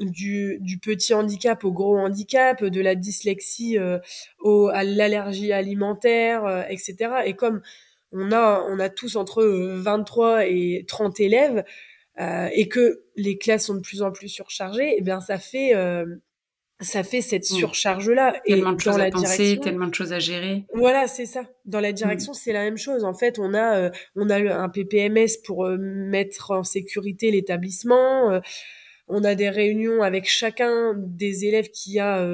du, 0.00 0.58
du, 0.60 0.78
petit 0.78 1.14
handicap 1.14 1.62
au 1.62 1.70
gros 1.70 1.96
handicap, 1.96 2.64
de 2.64 2.80
la 2.80 2.96
dyslexie 2.96 3.78
euh, 3.78 4.00
au, 4.40 4.68
à 4.68 4.82
l'allergie 4.82 5.52
alimentaire, 5.52 6.66
etc. 6.68 6.96
Et 7.26 7.34
comme 7.34 7.62
on 8.10 8.32
a, 8.32 8.66
on 8.68 8.80
a 8.80 8.88
tous 8.88 9.14
entre 9.14 9.44
23 9.44 10.46
et 10.46 10.84
30 10.88 11.20
élèves, 11.20 11.64
et 12.18 12.68
que 12.68 13.04
les 13.16 13.38
classes 13.38 13.66
sont 13.66 13.74
de 13.74 13.80
plus 13.80 14.02
en 14.02 14.10
plus 14.10 14.28
surchargées, 14.28 14.90
et 14.90 14.96
eh 14.98 15.00
bien 15.00 15.20
ça 15.20 15.38
fait 15.38 15.74
ça 16.80 17.04
fait 17.04 17.20
cette 17.20 17.48
mmh. 17.50 17.56
surcharge-là. 17.56 18.34
Et 18.44 18.54
tellement 18.54 18.72
de 18.72 18.80
choses 18.80 18.98
à 18.98 19.10
penser, 19.10 19.58
tellement 19.62 19.86
de 19.86 19.94
choses 19.94 20.12
à 20.12 20.18
gérer. 20.18 20.64
Voilà, 20.74 21.06
c'est 21.06 21.26
ça. 21.26 21.44
Dans 21.64 21.80
la 21.80 21.92
direction, 21.92 22.32
mmh. 22.32 22.36
c'est 22.36 22.52
la 22.52 22.64
même 22.64 22.76
chose. 22.76 23.04
En 23.04 23.14
fait, 23.14 23.38
on 23.38 23.54
a, 23.54 23.78
euh, 23.78 23.90
on 24.16 24.28
a 24.30 24.36
un 24.36 24.68
PPMS 24.68 25.40
pour 25.44 25.66
euh, 25.66 25.76
mettre 25.78 26.50
en 26.50 26.64
sécurité 26.64 27.30
l'établissement. 27.30 28.32
Euh, 28.32 28.40
on 29.06 29.22
a 29.22 29.34
des 29.34 29.50
réunions 29.50 30.02
avec 30.02 30.28
chacun 30.28 30.94
des 30.96 31.44
élèves 31.44 31.68
qui 31.68 31.98
a, 31.98 32.26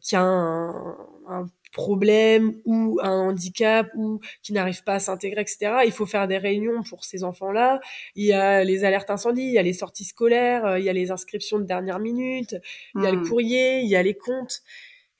qui 0.00 0.16
a 0.16 0.22
un, 0.22 0.96
un, 1.28 1.46
problème 1.76 2.54
ou 2.64 2.98
un 3.02 3.28
handicap 3.28 3.86
ou 3.94 4.18
qui 4.42 4.54
n'arrive 4.54 4.82
pas 4.82 4.94
à 4.94 4.98
s'intégrer, 4.98 5.42
etc. 5.42 5.82
Il 5.84 5.92
faut 5.92 6.06
faire 6.06 6.26
des 6.26 6.38
réunions 6.38 6.82
pour 6.82 7.04
ces 7.04 7.22
enfants-là. 7.22 7.80
Il 8.14 8.24
y 8.24 8.32
a 8.32 8.64
les 8.64 8.84
alertes 8.84 9.10
incendies, 9.10 9.42
il 9.42 9.52
y 9.52 9.58
a 9.58 9.62
les 9.62 9.74
sorties 9.74 10.06
scolaires, 10.06 10.64
euh, 10.64 10.78
il 10.78 10.86
y 10.86 10.88
a 10.88 10.94
les 10.94 11.10
inscriptions 11.10 11.58
de 11.58 11.64
dernière 11.64 11.98
minute, 11.98 12.56
il 12.94 13.02
y 13.02 13.06
a 13.06 13.12
le 13.12 13.18
hmm. 13.18 13.28
courrier, 13.28 13.80
il 13.80 13.88
y 13.88 13.94
a 13.94 14.02
les 14.02 14.14
comptes. 14.14 14.62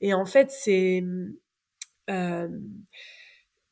Et 0.00 0.14
en 0.14 0.24
fait, 0.24 0.50
c'est 0.50 1.04
euh, 2.08 2.48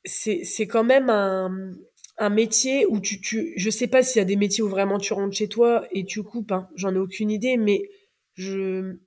c'est 0.04 0.66
quand 0.66 0.84
même 0.84 1.08
un, 1.08 1.72
un 2.18 2.28
métier 2.28 2.84
où 2.84 3.00
tu, 3.00 3.18
tu 3.22 3.54
je 3.56 3.70
sais 3.70 3.86
pas 3.86 4.02
s'il 4.02 4.20
y 4.20 4.22
a 4.22 4.26
des 4.26 4.36
métiers 4.36 4.62
où 4.62 4.68
vraiment 4.68 4.98
tu 4.98 5.14
rentres 5.14 5.34
chez 5.34 5.48
toi 5.48 5.86
et 5.90 6.04
tu 6.04 6.22
coupes, 6.22 6.52
hein, 6.52 6.68
j'en 6.74 6.94
ai 6.94 6.98
aucune 6.98 7.30
idée, 7.30 7.56
mais 7.56 7.88
je 8.34 8.98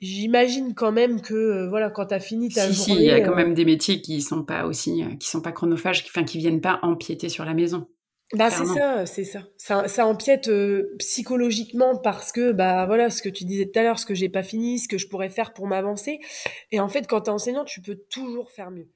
J'imagine 0.00 0.74
quand 0.74 0.92
même 0.92 1.22
que 1.22 1.34
euh, 1.34 1.68
voilà 1.68 1.88
quand 1.88 2.06
t'as 2.06 2.20
fini 2.20 2.50
ta 2.50 2.70
si, 2.70 2.74
journée. 2.74 3.00
Si, 3.00 3.06
il 3.06 3.06
y 3.06 3.10
a 3.10 3.20
quand 3.20 3.32
euh, 3.32 3.36
même 3.36 3.54
des 3.54 3.64
métiers 3.64 4.02
qui 4.02 4.20
sont 4.20 4.42
pas 4.44 4.66
aussi, 4.66 5.02
euh, 5.02 5.16
qui 5.16 5.28
sont 5.28 5.40
pas 5.40 5.52
chronophages, 5.52 6.02
qui, 6.02 6.10
enfin 6.10 6.24
qui 6.24 6.36
viennent 6.38 6.60
pas 6.60 6.80
empiéter 6.82 7.30
sur 7.30 7.44
la 7.44 7.54
maison. 7.54 7.88
Bah 8.34 8.50
c'est 8.50 8.66
ça, 8.66 9.06
c'est 9.06 9.24
ça. 9.24 9.44
Ça, 9.56 9.86
ça 9.86 10.04
empiète 10.04 10.50
psychologiquement 10.98 11.96
parce 11.96 12.32
que 12.32 12.50
bah 12.50 12.84
voilà 12.84 13.08
ce 13.08 13.22
que 13.22 13.28
tu 13.28 13.44
disais 13.44 13.66
tout 13.66 13.78
à 13.78 13.84
l'heure, 13.84 14.00
ce 14.00 14.04
que 14.04 14.14
j'ai 14.14 14.28
pas 14.28 14.42
fini, 14.42 14.80
ce 14.80 14.88
que 14.88 14.98
je 14.98 15.06
pourrais 15.06 15.30
faire 15.30 15.52
pour 15.52 15.68
m'avancer. 15.68 16.18
Et 16.72 16.80
en 16.80 16.88
fait, 16.88 17.06
quand 17.06 17.22
t'es 17.22 17.30
enseignant, 17.30 17.64
tu 17.64 17.80
peux 17.80 17.94
toujours 18.10 18.50
faire 18.50 18.72
mieux. 18.72 18.88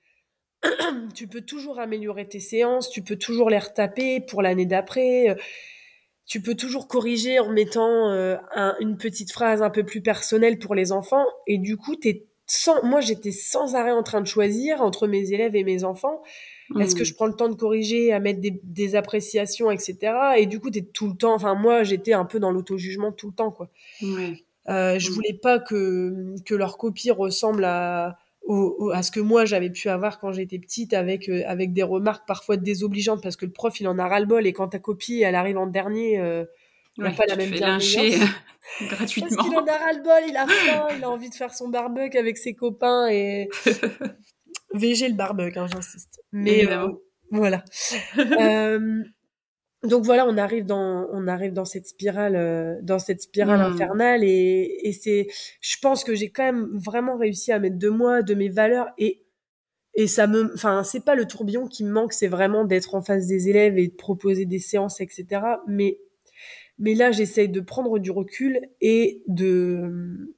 tu 1.15 1.29
peux 1.29 1.43
toujours 1.43 1.79
améliorer 1.79 2.27
tes 2.29 2.41
séances, 2.41 2.91
tu 2.91 3.03
peux 3.03 3.17
toujours 3.17 3.51
les 3.51 3.59
retaper 3.59 4.21
pour 4.21 4.43
l'année 4.43 4.67
d'après 4.67 5.37
tu 6.31 6.41
peux 6.41 6.55
toujours 6.55 6.87
corriger 6.87 7.41
en 7.41 7.51
mettant 7.51 8.13
euh, 8.13 8.37
une 8.79 8.97
petite 8.97 9.33
phrase 9.33 9.63
un 9.63 9.71
peu 9.71 9.83
plus 9.83 10.01
personnelle 10.01 10.61
pour 10.61 10.77
les 10.77 10.93
enfants. 10.93 11.25
Et 11.49 11.59
du 11.59 11.77
coup, 11.77 11.97
t'es 11.97 12.25
sans, 12.47 12.85
moi, 12.85 13.01
j'étais 13.01 13.33
sans 13.33 13.75
arrêt 13.75 13.91
en 13.91 14.05
train 14.05 14.21
de 14.21 14.29
choisir 14.29 14.81
entre 14.81 15.09
mes 15.09 15.33
élèves 15.33 15.57
et 15.57 15.65
mes 15.65 15.83
enfants. 15.83 16.23
Est-ce 16.79 16.95
que 16.95 17.03
mmh. 17.03 17.05
je 17.05 17.15
prends 17.15 17.27
le 17.27 17.35
temps 17.35 17.49
de 17.49 17.57
corriger, 17.57 18.13
à 18.13 18.21
mettre 18.21 18.41
des, 18.41 18.61
des 18.63 18.95
appréciations, 18.95 19.73
etc. 19.73 19.97
Et 20.37 20.47
du 20.47 20.61
coup, 20.61 20.71
t'es 20.71 20.83
tout 20.83 21.09
le 21.09 21.17
temps. 21.17 21.35
Enfin, 21.35 21.57
moi, 21.57 21.83
j'étais 21.83 22.13
un 22.13 22.25
peu 22.25 22.39
dans 22.39 22.53
l'auto-jugement 22.53 23.11
tout 23.11 23.27
le 23.27 23.35
temps, 23.35 23.51
quoi. 23.51 23.69
Euh, 24.01 25.01
je 25.01 25.11
mmh. 25.11 25.13
voulais 25.13 25.39
pas 25.43 25.59
que 25.59 26.37
que 26.47 26.55
leur 26.55 26.79
copie 26.79 27.11
ressemble 27.11 27.65
à 27.65 28.19
à 28.93 29.03
ce 29.03 29.11
que 29.11 29.21
moi 29.21 29.45
j'avais 29.45 29.71
pu 29.71 29.89
avoir 29.89 30.19
quand 30.19 30.33
j'étais 30.33 30.59
petite 30.59 30.93
avec 30.93 31.29
euh, 31.29 31.43
avec 31.47 31.73
des 31.73 31.83
remarques 31.83 32.27
parfois 32.27 32.57
désobligeantes 32.57 33.23
parce 33.23 33.37
que 33.37 33.47
le 33.47 33.53
prof 33.53 33.79
il 33.81 33.89
en 33.89 33.99
a 33.99 34.09
ras 34.09 34.21
le 34.21 34.27
bol 34.27 34.47
et 34.47 34.53
quand 34.53 34.69
ta 34.69 34.79
copie 34.79 35.23
elle 35.23 35.35
arrive 35.35 35.59
en 35.59 35.67
dernier 35.67 36.19
euh, 36.19 36.45
il 36.97 37.05
n'a 37.05 37.13
pas 37.13 37.27
la 37.27 37.37
même 37.37 37.53
lyncher 37.53 38.19
gratuitement. 38.81 39.37
parce 39.37 39.49
qu'il 39.49 39.57
en 39.57 39.65
a 39.65 39.77
ras 39.77 39.93
le 39.93 40.03
bol 40.03 40.23
il 40.29 40.37
a 40.37 40.47
faim 40.47 40.89
il 40.97 41.05
a 41.05 41.11
envie 41.11 41.31
de 41.31 41.35
faire 41.35 41.55
son 41.55 41.69
barbecue 41.69 42.19
avec 42.19 42.39
ses 42.39 42.55
copains 42.55 43.09
et 43.09 43.49
VG 44.75 45.09
le 45.09 45.15
barbecue 45.15 45.59
hein, 45.59 45.67
j'insiste. 45.71 46.21
Mais 46.33 46.67
euh, 46.71 46.89
voilà. 47.31 47.65
Euh, 48.19 49.03
donc 49.83 50.05
voilà, 50.05 50.27
on 50.27 50.37
arrive 50.37 50.67
dans 50.67 51.09
on 51.11 51.27
arrive 51.27 51.55
dans 51.55 51.65
cette 51.65 51.87
spirale 51.87 52.37
euh, 52.37 52.79
dans 52.83 52.99
cette 52.99 53.23
spirale 53.23 53.61
mmh. 53.61 53.73
infernale 53.73 54.25
et, 54.25 54.81
et 54.83 54.93
c'est 54.93 55.29
je 55.61 55.77
pense 55.81 56.05
que 56.05 56.15
j'ai 56.15 56.31
quand 56.31 56.45
même 56.45 56.69
vraiment 56.75 57.17
réussi 57.17 57.51
à 57.51 57.59
mettre 57.59 57.79
de 57.79 57.89
moi, 57.89 58.23
de 58.23 58.35
mes 58.35 58.51
valeurs 58.51 58.89
et 58.99 59.25
et 59.95 60.07
ça 60.07 60.27
me 60.27 60.53
enfin 60.55 60.85
c'est 60.85 61.05
pas 61.05 61.15
le 61.15 61.27
tourbillon 61.27 61.67
qui 61.67 61.85
me 61.85 61.91
manque, 61.91 62.13
c'est 62.13 62.29
vraiment 62.29 62.65
d'être 62.65 62.95
en 62.95 63.03
face 63.03 63.27
des 63.27 63.49
élèves 63.49 63.79
et 63.79 63.89
de 63.89 63.95
proposer 63.95 64.45
des 64.45 64.59
séances 64.59 65.01
etc. 65.01 65.27
Mais 65.67 65.99
mais 66.79 66.95
là 66.95 67.11
j'essaye 67.11 67.49
de 67.49 67.61
prendre 67.61 67.99
du 67.99 68.11
recul 68.11 68.61
et 68.83 69.23
de 69.29 70.35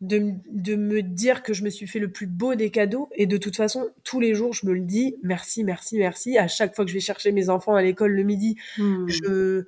de, 0.00 0.34
de 0.50 0.76
me 0.76 1.02
dire 1.02 1.42
que 1.42 1.52
je 1.52 1.64
me 1.64 1.70
suis 1.70 1.86
fait 1.86 1.98
le 1.98 2.10
plus 2.10 2.26
beau 2.26 2.54
des 2.54 2.70
cadeaux. 2.70 3.08
Et 3.14 3.26
de 3.26 3.36
toute 3.36 3.56
façon, 3.56 3.88
tous 4.04 4.20
les 4.20 4.34
jours, 4.34 4.52
je 4.52 4.66
me 4.66 4.72
le 4.72 4.80
dis, 4.80 5.16
merci, 5.22 5.64
merci, 5.64 5.98
merci. 5.98 6.38
À 6.38 6.48
chaque 6.48 6.74
fois 6.74 6.84
que 6.84 6.90
je 6.90 6.94
vais 6.94 7.00
chercher 7.00 7.32
mes 7.32 7.48
enfants 7.48 7.74
à 7.74 7.82
l'école 7.82 8.12
le 8.12 8.22
midi, 8.22 8.56
hmm. 8.78 9.08
je, 9.08 9.64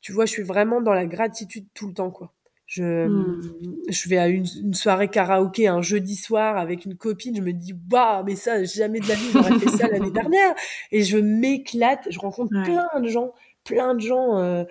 tu 0.00 0.12
vois, 0.12 0.24
je 0.24 0.32
suis 0.32 0.42
vraiment 0.42 0.80
dans 0.80 0.94
la 0.94 1.06
gratitude 1.06 1.66
tout 1.74 1.88
le 1.88 1.94
temps, 1.94 2.10
quoi. 2.10 2.32
Je, 2.66 3.06
mmh. 3.06 3.42
je 3.88 4.08
vais 4.08 4.18
à 4.18 4.26
une, 4.26 4.74
soirée 4.74 5.06
karaoké 5.06 5.68
un 5.68 5.82
jeudi 5.82 6.16
soir 6.16 6.56
avec 6.56 6.84
une 6.84 6.96
copine, 6.96 7.36
je 7.36 7.40
me 7.40 7.52
dis, 7.52 7.74
waouh, 7.92 8.24
mais 8.24 8.34
ça, 8.34 8.64
jamais 8.64 8.98
de 8.98 9.06
la 9.06 9.14
vie, 9.14 9.30
j'aurais 9.32 9.58
fait 9.60 9.68
ça 9.68 9.86
l'année 9.92 10.10
dernière. 10.10 10.52
Et 10.90 11.04
je 11.04 11.16
m'éclate, 11.16 12.08
je 12.10 12.18
rencontre 12.18 12.50
plein 12.64 13.00
de 13.00 13.08
gens, 13.08 13.34
plein 13.62 13.94
de 13.94 14.00
gens. 14.00 14.38
Euh, 14.38 14.64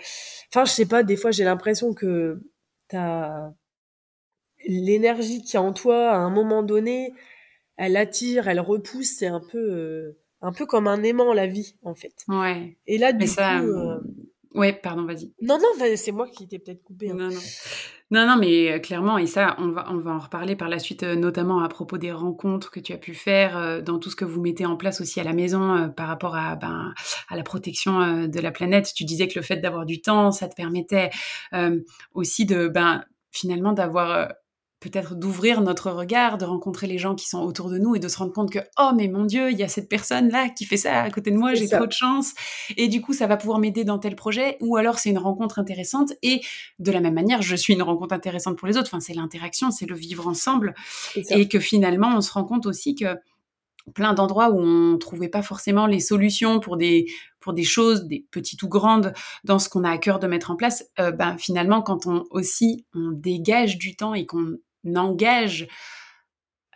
enfin, 0.49 0.65
je 0.65 0.71
sais 0.71 0.85
pas, 0.85 1.03
des 1.03 1.15
fois, 1.15 1.31
j'ai 1.31 1.45
l'impression 1.45 1.93
que 1.93 2.41
t'as 2.89 3.53
l'énergie 4.67 5.41
qui 5.41 5.55
est 5.55 5.59
en 5.59 5.73
toi 5.73 6.11
à 6.11 6.17
un 6.17 6.29
moment 6.29 6.63
donné, 6.63 7.13
elle 7.77 7.97
attire, 7.97 8.47
elle 8.47 8.59
repousse, 8.59 9.15
c'est 9.17 9.27
un 9.27 9.41
peu, 9.41 9.57
euh, 9.57 10.17
un 10.41 10.51
peu 10.51 10.65
comme 10.65 10.87
un 10.87 11.03
aimant 11.03 11.33
la 11.33 11.47
vie 11.47 11.75
en 11.83 11.95
fait. 11.95 12.13
Ouais. 12.27 12.77
Et 12.87 12.97
là, 12.97 13.13
du 13.13 13.25
coup, 13.27 13.41
euh, 13.41 13.99
Ouais, 14.53 14.71
pardon, 14.71 15.03
vas-y. 15.03 15.33
Non, 15.41 15.57
non, 15.57 15.85
c'est 15.97 16.13
moi 16.13 16.29
qui 16.29 16.47
t'ai 16.47 16.59
peut-être 16.59 16.81
coupé. 16.81 17.11
Hein. 17.11 17.15
Non, 17.15 17.29
non. 17.29 17.39
Non, 18.11 18.25
non, 18.25 18.37
mais 18.37 18.71
euh, 18.71 18.79
clairement, 18.79 19.17
et 19.17 19.25
ça, 19.25 19.55
on 19.57 19.71
va, 19.71 19.87
on 19.89 19.97
va 19.97 20.11
en 20.11 20.19
reparler 20.19 20.55
par 20.55 20.69
la 20.69 20.79
suite, 20.79 21.03
notamment 21.03 21.59
à 21.61 21.67
propos 21.67 21.97
des 21.97 22.13
rencontres 22.13 22.71
que 22.71 22.79
tu 22.79 22.93
as 22.93 22.97
pu 22.97 23.13
faire, 23.13 23.83
dans 23.83 23.99
tout 23.99 24.09
ce 24.09 24.15
que 24.15 24.23
vous 24.23 24.41
mettez 24.41 24.65
en 24.65 24.77
place 24.77 25.01
aussi 25.01 25.19
à 25.19 25.25
la 25.25 25.33
maison 25.33 25.91
par 25.97 26.07
rapport 26.07 26.35
à, 26.35 26.55
ben, 26.55 26.93
à 27.27 27.35
la 27.35 27.43
protection 27.43 28.27
de 28.27 28.39
la 28.39 28.51
planète. 28.51 28.93
Tu 28.95 29.03
disais 29.03 29.27
que 29.27 29.37
le 29.37 29.41
fait 29.41 29.57
d'avoir 29.57 29.85
du 29.85 30.01
temps, 30.01 30.31
ça 30.31 30.47
te 30.47 30.55
permettait 30.55 31.09
aussi 32.13 32.45
de, 32.45 32.69
ben, 32.69 33.03
finalement, 33.31 33.73
d'avoir 33.73 34.29
peut-être 34.79 35.15
d'ouvrir 35.15 35.61
notre 35.61 35.89
regard, 35.91 36.37
de 36.37 36.45
rencontrer 36.45 36.87
les 36.87 36.97
gens 36.97 37.15
qui 37.15 37.27
sont 37.27 37.39
autour 37.39 37.69
de 37.69 37.77
nous 37.77 37.95
et 37.95 37.99
de 37.99 38.07
se 38.07 38.17
rendre 38.17 38.33
compte 38.33 38.51
que 38.51 38.59
oh 38.77 38.91
mais 38.95 39.07
mon 39.07 39.25
dieu, 39.25 39.51
il 39.51 39.57
y 39.57 39.63
a 39.63 39.67
cette 39.67 39.89
personne 39.89 40.29
là 40.29 40.49
qui 40.49 40.65
fait 40.65 40.77
ça 40.77 41.01
à 41.01 41.09
côté 41.09 41.31
de 41.31 41.37
moi, 41.37 41.53
j'ai 41.53 41.67
trop 41.67 41.87
de 41.87 41.91
chance. 41.91 42.33
Et 42.77 42.87
du 42.87 43.01
coup 43.01 43.13
ça 43.13 43.27
va 43.27 43.37
pouvoir 43.37 43.59
m'aider 43.59 43.83
dans 43.83 43.99
tel 43.99 44.15
projet 44.15 44.57
ou 44.61 44.77
alors 44.77 44.99
c'est 44.99 45.09
une 45.09 45.17
rencontre 45.17 45.59
intéressante 45.59 46.13
et 46.21 46.41
de 46.79 46.91
la 46.91 46.99
même 46.99 47.13
manière, 47.13 47.41
je 47.41 47.55
suis 47.55 47.73
une 47.73 47.83
rencontre 47.83 48.13
intéressante 48.13 48.57
pour 48.57 48.67
les 48.67 48.77
autres, 48.77 48.89
enfin 48.91 48.99
c'est 48.99 49.13
l'interaction, 49.13 49.71
c'est 49.71 49.85
le 49.85 49.95
vivre 49.95 50.27
ensemble 50.27 50.75
et 51.29 51.47
que 51.47 51.59
finalement 51.59 52.11
on 52.15 52.21
se 52.21 52.31
rend 52.31 52.43
compte 52.43 52.65
aussi 52.65 52.95
que 52.95 53.15
plein 53.93 54.13
d'endroits 54.13 54.49
où 54.49 54.59
on 54.59 54.97
trouvait 54.97 55.29
pas 55.29 55.41
forcément 55.41 55.85
les 55.85 55.99
solutions 55.99 56.59
pour 56.59 56.77
des 56.77 57.05
pour 57.39 57.53
des 57.53 57.63
choses, 57.63 58.05
des 58.05 58.25
petites 58.31 58.63
ou 58.63 58.67
grandes, 58.67 59.13
dans 59.43 59.59
ce 59.59 59.69
qu'on 59.69 59.83
a 59.83 59.91
à 59.91 59.99
cœur 59.99 60.17
de 60.17 60.25
mettre 60.25 60.49
en 60.49 60.55
place. 60.55 60.89
Euh, 60.99 61.11
ben 61.11 61.37
finalement, 61.37 61.83
quand 61.83 62.07
on 62.07 62.25
aussi 62.31 62.85
on 62.95 63.11
dégage 63.11 63.77
du 63.77 63.95
temps 63.95 64.15
et 64.15 64.25
qu'on 64.25 64.57
engage 64.95 65.67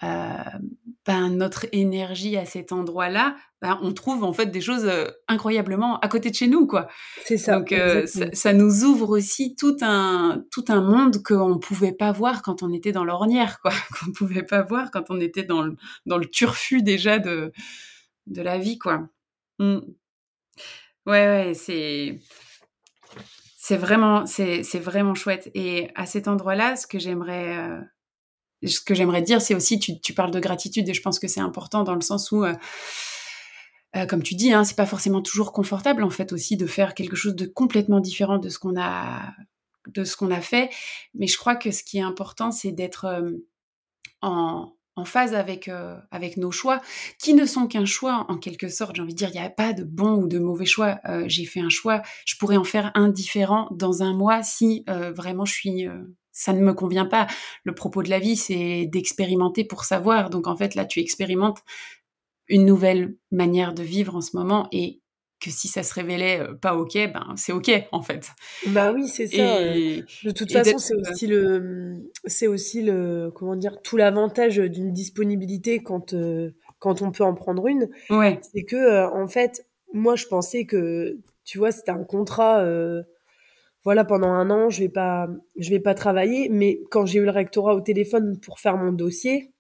ben, 0.02 1.30
notre 1.30 1.66
énergie 1.72 2.38
à 2.38 2.46
cet 2.46 2.72
endroit-là, 2.72 3.36
ben, 3.62 3.80
on 3.82 3.94
trouve 3.94 4.24
en 4.24 4.32
fait 4.32 4.46
des 4.48 4.62
choses 4.62 4.86
euh, 4.86 5.08
incroyablement 5.28 6.00
à 6.02 6.08
côté 6.08 6.30
de 6.30 6.36
chez 6.36 6.48
nous, 6.48 6.68
quoi. 6.68 6.88
C'est 7.26 7.38
ça. 7.38 7.58
Donc 7.58 7.72
euh, 7.72 8.06
ça, 8.06 8.54
nous 8.54 8.84
ouvre 8.84 9.10
aussi 9.10 9.56
tout 9.56 9.76
un 9.82 10.44
tout 10.52 10.66
un 10.68 10.82
monde 10.82 11.24
qu'on 11.24 11.58
pouvait 11.58 11.94
pas 11.94 12.12
voir 12.12 12.42
quand 12.44 12.64
on 12.64 12.72
était 12.72 12.92
dans 12.92 13.06
l'ornière, 13.06 13.60
quoi. 13.62 13.72
Qu'on 14.00 14.12
pouvait 14.12 14.44
pas 14.44 14.62
voir 14.62 14.92
quand 14.92 15.10
on 15.10 15.20
était 15.20 15.44
dans 15.44 15.64
le 15.64 15.76
dans 16.06 16.18
le 16.18 16.28
turfu 16.28 16.84
déjà 16.84 17.18
de 17.18 17.52
de 18.28 18.42
la 18.42 18.60
vie, 18.60 18.78
quoi. 18.78 19.10
Mmh. 19.58 19.80
Ouais, 21.08 21.26
ouais, 21.26 21.54
c'est 21.56 22.20
c'est 23.58 23.78
vraiment 23.78 24.26
c'est 24.28 24.64
c'est 24.64 24.80
vraiment 24.80 25.16
chouette. 25.16 25.50
Et 25.56 25.90
à 25.96 26.06
cet 26.06 26.28
endroit-là, 26.28 26.76
ce 26.76 26.86
que 26.86 27.00
j'aimerais 27.00 27.82
ce 28.68 28.82
que 28.82 28.94
j'aimerais 28.94 29.22
dire, 29.22 29.42
c'est 29.42 29.56
aussi, 29.56 29.80
tu, 29.80 30.00
tu, 30.00 30.14
parles 30.14 30.32
de 30.32 30.40
gratitude 30.40 30.88
et 30.90 30.94
je 30.94 31.02
pense 31.02 31.20
que 31.20 31.28
c'est 31.28 31.40
important 31.40 31.84
dans 31.84 31.96
le 31.96 32.02
sens 32.02 32.32
où, 32.32 32.44
euh, 32.44 32.54
euh, 33.96 34.06
comme 34.06 34.22
tu 34.22 34.36
dis, 34.36 34.52
hein, 34.52 34.64
c'est 34.64 34.76
pas 34.76 34.86
forcément 34.86 35.22
toujours 35.22 35.54
confortable 35.54 36.04
en 36.04 36.10
fait 36.10 36.34
aussi 36.34 36.58
de 36.58 36.68
faire 36.68 36.94
quelque 36.94 37.16
chose 37.16 37.36
de 37.36 37.46
complètement 37.46 38.00
différent 38.00 38.38
de 38.38 38.50
ce 38.50 38.60
qu'on 38.60 38.80
a 38.80 39.34
de 39.88 40.04
ce 40.04 40.16
qu'on 40.16 40.30
a 40.30 40.42
fait. 40.42 40.70
Mais 41.16 41.26
je 41.26 41.38
crois 41.38 41.56
que 41.56 41.72
ce 41.72 41.84
qui 41.84 41.98
est 41.98 42.04
important, 42.04 42.52
c'est 42.52 42.72
d'être 42.72 43.06
euh, 43.06 43.32
en, 44.22 44.74
en 44.96 45.06
phase 45.06 45.34
avec 45.34 45.72
avec 46.12 46.36
nos 46.36 46.52
choix, 46.52 46.82
qui 47.18 47.34
ne 47.34 47.46
sont 47.46 47.66
qu'un 47.66 47.86
choix 47.86 48.26
en 48.28 48.38
quelque 48.38 48.68
sorte. 48.68 48.98
J'ai 48.98 49.02
envie 49.02 49.14
de 49.14 49.18
dire, 49.18 49.30
il 49.34 49.40
n'y 49.40 49.46
a 49.46 49.50
pas 49.50 49.72
de 49.72 49.86
bon 49.86 50.16
ou 50.16 50.28
de 50.28 50.38
mauvais 50.38 50.66
choix. 50.66 51.00
J'ai 51.28 51.46
fait 51.46 51.62
un 51.62 51.70
choix, 51.70 52.02
je 52.26 52.36
pourrais 52.36 52.58
en 52.58 52.66
faire 52.66 52.92
un 52.96 53.08
différent 53.08 53.70
dans 53.72 54.04
un 54.04 54.14
mois 54.14 54.44
si 54.44 54.84
vraiment 54.88 55.46
je 55.46 55.54
suis 55.54 55.88
ça 56.40 56.54
ne 56.54 56.62
me 56.62 56.74
convient 56.74 57.06
pas. 57.06 57.28
Le 57.66 57.76
propos 57.76 58.02
de 58.02 58.10
la 58.10 58.18
vie, 58.18 58.38
c'est 58.38 58.86
d'expérimenter 58.86 59.66
pour 59.66 59.84
savoir. 59.84 60.30
Donc 60.30 60.48
en 60.48 60.56
fait, 60.56 60.74
là, 60.74 60.86
tu 60.86 61.02
expérimentes 61.02 61.60
une 62.48 62.66
nouvelle 62.66 63.16
manière 63.30 63.74
de 63.74 63.84
vivre 63.84 64.16
en 64.16 64.22
ce 64.22 64.38
moment 64.38 64.70
et 64.72 65.02
que 65.42 65.50
si 65.50 65.68
ça 65.68 65.84
se 65.84 65.94
révélait 65.94 66.40
euh, 66.40 66.54
pas 66.54 66.76
ok, 66.76 66.94
ben 67.14 67.34
c'est 67.36 67.52
ok 67.52 67.70
en 67.92 68.02
fait. 68.02 68.30
Bah 68.68 68.94
oui, 68.94 69.10
c'est 69.10 69.28
ça. 69.28 69.62
de 69.64 70.32
toute 70.32 70.52
façon, 70.52 70.78
c'est 70.78 70.96
aussi 70.96 71.28
le, 71.28 72.10
c'est 72.26 72.48
aussi 72.48 72.84
le, 72.84 73.32
comment 73.36 73.58
dire, 73.58 73.82
tout 73.82 73.98
l'avantage 73.98 74.58
d'une 74.58 74.94
disponibilité 74.94 75.80
quand 75.80 76.14
euh, 76.14 76.52
quand 76.80 77.02
on 77.02 77.12
peut 77.12 77.26
en 77.26 77.36
prendre 77.36 77.68
une. 77.68 77.90
Ouais. 78.10 78.40
C'est 78.54 78.64
que 78.64 78.78
euh, 78.78 79.10
en 79.10 79.28
fait, 79.28 79.68
moi 79.94 80.16
je 80.16 80.26
pensais 80.26 80.66
que, 80.66 81.18
tu 81.44 81.58
vois, 81.58 81.74
c'était 81.74 81.92
un 81.92 82.06
contrat 82.06 82.66
voilà, 83.84 84.04
pendant 84.04 84.30
un 84.30 84.50
an, 84.50 84.70
je 84.70 84.82
vais 84.82 84.90
pas, 84.90 85.28
je 85.58 85.70
vais 85.70 85.80
pas 85.80 85.94
travailler. 85.94 86.50
Mais 86.50 86.82
quand 86.92 87.06
j'ai 87.06 87.20
eu 87.20 87.26
le 87.26 87.32
rectorat 87.32 87.76
au 87.76 87.82
téléphone 87.82 88.40
pour 88.40 88.60
faire 88.60 88.78
mon 88.78 88.92
dossier, 88.92 89.54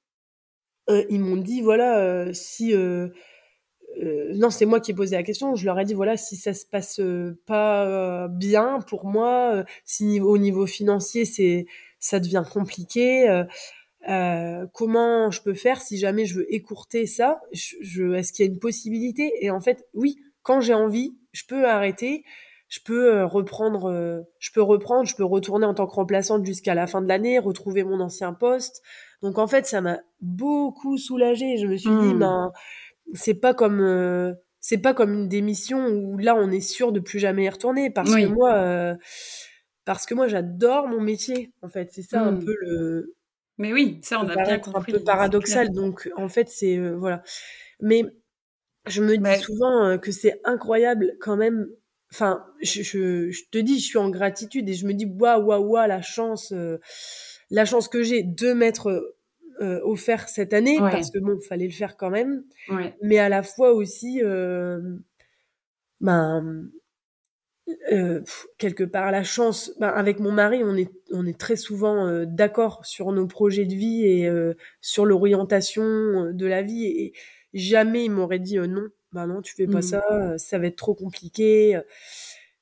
euh, 0.89 1.05
ils 1.09 1.21
m'ont 1.21 1.37
dit, 1.37 1.61
voilà, 1.61 1.99
euh, 1.99 2.33
si, 2.33 2.73
euh, 2.73 3.09
non, 4.33 4.49
c'est 4.49 4.65
moi 4.65 4.79
qui 4.79 4.91
ai 4.91 4.93
posé 4.93 5.15
la 5.15 5.23
question. 5.23 5.55
Je 5.55 5.65
leur 5.65 5.79
ai 5.79 5.85
dit, 5.85 5.93
voilà, 5.93 6.17
si 6.17 6.35
ça 6.35 6.53
se 6.53 6.65
passe 6.65 7.01
pas 7.45 8.27
bien 8.29 8.79
pour 8.87 9.05
moi, 9.05 9.63
si 9.85 10.19
au 10.19 10.37
niveau 10.37 10.65
financier, 10.67 11.25
c'est, 11.25 11.65
ça 11.99 12.19
devient 12.19 12.43
compliqué. 12.49 13.43
comment 14.73 15.31
je 15.31 15.41
peux 15.41 15.53
faire 15.53 15.81
si 15.81 15.97
jamais 15.97 16.25
je 16.25 16.35
veux 16.35 16.53
écourter 16.53 17.05
ça? 17.07 17.41
Est-ce 17.51 18.33
qu'il 18.33 18.45
y 18.45 18.47
a 18.47 18.51
une 18.51 18.59
possibilité? 18.59 19.31
Et 19.41 19.51
en 19.51 19.59
fait, 19.61 19.85
oui, 19.93 20.17
quand 20.43 20.61
j'ai 20.61 20.73
envie, 20.73 21.15
je 21.33 21.43
peux 21.45 21.65
arrêter 21.67 22.23
je 22.69 22.79
peux 22.85 23.15
euh, 23.15 23.25
reprendre, 23.25 23.89
euh, 23.89 24.21
je 24.37 24.51
peux 24.51 24.61
reprendre, 24.61 25.07
je 25.07 25.15
peux 25.15 25.25
retourner 25.25 25.65
en 25.65 25.73
tant 25.73 25.87
que 25.87 25.93
remplaçante 25.93 26.45
jusqu'à 26.45 26.75
la 26.75 26.85
fin 26.85 27.01
de 27.01 27.07
l'année, 27.07 27.39
retrouver 27.39 27.83
mon 27.83 27.99
ancien 27.99 28.31
poste. 28.31 28.83
Donc 29.23 29.39
en 29.39 29.47
fait, 29.47 29.65
ça 29.65 29.81
m'a 29.81 29.99
beaucoup 30.21 30.97
soulagée. 30.97 31.57
Je 31.57 31.65
me 31.65 31.75
suis 31.75 31.89
dit, 31.89 32.13
mmh. 32.13 32.19
ben, 32.19 32.51
c'est 33.15 33.33
pas 33.33 33.55
comme, 33.55 33.81
euh, 33.81 34.33
c'est 34.59 34.77
pas 34.77 34.93
comme 34.93 35.13
une 35.13 35.27
démission 35.27 35.87
où 35.87 36.19
là, 36.19 36.35
on 36.35 36.51
est 36.51 36.61
sûr 36.61 36.91
de 36.91 36.99
plus 36.99 37.17
jamais 37.17 37.45
y 37.45 37.49
retourner 37.49 37.89
parce 37.89 38.13
que 38.13 38.27
moi, 38.27 38.95
parce 39.83 40.05
que 40.05 40.13
moi, 40.13 40.27
j'adore 40.27 40.87
mon 40.87 41.01
métier. 41.01 41.51
En 41.63 41.69
fait, 41.69 41.89
c'est 41.91 42.03
ça 42.03 42.21
un 42.21 42.33
mmh. 42.33 42.45
peu 42.45 42.55
le. 42.61 43.15
Mais 43.57 43.73
oui, 43.73 43.99
ça, 44.03 44.21
on 44.21 44.29
a 44.29 44.35
bien 44.43 44.59
compris. 44.59 44.93
Un 44.93 44.97
peu 44.99 45.03
paradoxal. 45.03 45.71
Donc 45.71 46.07
en 46.15 46.29
fait, 46.29 46.49
c'est 46.49 46.77
voilà. 46.77 47.23
Mais 47.81 48.03
je 48.85 49.01
me 49.01 49.17
dis 49.17 49.41
souvent 49.41 49.97
que 49.97 50.11
c'est 50.11 50.39
incroyable 50.45 51.15
quand 51.19 51.35
même 51.35 51.67
enfin, 52.11 52.45
je, 52.61 52.81
je, 52.81 53.31
je, 53.31 53.43
te 53.51 53.57
dis, 53.57 53.79
je 53.79 53.85
suis 53.85 53.97
en 53.97 54.09
gratitude 54.09 54.67
et 54.69 54.73
je 54.73 54.85
me 54.87 54.93
dis, 54.93 55.05
waouh, 55.05 55.43
waouh, 55.45 55.63
waouh, 55.63 55.87
la 55.87 56.01
chance, 56.01 56.51
euh, 56.51 56.77
la 57.49 57.65
chance 57.65 57.87
que 57.87 58.03
j'ai 58.03 58.23
de 58.23 58.53
m'être 58.53 59.15
euh, 59.61 59.79
offert 59.83 60.29
cette 60.29 60.53
année, 60.53 60.77
parce 60.79 61.11
que 61.11 61.19
bon, 61.19 61.39
fallait 61.41 61.67
le 61.67 61.73
faire 61.73 61.97
quand 61.97 62.09
même. 62.09 62.43
Ouais. 62.69 62.95
Mais 63.01 63.19
à 63.19 63.29
la 63.29 63.43
fois 63.43 63.73
aussi, 63.73 64.21
euh, 64.23 64.79
ben, 65.99 66.69
euh, 67.91 68.21
quelque 68.57 68.83
part 68.83 69.11
la 69.11 69.23
chance. 69.23 69.71
Ben, 69.79 69.89
avec 69.89 70.19
mon 70.19 70.31
mari, 70.31 70.63
on 70.63 70.75
est, 70.75 70.91
on 71.11 71.25
est 71.25 71.37
très 71.37 71.57
souvent 71.57 72.07
euh, 72.07 72.25
d'accord 72.25 72.85
sur 72.85 73.11
nos 73.11 73.27
projets 73.27 73.65
de 73.65 73.75
vie 73.75 74.05
et 74.05 74.31
sur 74.81 75.05
l'orientation 75.05 76.31
de 76.31 76.45
la 76.45 76.61
vie. 76.61 76.85
Et 76.85 77.13
jamais 77.53 78.05
il 78.05 78.11
m'aurait 78.11 78.39
dit 78.39 78.57
non 78.57 78.87
bah 79.11 79.25
non, 79.25 79.41
tu 79.41 79.55
fais 79.55 79.67
pas 79.67 79.79
mmh. 79.79 79.81
ça, 79.81 80.37
ça 80.37 80.59
va 80.59 80.67
être 80.67 80.75
trop 80.75 80.93
compliqué. 80.93 81.79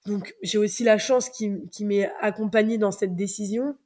Donc 0.05 0.33
j'ai 0.41 0.57
aussi 0.57 0.83
la 0.83 0.97
chance 0.97 1.29
qui, 1.29 1.51
qui 1.71 1.85
m'est 1.85 2.09
accompagnée 2.21 2.77
dans 2.77 2.91
cette 2.91 3.15
décision. 3.15 3.77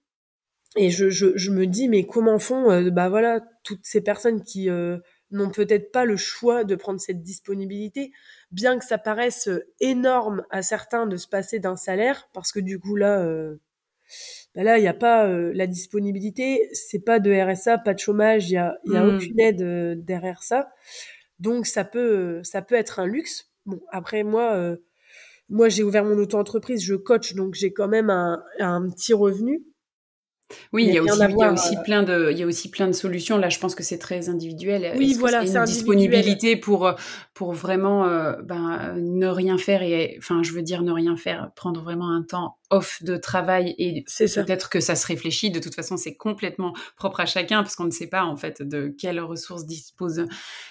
Et 0.77 0.89
je, 0.89 1.09
je, 1.09 1.35
je, 1.35 1.51
me 1.51 1.67
dis, 1.67 1.89
mais 1.89 2.05
comment 2.05 2.39
font, 2.39 2.89
bah 2.91 3.09
voilà, 3.09 3.41
toutes 3.63 3.83
ces 3.83 3.99
personnes 3.99 4.41
qui 4.41 4.69
n'ont 4.69 5.49
peut-être 5.49 5.91
pas 5.91 6.05
le 6.05 6.15
choix 6.15 6.63
de 6.63 6.75
prendre 6.75 7.01
cette 7.01 7.21
disponibilité, 7.21 8.13
bien 8.51 8.79
que 8.79 8.85
ça 8.85 8.97
paraisse 8.97 9.49
énorme 9.81 10.45
à 10.49 10.61
certains 10.61 11.07
de 11.07 11.17
se 11.17 11.27
passer 11.27 11.59
d'un 11.59 11.75
salaire, 11.75 12.29
parce 12.33 12.53
que 12.53 12.61
du 12.61 12.79
coup 12.79 12.95
là, 12.95 13.25
bah 14.55 14.63
là 14.63 14.77
il 14.77 14.81
n'y 14.81 14.87
a 14.87 14.93
pas 14.93 15.27
la 15.27 15.67
disponibilité, 15.67 16.69
c'est 16.71 17.03
pas 17.03 17.19
de 17.19 17.33
RSA, 17.33 17.79
pas 17.79 17.93
de 17.93 17.99
chômage, 17.99 18.49
il 18.49 18.53
y 18.53 18.57
a, 18.57 18.77
y 18.85 18.95
a 18.95 19.03
mmh. 19.03 19.15
aucune 19.15 19.39
aide 19.41 20.05
derrière 20.05 20.41
ça. 20.41 20.69
Donc 21.41 21.65
ça 21.65 21.83
peut 21.83 22.41
ça 22.43 22.61
peut 22.61 22.75
être 22.75 22.99
un 22.99 23.05
luxe. 23.05 23.49
Bon 23.65 23.81
après 23.89 24.23
moi 24.23 24.53
euh, 24.53 24.77
moi 25.49 25.67
j'ai 25.67 25.83
ouvert 25.83 26.05
mon 26.05 26.17
auto-entreprise, 26.17 26.83
je 26.83 26.95
coach 26.95 27.33
donc 27.33 27.55
j'ai 27.55 27.73
quand 27.73 27.89
même 27.89 28.09
un, 28.09 28.41
un 28.59 28.89
petit 28.89 29.13
revenu. 29.13 29.63
Oui, 30.73 30.85
il 30.85 30.93
y, 30.93 30.97
a 30.97 31.01
aussi, 31.01 31.13
il 31.13 31.37
y 31.37 31.43
a 31.43 31.51
aussi, 31.53 31.75
plein 31.85 32.03
de, 32.03 32.29
il 32.31 32.37
y 32.37 32.43
a 32.43 32.45
aussi 32.45 32.69
plein 32.69 32.87
de 32.87 32.91
solutions. 32.91 33.37
Là, 33.37 33.47
je 33.47 33.57
pense 33.57 33.73
que 33.73 33.83
c'est 33.83 33.97
très 33.97 34.27
individuel. 34.27 34.93
Oui, 34.97 35.13
voilà, 35.13 35.45
c'est 35.45 35.55
une 35.55 35.63
disponibilité 35.63 36.57
pour, 36.57 36.93
pour 37.33 37.53
vraiment, 37.53 38.05
euh, 38.05 38.35
ben, 38.43 38.93
ne 38.97 39.27
rien 39.27 39.57
faire 39.57 39.83
et, 39.83 40.15
enfin, 40.17 40.43
je 40.43 40.51
veux 40.51 40.61
dire, 40.61 40.81
ne 40.81 40.91
rien 40.91 41.15
faire, 41.15 41.51
prendre 41.55 41.81
vraiment 41.81 42.09
un 42.09 42.23
temps 42.23 42.57
off 42.71 43.03
de 43.03 43.17
travail 43.17 43.75
et 43.77 44.03
peut-être 44.03 44.69
que 44.69 44.79
ça 44.79 44.95
se 44.95 45.05
réfléchit. 45.05 45.51
De 45.51 45.59
toute 45.59 45.75
façon, 45.75 45.97
c'est 45.97 46.15
complètement 46.15 46.73
propre 46.95 47.19
à 47.19 47.25
chacun 47.25 47.63
parce 47.63 47.75
qu'on 47.75 47.85
ne 47.85 47.91
sait 47.91 48.07
pas 48.07 48.23
en 48.23 48.37
fait 48.37 48.61
de 48.61 48.93
quelles 48.97 49.19
ressources 49.19 49.65
disposent 49.65 50.25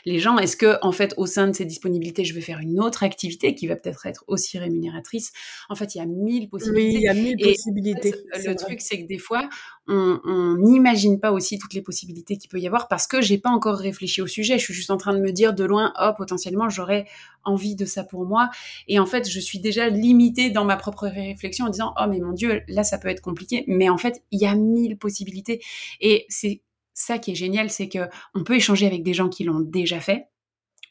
les 0.07 0.19
gens. 0.19 0.39
Est-ce 0.39 0.57
que 0.57 0.79
en 0.83 0.93
fait 0.93 1.15
au 1.19 1.27
sein 1.27 1.47
de 1.47 1.53
ces 1.53 1.67
disponibilités, 1.67 2.25
je 2.25 2.35
vais 2.35 2.41
faire 2.41 2.59
une 2.59 2.81
autre 2.81 3.03
activité 3.03 3.55
qui 3.55 3.67
va 3.67 3.77
peut-être 3.77 4.07
être 4.07 4.25
aussi 4.27 4.59
rémunératrice? 4.59 5.33
En 5.69 5.75
fait, 5.75 5.95
il 5.95 5.99
y 5.99 6.01
a 6.01 6.07
mille 6.07 6.49
possibilités. 6.49 6.89
Oui, 6.89 6.95
il 6.95 7.03
y 7.03 7.09
a 7.09 7.15
mille 7.15 7.37
possibilités. 7.39 8.15
le 8.45 8.55
truc, 8.55 8.81
c'est 8.81 9.03
que 9.03 9.07
des 9.07 9.19
fois, 9.19 9.49
on 9.91 10.57
n'imagine 10.59 11.19
pas 11.19 11.33
aussi 11.33 11.59
toutes 11.59 11.75
les 11.75 11.83
possibilités 11.83 12.37
qu'il 12.37 12.49
peut 12.49 12.61
y 12.61 12.67
avoir 12.67 12.89
parce 12.89 13.07
que 13.07 13.21
j'ai 13.21 13.39
pas 13.39 13.51
encore 13.51 13.77
réfléchi 13.77 14.23
au 14.23 14.27
sujet. 14.27 14.59
Je 14.59 14.65
suis 14.65 14.75
juste 14.75 14.91
en 14.91 14.97
train 14.97 15.13
de 15.13 15.21
me 15.21 15.33
dire 15.33 15.53
de 15.53 15.65
loin, 15.65 15.93
oh, 16.01 16.13
potentiellement, 16.17 16.69
j'aurais 16.69 17.07
envie 17.45 17.75
de 17.75 17.85
ça 17.85 18.05
pour 18.05 18.25
moi. 18.25 18.51
Et 18.89 18.99
en 18.99 19.07
fait, 19.07 19.29
je 19.29 19.41
suis 19.41 19.59
déjà 19.59 19.89
limitée 19.89 20.51
dans 20.51 20.65
ma 20.65 20.77
propre 20.77 21.09
réflexion 21.09 21.67
en 21.67 21.71
disant, 21.71 21.95
oh, 22.01 22.05
mais 22.09 22.21
mon 22.21 22.33
Dieu, 22.33 22.63
là, 22.69 22.85
ça 22.85 22.99
peut 22.99 23.09
être 23.09 23.21
compliqué. 23.21 23.65
Mais 23.67 23.89
en 23.89 23.99
fait, 23.99 24.23
il 24.31 24.41
y 24.41 24.47
a 24.47 24.55
mille 24.55 24.97
possibilités. 24.97 25.61
Et 26.01 26.27
c'est 26.29 26.63
ça 26.95 27.19
qui 27.19 27.33
est 27.33 27.37
génial, 27.37 27.71
c'est 27.71 27.89
que 27.89 28.09
on 28.35 28.45
peut 28.45 28.57
échanger 28.57 28.87
avec 28.87 29.03
des 29.03 29.15
gens 29.15 29.29
qui 29.29 29.45
l'ont 29.45 29.61
déjà 29.61 30.01
fait. 30.01 30.27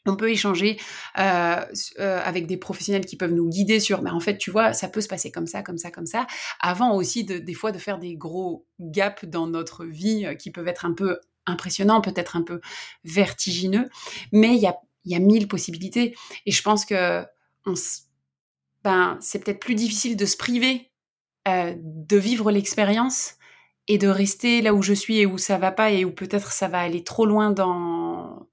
On 0.06 0.16
peut 0.16 0.30
échanger 0.30 0.78
euh, 1.18 1.64
euh, 1.98 2.20
avec 2.24 2.46
des 2.46 2.56
professionnels 2.56 3.04
qui 3.04 3.16
peuvent 3.16 3.32
nous 3.32 3.48
guider 3.48 3.80
sur, 3.80 4.02
mais 4.02 4.10
en 4.10 4.20
fait, 4.20 4.38
tu 4.38 4.50
vois, 4.50 4.72
ça 4.72 4.88
peut 4.88 5.00
se 5.00 5.08
passer 5.08 5.30
comme 5.30 5.46
ça, 5.46 5.62
comme 5.62 5.78
ça, 5.78 5.90
comme 5.90 6.06
ça. 6.06 6.26
Avant 6.60 6.94
aussi, 6.94 7.24
de, 7.24 7.38
des 7.38 7.54
fois, 7.54 7.70
de 7.70 7.78
faire 7.78 7.98
des 7.98 8.16
gros 8.16 8.66
gaps 8.80 9.24
dans 9.26 9.46
notre 9.46 9.84
vie 9.84 10.24
euh, 10.24 10.34
qui 10.34 10.50
peuvent 10.50 10.68
être 10.68 10.86
un 10.86 10.94
peu 10.94 11.18
impressionnants, 11.46 12.00
peut-être 12.00 12.36
un 12.36 12.42
peu 12.42 12.60
vertigineux, 13.04 13.88
mais 14.32 14.56
il 14.56 14.62
y 14.62 14.66
a, 15.14 15.18
mille 15.18 15.48
possibilités. 15.48 16.14
Et 16.46 16.50
je 16.50 16.62
pense 16.62 16.84
que 16.84 17.24
ben, 18.84 19.18
c'est 19.20 19.44
peut-être 19.44 19.60
plus 19.60 19.74
difficile 19.74 20.16
de 20.16 20.26
se 20.26 20.36
priver 20.36 20.90
de 21.46 22.16
vivre 22.16 22.52
l'expérience 22.52 23.34
et 23.88 23.98
de 23.98 24.06
rester 24.06 24.62
là 24.62 24.72
où 24.72 24.82
je 24.82 24.92
suis 24.92 25.18
et 25.18 25.26
où 25.26 25.36
ça 25.36 25.58
va 25.58 25.72
pas 25.72 25.90
et 25.90 26.04
où 26.04 26.12
peut-être 26.12 26.52
ça 26.52 26.68
va 26.68 26.78
aller 26.78 27.02
trop 27.02 27.26
loin 27.26 27.50
dans 27.50 28.46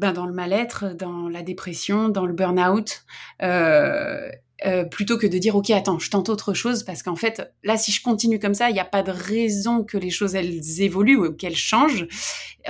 ben, 0.00 0.14
dans 0.14 0.24
le 0.24 0.32
mal-être, 0.32 0.94
dans 0.96 1.28
la 1.28 1.42
dépression, 1.42 2.08
dans 2.08 2.24
le 2.24 2.32
burn-out, 2.32 3.04
euh, 3.42 4.30
euh, 4.64 4.84
plutôt 4.84 5.18
que 5.18 5.26
de 5.26 5.36
dire 5.36 5.56
ok 5.56 5.68
attends 5.70 5.98
je 5.98 6.10
tente 6.10 6.28
autre 6.30 6.54
chose 6.54 6.84
parce 6.84 7.02
qu'en 7.02 7.16
fait 7.16 7.50
là 7.64 7.78
si 7.78 7.92
je 7.92 8.02
continue 8.02 8.38
comme 8.38 8.52
ça 8.52 8.68
il 8.68 8.74
n'y 8.74 8.80
a 8.80 8.84
pas 8.84 9.02
de 9.02 9.10
raison 9.10 9.84
que 9.84 9.96
les 9.96 10.10
choses 10.10 10.34
elles 10.34 10.80
évoluent 10.80 11.16
ou 11.16 11.32
qu'elles 11.34 11.56
changent. 11.56 12.06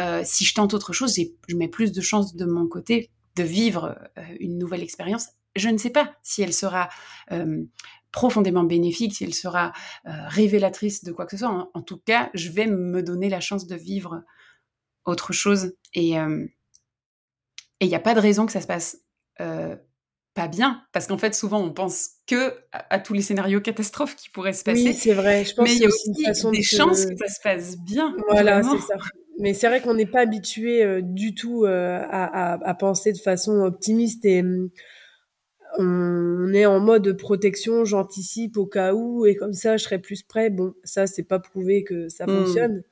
Euh, 0.00 0.22
si 0.24 0.44
je 0.44 0.54
tente 0.54 0.74
autre 0.74 0.92
chose 0.92 1.16
je 1.46 1.56
mets 1.56 1.68
plus 1.68 1.92
de 1.92 2.00
chances 2.00 2.34
de 2.34 2.44
mon 2.44 2.66
côté 2.66 3.10
de 3.36 3.44
vivre 3.44 3.96
une 4.40 4.58
nouvelle 4.58 4.82
expérience. 4.82 5.28
Je 5.54 5.68
ne 5.68 5.78
sais 5.78 5.90
pas 5.90 6.12
si 6.24 6.42
elle 6.42 6.52
sera 6.52 6.88
profondément 8.10 8.64
bénéfique 8.64 9.14
si 9.14 9.22
elle 9.22 9.34
sera 9.34 9.72
révélatrice 10.04 11.04
de 11.04 11.12
quoi 11.12 11.26
que 11.26 11.32
ce 11.32 11.38
soit. 11.38 11.70
En, 11.74 11.82
tout 11.82 11.98
cas 11.98 12.28
je 12.34 12.50
vais 12.50 12.66
me 12.66 13.04
donner 13.04 13.28
la 13.28 13.40
chance 13.40 13.68
de 13.68 13.76
vivre 13.76 14.24
autre 15.04 15.32
chose. 15.32 15.74
Et 15.94 16.16
et 17.80 17.86
il 17.86 17.88
n'y 17.88 17.94
a 17.94 18.00
pas 18.00 18.14
de 18.14 18.20
raison 18.20 18.46
que 18.46 18.52
ça 18.52 18.60
se 18.60 18.66
passe 18.66 18.98
euh, 19.40 19.74
pas 20.34 20.46
bien, 20.46 20.82
parce 20.92 21.06
qu'en 21.08 21.18
fait, 21.18 21.34
souvent, 21.34 21.60
on 21.60 21.72
pense 21.72 22.10
que 22.28 22.54
à, 22.72 23.00
tous 23.00 23.14
les 23.14 23.22
scénarios 23.22 23.60
catastrophes 23.60 24.14
qui 24.14 24.30
pourraient 24.30 24.52
se 24.52 24.62
passer. 24.62 24.84
Oui, 24.84 24.94
c'est 24.94 25.12
vrai. 25.12 25.44
Je 25.44 25.54
pense 25.54 25.68
mais 25.68 25.74
il 25.74 25.82
y 25.82 25.84
a 25.84 25.88
aussi 25.88 26.10
des 26.52 26.62
chances 26.62 27.04
que 27.06 27.16
ça 27.16 27.28
se 27.28 27.40
passe 27.42 27.78
bien. 27.78 28.14
Voilà, 28.28 28.62
c'est 28.62 28.78
ça. 28.78 28.94
Mais 29.40 29.54
c'est 29.54 29.68
vrai 29.68 29.80
qu'on 29.80 29.94
n'est 29.94 30.06
pas 30.06 30.20
habitué 30.20 30.84
euh, 30.84 31.00
du 31.00 31.34
tout 31.34 31.64
euh, 31.64 31.98
à, 31.98 32.52
à, 32.52 32.68
à, 32.68 32.74
penser 32.74 33.12
de 33.12 33.18
façon 33.18 33.60
optimiste 33.62 34.24
et 34.24 34.42
hum, 34.42 34.70
on 35.78 36.52
est 36.52 36.66
en 36.66 36.78
mode 36.78 37.16
protection, 37.16 37.84
j'anticipe 37.84 38.56
au 38.56 38.66
cas 38.66 38.92
où 38.92 39.24
et 39.24 39.34
comme 39.36 39.54
ça 39.54 39.76
je 39.78 39.84
serai 39.84 39.98
plus 39.98 40.22
prêt. 40.22 40.50
Bon, 40.50 40.74
ça 40.84 41.06
c'est 41.06 41.22
pas 41.22 41.38
prouvé 41.38 41.84
que 41.84 42.08
ça 42.08 42.26
mmh. 42.26 42.28
fonctionne, 42.28 42.82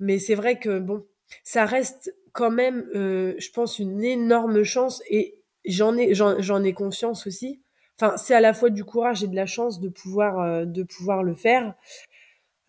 mais 0.00 0.18
c'est 0.18 0.34
vrai 0.34 0.58
que 0.58 0.80
bon, 0.80 1.04
ça 1.44 1.64
reste 1.66 2.14
quand 2.36 2.50
même, 2.50 2.86
euh, 2.94 3.34
je 3.38 3.50
pense, 3.50 3.78
une 3.78 4.04
énorme 4.04 4.62
chance 4.62 5.02
et 5.08 5.38
j'en 5.64 5.96
ai, 5.96 6.14
j'en 6.14 6.62
ai 6.62 6.74
conscience 6.74 7.26
aussi. 7.26 7.62
Enfin, 7.98 8.18
c'est 8.18 8.34
à 8.34 8.42
la 8.42 8.52
fois 8.52 8.68
du 8.68 8.84
courage 8.84 9.24
et 9.24 9.26
de 9.26 9.34
la 9.34 9.46
chance 9.46 9.80
de 9.80 9.88
pouvoir, 9.88 10.38
euh, 10.40 10.66
de 10.66 10.82
pouvoir 10.82 11.22
le 11.22 11.34
faire. 11.34 11.74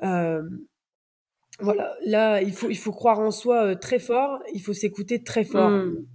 Euh, 0.03 0.41
voilà, 1.59 1.93
là, 2.05 2.41
il 2.41 2.53
faut, 2.53 2.69
il 2.69 2.77
faut 2.77 2.93
croire 2.93 3.19
en 3.19 3.29
soi 3.29 3.75
très 3.75 3.99
fort, 3.99 4.39
il 4.53 4.61
faut 4.61 4.73
s'écouter 4.73 5.21
très 5.21 5.43
fort. 5.43 5.69
Mmh. 5.69 6.05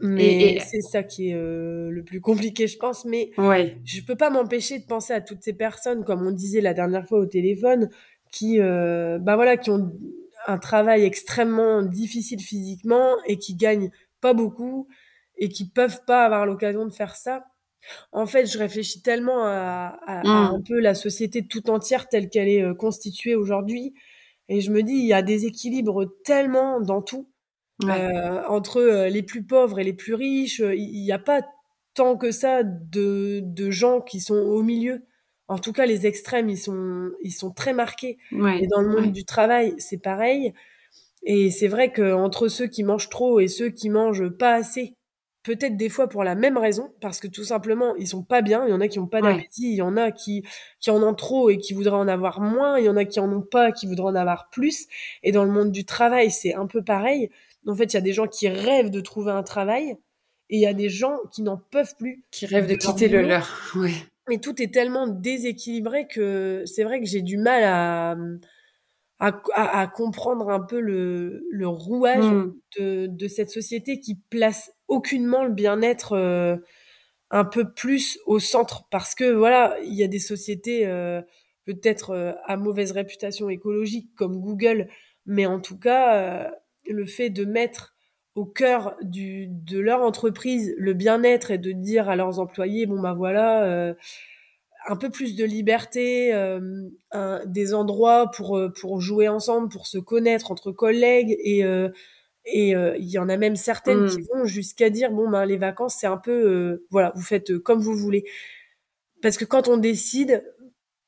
Mais 0.00 0.58
c'est 0.60 0.80
ça 0.80 1.02
qui 1.02 1.28
est 1.28 1.34
le 1.36 2.02
plus 2.04 2.20
compliqué, 2.20 2.66
je 2.66 2.78
pense. 2.78 3.04
Mais 3.04 3.30
ouais. 3.36 3.76
je 3.84 4.00
peux 4.00 4.16
pas 4.16 4.30
m'empêcher 4.30 4.78
de 4.78 4.86
penser 4.86 5.12
à 5.12 5.20
toutes 5.20 5.42
ces 5.42 5.52
personnes, 5.52 6.02
comme 6.02 6.26
on 6.26 6.32
disait 6.32 6.62
la 6.62 6.74
dernière 6.74 7.06
fois 7.06 7.18
au 7.18 7.26
téléphone, 7.26 7.88
qui, 8.32 8.58
bah 8.58 9.36
voilà, 9.36 9.56
qui 9.56 9.70
ont 9.70 9.92
un 10.46 10.58
travail 10.58 11.04
extrêmement 11.04 11.82
difficile 11.82 12.40
physiquement 12.40 13.16
et 13.26 13.38
qui 13.38 13.54
gagnent 13.54 13.90
pas 14.20 14.34
beaucoup 14.34 14.88
et 15.36 15.48
qui 15.48 15.68
peuvent 15.68 16.04
pas 16.06 16.24
avoir 16.24 16.46
l'occasion 16.46 16.86
de 16.86 16.92
faire 16.92 17.16
ça. 17.16 17.44
En 18.12 18.26
fait, 18.26 18.46
je 18.46 18.58
réfléchis 18.58 19.02
tellement 19.02 19.44
à, 19.44 19.98
à, 20.06 20.22
mmh. 20.22 20.54
un 20.54 20.62
peu 20.66 20.78
la 20.78 20.94
société 20.94 21.46
tout 21.46 21.68
entière 21.68 22.08
telle 22.08 22.28
qu'elle 22.28 22.48
est 22.48 22.62
euh, 22.62 22.74
constituée 22.74 23.34
aujourd'hui, 23.34 23.92
et 24.48 24.60
je 24.60 24.70
me 24.70 24.82
dis 24.82 24.92
il 24.92 25.06
y 25.06 25.12
a 25.12 25.22
des 25.22 25.46
équilibres 25.46 26.04
tellement 26.24 26.80
dans 26.80 27.02
tout 27.02 27.28
euh, 27.84 28.42
entre 28.48 28.80
euh, 28.80 29.08
les 29.08 29.22
plus 29.22 29.42
pauvres 29.42 29.80
et 29.80 29.84
les 29.84 29.92
plus 29.92 30.14
riches. 30.14 30.60
Il 30.60 31.02
n'y 31.02 31.10
a 31.10 31.18
pas 31.18 31.42
tant 31.94 32.16
que 32.16 32.30
ça 32.30 32.62
de, 32.62 33.40
de 33.42 33.70
gens 33.70 34.00
qui 34.00 34.20
sont 34.20 34.36
au 34.36 34.62
milieu. 34.62 35.04
En 35.52 35.58
tout 35.58 35.72
cas, 35.72 35.84
les 35.84 36.06
extrêmes, 36.06 36.48
ils 36.48 36.58
sont, 36.58 37.10
ils 37.22 37.32
sont 37.32 37.50
très 37.50 37.74
marqués. 37.74 38.16
et 38.32 38.66
dans 38.66 38.80
le 38.80 38.88
monde 38.88 39.12
du 39.12 39.24
travail, 39.24 39.74
c'est 39.78 39.98
pareil. 39.98 40.54
Et 41.24 41.50
c'est 41.50 41.68
vrai 41.68 41.92
que 41.92 42.14
entre 42.14 42.48
ceux 42.48 42.66
qui 42.66 42.82
mangent 42.82 43.10
trop 43.10 43.38
et 43.38 43.48
ceux 43.48 43.68
qui 43.68 43.90
mangent 43.90 44.30
pas 44.30 44.54
assez, 44.54 44.96
peut-être 45.42 45.76
des 45.76 45.90
fois 45.90 46.08
pour 46.08 46.24
la 46.24 46.34
même 46.34 46.56
raison, 46.56 46.92
parce 47.00 47.20
que 47.20 47.28
tout 47.28 47.44
simplement, 47.44 47.94
ils 47.96 48.08
sont 48.08 48.22
pas 48.22 48.40
bien. 48.40 48.64
Il 48.66 48.70
y 48.70 48.72
en 48.72 48.80
a 48.80 48.88
qui 48.88 48.98
ont 48.98 49.06
pas 49.06 49.20
d'appétit, 49.20 49.70
il 49.72 49.76
y 49.76 49.82
en 49.82 49.96
a 49.96 50.10
qui, 50.10 50.42
qui 50.80 50.90
en 50.90 51.02
ont 51.02 51.14
trop 51.14 51.50
et 51.50 51.58
qui 51.58 51.74
voudraient 51.74 51.96
en 51.96 52.08
avoir 52.08 52.40
moins, 52.40 52.78
il 52.78 52.86
y 52.86 52.88
en 52.88 52.96
a 52.96 53.04
qui 53.04 53.20
en 53.20 53.30
ont 53.30 53.42
pas, 53.42 53.72
qui 53.72 53.86
voudraient 53.86 54.10
en 54.10 54.14
avoir 54.14 54.48
plus. 54.50 54.86
Et 55.22 55.32
dans 55.32 55.44
le 55.44 55.50
monde 55.50 55.70
du 55.70 55.84
travail, 55.84 56.30
c'est 56.30 56.54
un 56.54 56.66
peu 56.66 56.82
pareil. 56.82 57.30
En 57.66 57.76
fait, 57.76 57.92
il 57.92 57.94
y 57.94 57.98
a 57.98 58.02
des 58.02 58.12
gens 58.12 58.26
qui 58.26 58.48
rêvent 58.48 58.90
de 58.90 59.00
trouver 59.00 59.32
un 59.32 59.42
travail 59.42 59.96
et 60.50 60.56
il 60.56 60.60
y 60.60 60.66
a 60.66 60.74
des 60.74 60.88
gens 60.88 61.18
qui 61.32 61.42
n'en 61.42 61.56
peuvent 61.56 61.94
plus. 61.98 62.24
Qui 62.30 62.46
rêvent 62.46 62.66
de, 62.66 62.74
quitter 62.74 63.08
le 63.08 63.22
leur. 63.22 63.48
Ouais. 63.76 63.92
Mais 64.28 64.38
tout 64.38 64.62
est 64.62 64.72
tellement 64.72 65.06
déséquilibré 65.06 66.06
que 66.06 66.62
c'est 66.66 66.84
vrai 66.84 67.00
que 67.00 67.06
j'ai 67.06 67.22
du 67.22 67.38
mal 67.38 67.64
à, 67.64 68.16
à, 69.18 69.80
à, 69.80 69.86
comprendre 69.86 70.50
un 70.50 70.60
peu 70.60 70.80
le, 70.80 71.46
le 71.50 71.68
rouage 71.68 72.24
mmh. 72.24 72.54
de, 72.78 73.06
de, 73.06 73.28
cette 73.28 73.50
société 73.50 74.00
qui 74.00 74.16
place 74.30 74.72
aucunement 74.88 75.44
le 75.44 75.52
bien-être 75.52 76.12
euh, 76.12 76.56
un 77.30 77.44
peu 77.44 77.72
plus 77.72 78.18
au 78.26 78.40
centre. 78.40 78.88
Parce 78.90 79.14
que 79.14 79.32
voilà, 79.32 79.76
il 79.84 79.94
y 79.94 80.02
a 80.02 80.08
des 80.08 80.18
sociétés 80.18 80.86
euh, 80.86 81.22
peut-être 81.64 82.10
euh, 82.10 82.32
à 82.46 82.56
mauvaise 82.56 82.92
réputation 82.92 83.48
écologique 83.48 84.12
comme 84.16 84.40
Google, 84.40 84.88
mais 85.24 85.46
en 85.46 85.60
tout 85.60 85.78
cas, 85.78 86.50
le 86.84 87.06
fait 87.06 87.30
de 87.30 87.44
mettre 87.44 87.91
au 88.34 88.46
cœur 88.46 88.96
du, 89.02 89.46
de 89.48 89.78
leur 89.78 90.00
entreprise 90.00 90.74
le 90.78 90.94
bien-être 90.94 91.50
et 91.50 91.58
de 91.58 91.72
dire 91.72 92.08
à 92.08 92.16
leurs 92.16 92.38
employés 92.38 92.86
bon 92.86 93.00
bah 93.00 93.12
voilà 93.12 93.64
euh, 93.64 93.94
un 94.86 94.96
peu 94.96 95.10
plus 95.10 95.36
de 95.36 95.44
liberté 95.44 96.34
euh, 96.34 96.88
un, 97.10 97.40
des 97.46 97.74
endroits 97.74 98.30
pour 98.30 98.58
euh, 98.58 98.70
pour 98.70 99.00
jouer 99.00 99.28
ensemble 99.28 99.68
pour 99.68 99.86
se 99.86 99.98
connaître 99.98 100.50
entre 100.50 100.72
collègues 100.72 101.36
et 101.42 101.64
euh, 101.64 101.88
et 102.44 102.70
il 102.70 103.08
y 103.08 103.20
en 103.20 103.28
a 103.28 103.36
même 103.36 103.54
certaines 103.54 104.08
qui 104.08 104.18
mmh. 104.18 104.26
vont 104.34 104.44
jusqu'à 104.46 104.90
dire 104.90 105.12
bon 105.12 105.30
ben 105.30 105.44
les 105.44 105.58
vacances 105.58 105.94
c'est 106.00 106.08
un 106.08 106.16
peu 106.16 106.84
voilà 106.90 107.12
vous 107.14 107.22
faites 107.22 107.56
comme 107.58 107.78
vous 107.78 107.94
voulez 107.94 108.24
parce 109.22 109.36
que 109.36 109.44
quand 109.44 109.68
on 109.68 109.76
décide 109.76 110.44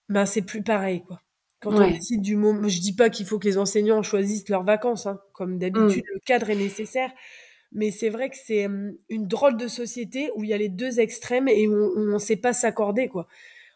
ben 0.09 0.27
c'est 0.27 0.43
plus 0.43 0.63
pareil 0.63 1.03
quoi 1.03 1.24
quand 1.65 1.75
on 1.75 1.91
décide 1.91 2.23
du 2.23 2.37
moment, 2.37 2.69
je 2.69 2.81
dis 2.81 2.95
pas 2.95 3.11
qu'il 3.11 3.27
faut 3.27 3.39
que 3.39 3.47
les 3.47 3.59
enseignants 3.59 4.03
choisissent 4.03 4.49
leurs 4.49 4.65
vacances, 4.65 5.07
hein. 5.07 5.21
comme 5.33 5.59
d'habitude, 5.59 6.05
mmh. 6.05 6.15
le 6.15 6.21
cadre 6.25 6.51
est 6.51 6.57
nécessaire. 6.57 7.11
Mais 7.73 7.91
c'est 7.91 8.09
vrai 8.09 8.31
que 8.31 8.37
c'est 8.37 8.69
une 9.09 9.27
drôle 9.27 9.57
de 9.57 9.67
société 9.67 10.31
où 10.37 10.45
il 10.45 10.51
y 10.51 10.55
a 10.55 10.59
les 10.59 10.69
deux 10.69 11.01
extrêmes 11.01 11.49
et 11.49 11.67
où 11.67 11.93
on 11.97 12.15
ne 12.15 12.19
sait 12.19 12.37
pas 12.37 12.53
s'accorder, 12.53 13.09
quoi. 13.09 13.27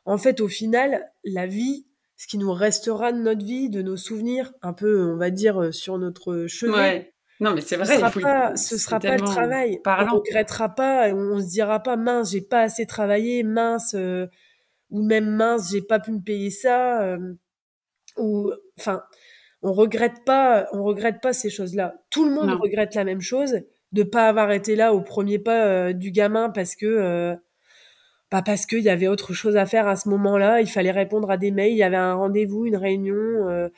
En 0.05 0.17
fait, 0.19 0.41
au 0.41 0.49
final, 0.49 1.11
la 1.25 1.47
vie, 1.47 1.87
ce 2.17 2.27
qui 2.27 2.39
nous 2.39 2.53
restera 2.53 3.13
de 3.13 3.19
notre 3.19 3.45
vie, 3.45 3.71
de 3.71 3.83
nos 3.83 3.97
souvenirs, 3.97 4.53
un 4.63 4.73
peu, 4.73 5.13
on 5.13 5.17
va 5.17 5.31
dire, 5.31 5.61
euh, 5.61 5.73
sur 5.73 5.99
notre 5.99 6.47
chemin. 6.49 7.03
Non, 7.41 7.55
mais 7.55 7.61
c'est 7.61 7.77
vrai. 7.77 7.87
Ce 7.87 7.95
sera 7.95 8.11
pas, 8.11 8.57
ce 8.57 8.79
sera 8.79 8.99
pas 9.01 9.17
le 9.17 9.23
travail. 9.23 9.81
On 9.87 10.19
regrettera 10.19 10.69
pas, 10.71 11.11
on, 11.11 11.37
on 11.37 11.41
se 11.41 11.49
dira 11.49 11.83
pas 11.83 11.97
mince, 11.97 12.33
j'ai 12.33 12.41
pas 12.41 12.63
assez 12.63 12.87
travaillé, 12.87 13.43
mince, 13.43 13.95
euh, 13.95 14.27
ou 14.91 15.03
même 15.03 15.29
mince, 15.29 15.71
j'ai 15.71 15.83
pas 15.83 16.01
pu 16.01 16.13
me 16.13 16.21
payer 16.21 16.51
ça. 16.51 17.03
Euh, 17.03 17.35
ou 18.19 18.53
enfin 18.79 19.03
on 19.63 19.73
regrette 19.73 20.25
pas 20.25 20.69
on 20.73 20.83
regrette 20.85 21.21
pas 21.21 21.33
ces 21.33 21.51
choses-là. 21.51 21.95
Tout 22.11 22.25
le 22.25 22.33
monde 22.33 22.51
regrette 22.61 22.95
la 22.95 23.05
même 23.05 23.21
chose 23.21 23.61
de 23.93 24.03
pas 24.03 24.29
avoir 24.29 24.51
été 24.51 24.77
là 24.77 24.93
au 24.93 25.01
premier 25.01 25.39
pas 25.39 25.67
euh, 25.67 25.93
du 25.93 26.11
gamin 26.11 26.51
parce 26.51 26.77
que 26.77 26.87
euh, 26.87 27.35
pas 28.31 28.43
parce 28.43 28.67
qu'il 28.67 28.81
y 28.81 28.91
avait 28.91 29.09
autre 29.09 29.33
chose 29.33 29.57
à 29.57 29.67
faire 29.67 29.89
à 29.89 29.97
ce 29.97 30.09
moment-là. 30.11 30.61
Il 30.61 30.69
fallait 30.69 30.91
répondre 30.91 31.31
à 31.31 31.37
des 31.37 31.51
mails, 31.51 31.73
il 31.73 31.79
y 31.79 31.83
avait 31.83 31.97
un 31.97 32.15
rendez-vous, 32.15 32.67
une 32.67 32.77
réunion. 32.77 33.15
Euh, 33.15 33.69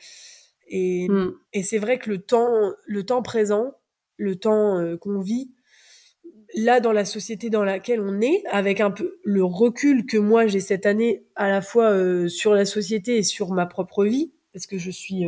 et, 0.67 1.07
mm. 1.09 1.33
et 1.53 1.63
c'est 1.63 1.77
vrai 1.77 1.99
que 1.99 2.09
le 2.09 2.17
temps, 2.19 2.73
le 2.85 3.05
temps 3.05 3.21
présent, 3.21 3.73
le 4.17 4.35
temps 4.35 4.77
euh, 4.79 4.97
qu'on 4.97 5.19
vit, 5.19 5.51
là 6.55 6.79
dans 6.79 6.91
la 6.91 7.05
société 7.05 7.49
dans 7.49 7.63
laquelle 7.63 8.01
on 8.01 8.21
est, 8.21 8.43
avec 8.49 8.81
un 8.81 8.91
peu 8.91 9.19
le 9.23 9.43
recul 9.43 10.05
que 10.05 10.17
moi 10.17 10.47
j'ai 10.47 10.59
cette 10.59 10.85
année 10.85 11.23
à 11.35 11.49
la 11.49 11.61
fois 11.61 11.91
euh, 11.91 12.27
sur 12.27 12.53
la 12.53 12.65
société 12.65 13.17
et 13.17 13.23
sur 13.23 13.51
ma 13.51 13.65
propre 13.65 14.05
vie, 14.05 14.31
parce 14.53 14.67
que 14.67 14.77
je 14.77 14.91
suis 14.91 15.25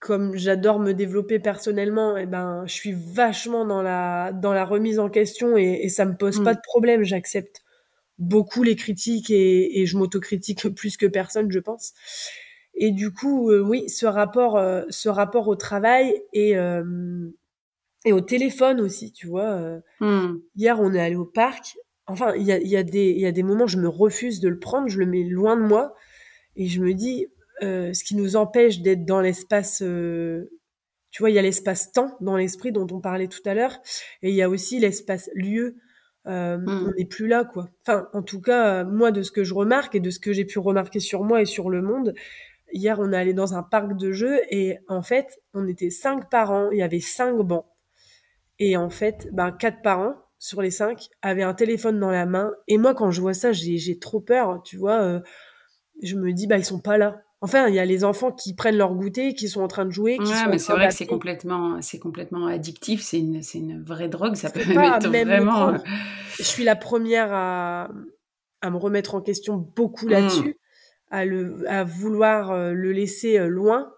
comme 0.00 0.34
j'adore 0.34 0.80
me 0.80 0.92
développer 0.92 1.38
personnellement, 1.38 2.16
et 2.16 2.22
eh 2.22 2.26
ben, 2.26 2.64
je 2.66 2.72
suis 2.72 2.92
vachement 2.92 3.66
dans 3.66 3.82
la, 3.82 4.32
dans 4.32 4.54
la 4.54 4.64
remise 4.64 4.98
en 4.98 5.10
question 5.10 5.58
et, 5.58 5.80
et 5.82 5.88
ça 5.90 6.06
me 6.06 6.16
pose 6.16 6.42
pas 6.42 6.52
mm. 6.52 6.56
de 6.56 6.60
problème. 6.64 7.02
J'accepte 7.04 7.62
beaucoup 8.18 8.62
les 8.62 8.76
critiques 8.76 9.30
et, 9.30 9.80
et 9.80 9.86
je 9.86 9.98
m'autocritique 9.98 10.68
plus 10.74 10.96
que 10.96 11.06
personne, 11.06 11.52
je 11.52 11.58
pense. 11.58 11.92
Et 12.74 12.92
du 12.92 13.12
coup, 13.12 13.50
euh, 13.50 13.60
oui, 13.60 13.88
ce 13.90 14.06
rapport, 14.06 14.56
euh, 14.56 14.84
ce 14.88 15.10
rapport 15.10 15.48
au 15.48 15.56
travail 15.56 16.22
et, 16.32 16.56
euh, 16.56 16.82
et 18.04 18.12
au 18.12 18.20
téléphone 18.20 18.80
aussi, 18.80 19.12
tu 19.12 19.26
vois. 19.26 19.80
Mm. 20.00 20.38
Hier, 20.56 20.80
on 20.80 20.92
est 20.94 21.00
allé 21.00 21.16
au 21.16 21.26
parc. 21.26 21.76
Enfin, 22.06 22.34
il 22.34 22.42
y 22.42 22.52
a, 22.52 22.58
y, 22.58 22.76
a 22.76 22.82
des, 22.82 23.12
y 23.12 23.26
a 23.26 23.32
des 23.32 23.42
moments, 23.42 23.66
je 23.66 23.78
me 23.78 23.88
refuse 23.88 24.40
de 24.40 24.48
le 24.48 24.58
prendre, 24.58 24.88
je 24.88 24.98
le 24.98 25.06
mets 25.06 25.22
loin 25.22 25.56
de 25.56 25.62
moi 25.62 25.94
et 26.56 26.66
je 26.66 26.80
me 26.80 26.92
dis, 26.94 27.28
euh, 27.62 27.92
ce 27.92 28.04
qui 28.04 28.16
nous 28.16 28.36
empêche 28.36 28.80
d'être 28.80 29.04
dans 29.04 29.20
l'espace. 29.20 29.82
Euh, 29.82 30.50
tu 31.10 31.22
vois, 31.22 31.30
il 31.30 31.34
y 31.34 31.38
a 31.38 31.42
l'espace 31.42 31.92
temps 31.92 32.16
dans 32.20 32.36
l'esprit 32.36 32.72
dont 32.72 32.86
on 32.90 33.00
parlait 33.00 33.26
tout 33.26 33.42
à 33.44 33.54
l'heure, 33.54 33.78
et 34.22 34.30
il 34.30 34.34
y 34.34 34.42
a 34.42 34.48
aussi 34.48 34.78
l'espace 34.78 35.28
lieu. 35.34 35.76
Euh, 36.26 36.58
hmm. 36.58 36.88
On 36.88 36.92
n'est 36.96 37.06
plus 37.06 37.26
là, 37.26 37.44
quoi. 37.44 37.68
Enfin, 37.82 38.08
en 38.12 38.22
tout 38.22 38.40
cas, 38.40 38.84
moi, 38.84 39.10
de 39.10 39.22
ce 39.22 39.32
que 39.32 39.42
je 39.42 39.54
remarque 39.54 39.94
et 39.94 40.00
de 40.00 40.10
ce 40.10 40.20
que 40.20 40.32
j'ai 40.32 40.44
pu 40.44 40.58
remarquer 40.58 41.00
sur 41.00 41.24
moi 41.24 41.42
et 41.42 41.46
sur 41.46 41.70
le 41.70 41.82
monde, 41.82 42.14
hier, 42.72 42.98
on 43.00 43.12
est 43.12 43.16
allé 43.16 43.34
dans 43.34 43.54
un 43.54 43.62
parc 43.62 43.96
de 43.96 44.12
jeux 44.12 44.40
et 44.50 44.78
en 44.88 45.02
fait, 45.02 45.40
on 45.52 45.66
était 45.66 45.90
cinq 45.90 46.30
parents, 46.30 46.70
il 46.70 46.78
y 46.78 46.82
avait 46.82 47.00
cinq 47.00 47.36
bancs. 47.38 47.66
Et 48.60 48.76
en 48.76 48.90
fait, 48.90 49.28
ben, 49.32 49.50
quatre 49.50 49.82
parents 49.82 50.14
sur 50.38 50.62
les 50.62 50.70
cinq 50.70 51.08
avaient 51.22 51.42
un 51.42 51.54
téléphone 51.54 51.98
dans 51.98 52.10
la 52.10 52.26
main. 52.26 52.52
Et 52.68 52.78
moi, 52.78 52.94
quand 52.94 53.10
je 53.10 53.20
vois 53.20 53.34
ça, 53.34 53.50
j'ai 53.52 53.98
trop 53.98 54.20
peur, 54.20 54.62
tu 54.62 54.76
vois. 54.76 55.20
je 56.02 56.14
me 56.14 56.32
dis, 56.32 56.46
bah, 56.46 56.58
ils 56.58 56.64
sont 56.64 56.80
pas 56.80 56.98
là. 56.98 57.20
Enfin, 57.42 57.68
il 57.68 57.74
y 57.74 57.78
a 57.78 57.86
les 57.86 58.04
enfants 58.04 58.32
qui 58.32 58.54
prennent 58.54 58.76
leur 58.76 58.94
goûter, 58.94 59.32
qui 59.32 59.48
sont 59.48 59.62
en 59.62 59.68
train 59.68 59.86
de 59.86 59.90
jouer. 59.90 60.18
Qui 60.18 60.30
ouais, 60.30 60.46
mais 60.48 60.58
c'est 60.58 60.72
vrai 60.72 60.88
que 60.88 60.94
c'est 60.94 61.06
complètement, 61.06 61.80
c'est 61.80 61.98
complètement 61.98 62.46
addictif. 62.46 63.00
C'est 63.00 63.18
une, 63.18 63.42
c'est 63.42 63.58
une 63.58 63.82
vraie 63.82 64.08
drogue. 64.08 64.34
Ça 64.34 64.50
peut 64.50 64.60
mettre 64.66 65.08
vraiment. 65.08 65.70
Euh, 65.70 65.78
Je 66.36 66.42
suis 66.42 66.64
la 66.64 66.76
première 66.76 67.32
à, 67.32 67.88
à 68.60 68.70
me 68.70 68.76
remettre 68.76 69.14
en 69.14 69.22
question 69.22 69.56
beaucoup 69.56 70.06
mmh. 70.06 70.10
là-dessus, 70.10 70.58
à 71.10 71.24
le, 71.24 71.64
à 71.66 71.82
vouloir 71.82 72.50
euh, 72.50 72.72
le 72.72 72.92
laisser 72.92 73.38
euh, 73.38 73.48
loin 73.48 73.90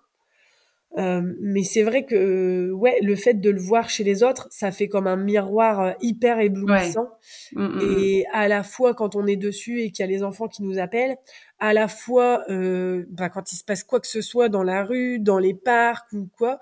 euh, 0.98 1.22
mais 1.40 1.62
c'est 1.62 1.82
vrai 1.82 2.04
que 2.04 2.70
ouais, 2.72 2.98
le 3.00 3.16
fait 3.16 3.34
de 3.34 3.50
le 3.50 3.60
voir 3.60 3.88
chez 3.88 4.04
les 4.04 4.22
autres, 4.22 4.46
ça 4.50 4.70
fait 4.70 4.88
comme 4.88 5.06
un 5.06 5.16
miroir 5.16 5.80
euh, 5.80 5.92
hyper 6.02 6.38
éblouissant. 6.40 7.08
Mm, 7.52 7.64
mm, 7.64 7.76
mm. 7.76 7.98
Et 7.98 8.26
à 8.32 8.48
la 8.48 8.62
fois 8.62 8.94
quand 8.94 9.16
on 9.16 9.26
est 9.26 9.36
dessus 9.36 9.80
et 9.80 9.90
qu'il 9.90 10.04
y 10.04 10.08
a 10.08 10.10
les 10.10 10.22
enfants 10.22 10.48
qui 10.48 10.62
nous 10.62 10.78
appellent, 10.78 11.16
à 11.58 11.72
la 11.72 11.88
fois 11.88 12.42
euh, 12.50 13.06
bah, 13.08 13.30
quand 13.30 13.52
il 13.52 13.56
se 13.56 13.64
passe 13.64 13.84
quoi 13.84 14.00
que 14.00 14.06
ce 14.06 14.20
soit 14.20 14.50
dans 14.50 14.62
la 14.62 14.84
rue, 14.84 15.18
dans 15.18 15.38
les 15.38 15.54
parcs 15.54 16.12
ou 16.12 16.28
quoi, 16.36 16.60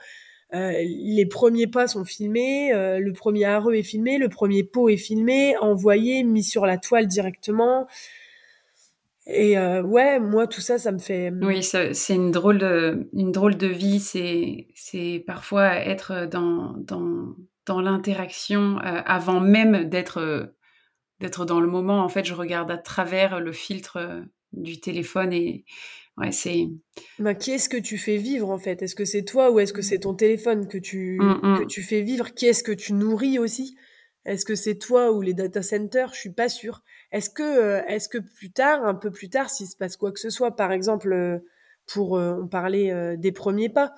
euh, 0.55 0.73
les 0.81 1.27
premiers 1.27 1.67
pas 1.67 1.89
sont 1.89 2.05
filmés, 2.05 2.71
le 2.73 3.13
premier 3.13 3.45
arreux 3.45 3.75
est 3.75 3.83
filmé, 3.83 4.19
le 4.19 4.29
premier 4.29 4.63
pot 4.63 4.89
est 4.89 4.97
filmé, 4.97 5.57
envoyé, 5.59 6.23
mis 6.23 6.45
sur 6.45 6.67
la 6.67 6.79
toile 6.79 7.07
directement. 7.07 7.87
Et 9.33 9.57
euh, 9.57 9.83
ouais, 9.83 10.19
moi 10.19 10.47
tout 10.47 10.61
ça, 10.61 10.79
ça 10.79 10.91
me 10.93 10.99
fait. 10.99 11.33
Oui, 11.41 11.63
c'est 11.63 12.15
une 12.15 12.31
drôle 12.31 12.59
de, 12.59 13.09
une 13.13 13.31
drôle 13.31 13.57
de 13.57 13.69
vie. 13.69 14.01
C'est, 14.01 14.69
c'est 14.75 15.23
parfois 15.27 15.77
être 15.77 16.27
dans 16.27 16.75
dans 16.79 17.37
dans 17.67 17.81
l'interaction 17.81 18.79
euh, 18.79 19.03
avant 19.05 19.41
même 19.41 19.89
d'être 19.89 20.19
euh, 20.19 20.47
d'être 21.21 21.45
dans 21.45 21.61
le 21.61 21.69
moment. 21.69 22.03
En 22.03 22.09
fait, 22.09 22.25
je 22.25 22.35
regarde 22.35 22.71
à 22.71 22.79
travers 22.79 23.41
le 23.41 23.53
filtre 23.53 24.25
du 24.53 24.81
téléphone 24.81 25.33
et 25.33 25.65
ouais, 26.17 26.33
c'est. 26.33 26.67
Ben, 27.19 27.35
qui 27.35 27.53
est-ce 27.53 27.69
que 27.69 27.77
tu 27.77 27.99
fais 27.99 28.17
vivre 28.17 28.51
en 28.51 28.59
fait? 28.59 28.83
Est-ce 28.83 28.97
que 28.97 29.05
c'est 29.05 29.25
toi 29.25 29.51
ou 29.51 29.61
est-ce 29.61 29.73
que 29.73 29.83
c'est 29.83 30.01
ton 30.01 30.15
téléphone 30.15 30.67
que 30.67 30.79
tu 30.79 31.19
mmh, 31.21 31.41
mmh. 31.43 31.59
que 31.61 31.65
tu 31.65 31.83
fais 31.83 32.03
vivre? 32.03 32.35
Qui 32.35 32.47
est-ce 32.47 32.65
que 32.65 32.73
tu 32.73 32.95
nourris 32.95 33.39
aussi? 33.39 33.77
Est-ce 34.25 34.45
que 34.45 34.55
c'est 34.55 34.77
toi 34.77 35.13
ou 35.13 35.23
les 35.23 35.35
data 35.35 35.63
centers? 35.63 36.13
Je 36.15 36.21
suis 36.21 36.33
pas 36.33 36.49
sûre. 36.49 36.83
Est-ce 37.13 37.31
que, 37.31 37.43
euh, 37.43 37.83
est-ce 37.87 38.09
que 38.09 38.19
plus 38.19 38.53
tard, 38.53 38.85
un 38.85 38.95
peu 38.95 39.11
plus 39.11 39.29
tard, 39.29 39.51
s'il 39.51 39.67
se 39.67 39.77
passe 39.77 39.97
quoi 39.97 40.13
que 40.13 40.21
ce 40.21 40.31
soit, 40.31 40.55
par 40.55 40.73
exemple, 40.73 41.13
euh, 41.13 41.39
pour 41.87 42.17
euh, 42.17 42.39
on 42.41 42.47
parlait 42.47 43.17
des 43.17 43.33
premiers 43.33 43.69
pas, 43.69 43.95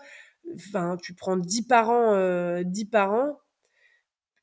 enfin, 0.54 0.96
tu 1.02 1.14
prends 1.14 1.36
10 1.36 1.66
parents, 1.66 2.62
10 2.62 2.84
parents, 2.86 3.38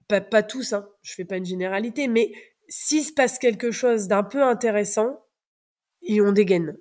pas, 0.07 0.21
pas 0.21 0.43
tous, 0.43 0.73
hein, 0.73 0.87
je 1.01 1.13
fais 1.13 1.25
pas 1.25 1.37
une 1.37 1.45
généralité, 1.45 2.07
mais 2.07 2.31
s'il 2.67 3.03
se 3.03 3.13
passe 3.13 3.39
quelque 3.39 3.71
chose 3.71 4.07
d'un 4.07 4.23
peu 4.23 4.43
intéressant, 4.43 5.25
et 6.03 6.21
on 6.21 6.31
dégaine. 6.31 6.77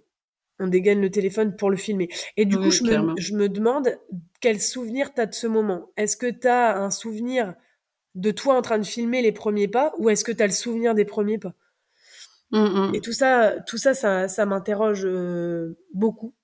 On 0.60 0.66
dégaine 0.66 1.00
le 1.00 1.10
téléphone 1.10 1.56
pour 1.56 1.70
le 1.70 1.76
filmer. 1.76 2.08
Et 2.36 2.44
du 2.44 2.56
coup, 2.56 2.70
je 2.70 2.82
me, 2.82 3.14
je 3.16 3.34
me, 3.34 3.48
demande 3.48 3.96
quel 4.40 4.60
souvenir 4.60 5.14
tu 5.14 5.20
as 5.20 5.26
de 5.26 5.34
ce 5.34 5.46
moment. 5.46 5.90
Est-ce 5.96 6.16
que 6.16 6.30
tu 6.30 6.48
as 6.48 6.76
un 6.76 6.90
souvenir 6.90 7.54
de 8.14 8.30
toi 8.32 8.56
en 8.56 8.62
train 8.62 8.78
de 8.78 8.84
filmer 8.84 9.22
les 9.22 9.32
premiers 9.32 9.68
pas 9.68 9.92
ou 9.98 10.10
est-ce 10.10 10.24
que 10.24 10.32
tu 10.32 10.42
as 10.42 10.46
le 10.46 10.52
souvenir 10.52 10.94
des 10.94 11.04
premiers 11.04 11.38
pas? 11.38 11.54
Mmh, 12.50 12.58
mmh. 12.58 12.94
Et 12.94 13.00
tout 13.00 13.12
ça, 13.12 13.56
tout 13.66 13.76
ça, 13.76 13.94
ça, 13.94 14.28
ça 14.28 14.46
m'interroge 14.46 15.04
euh, 15.04 15.78
beaucoup. 15.92 16.34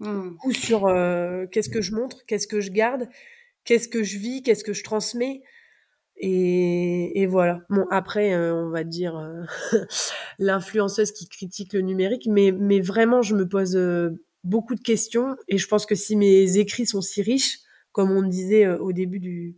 Mmh. 0.00 0.30
Beaucoup 0.30 0.52
sur 0.52 0.86
euh, 0.86 1.46
qu'est-ce 1.50 1.68
que 1.68 1.80
je 1.80 1.94
montre, 1.94 2.24
qu'est-ce 2.26 2.46
que 2.46 2.60
je 2.60 2.70
garde, 2.70 3.08
qu'est-ce 3.64 3.88
que 3.88 4.02
je 4.02 4.18
vis, 4.18 4.42
qu'est-ce 4.42 4.64
que 4.64 4.72
je 4.72 4.84
transmets. 4.84 5.42
Et, 6.18 7.20
et 7.20 7.26
voilà. 7.26 7.62
Bon, 7.68 7.86
après, 7.90 8.34
euh, 8.34 8.54
on 8.54 8.70
va 8.70 8.84
dire 8.84 9.20
l'influenceuse 10.38 11.12
qui 11.12 11.28
critique 11.28 11.72
le 11.72 11.80
numérique, 11.80 12.26
mais, 12.30 12.52
mais 12.52 12.80
vraiment, 12.80 13.22
je 13.22 13.34
me 13.34 13.48
pose 13.48 13.78
beaucoup 14.44 14.76
de 14.76 14.80
questions. 14.80 15.36
Et 15.48 15.58
je 15.58 15.66
pense 15.66 15.86
que 15.86 15.94
si 15.94 16.16
mes 16.16 16.58
écrits 16.58 16.86
sont 16.86 17.02
si 17.02 17.20
riches, 17.20 17.58
comme 17.92 18.10
on 18.12 18.22
disait 18.22 18.68
au 18.68 18.92
début 18.92 19.18
du, 19.18 19.56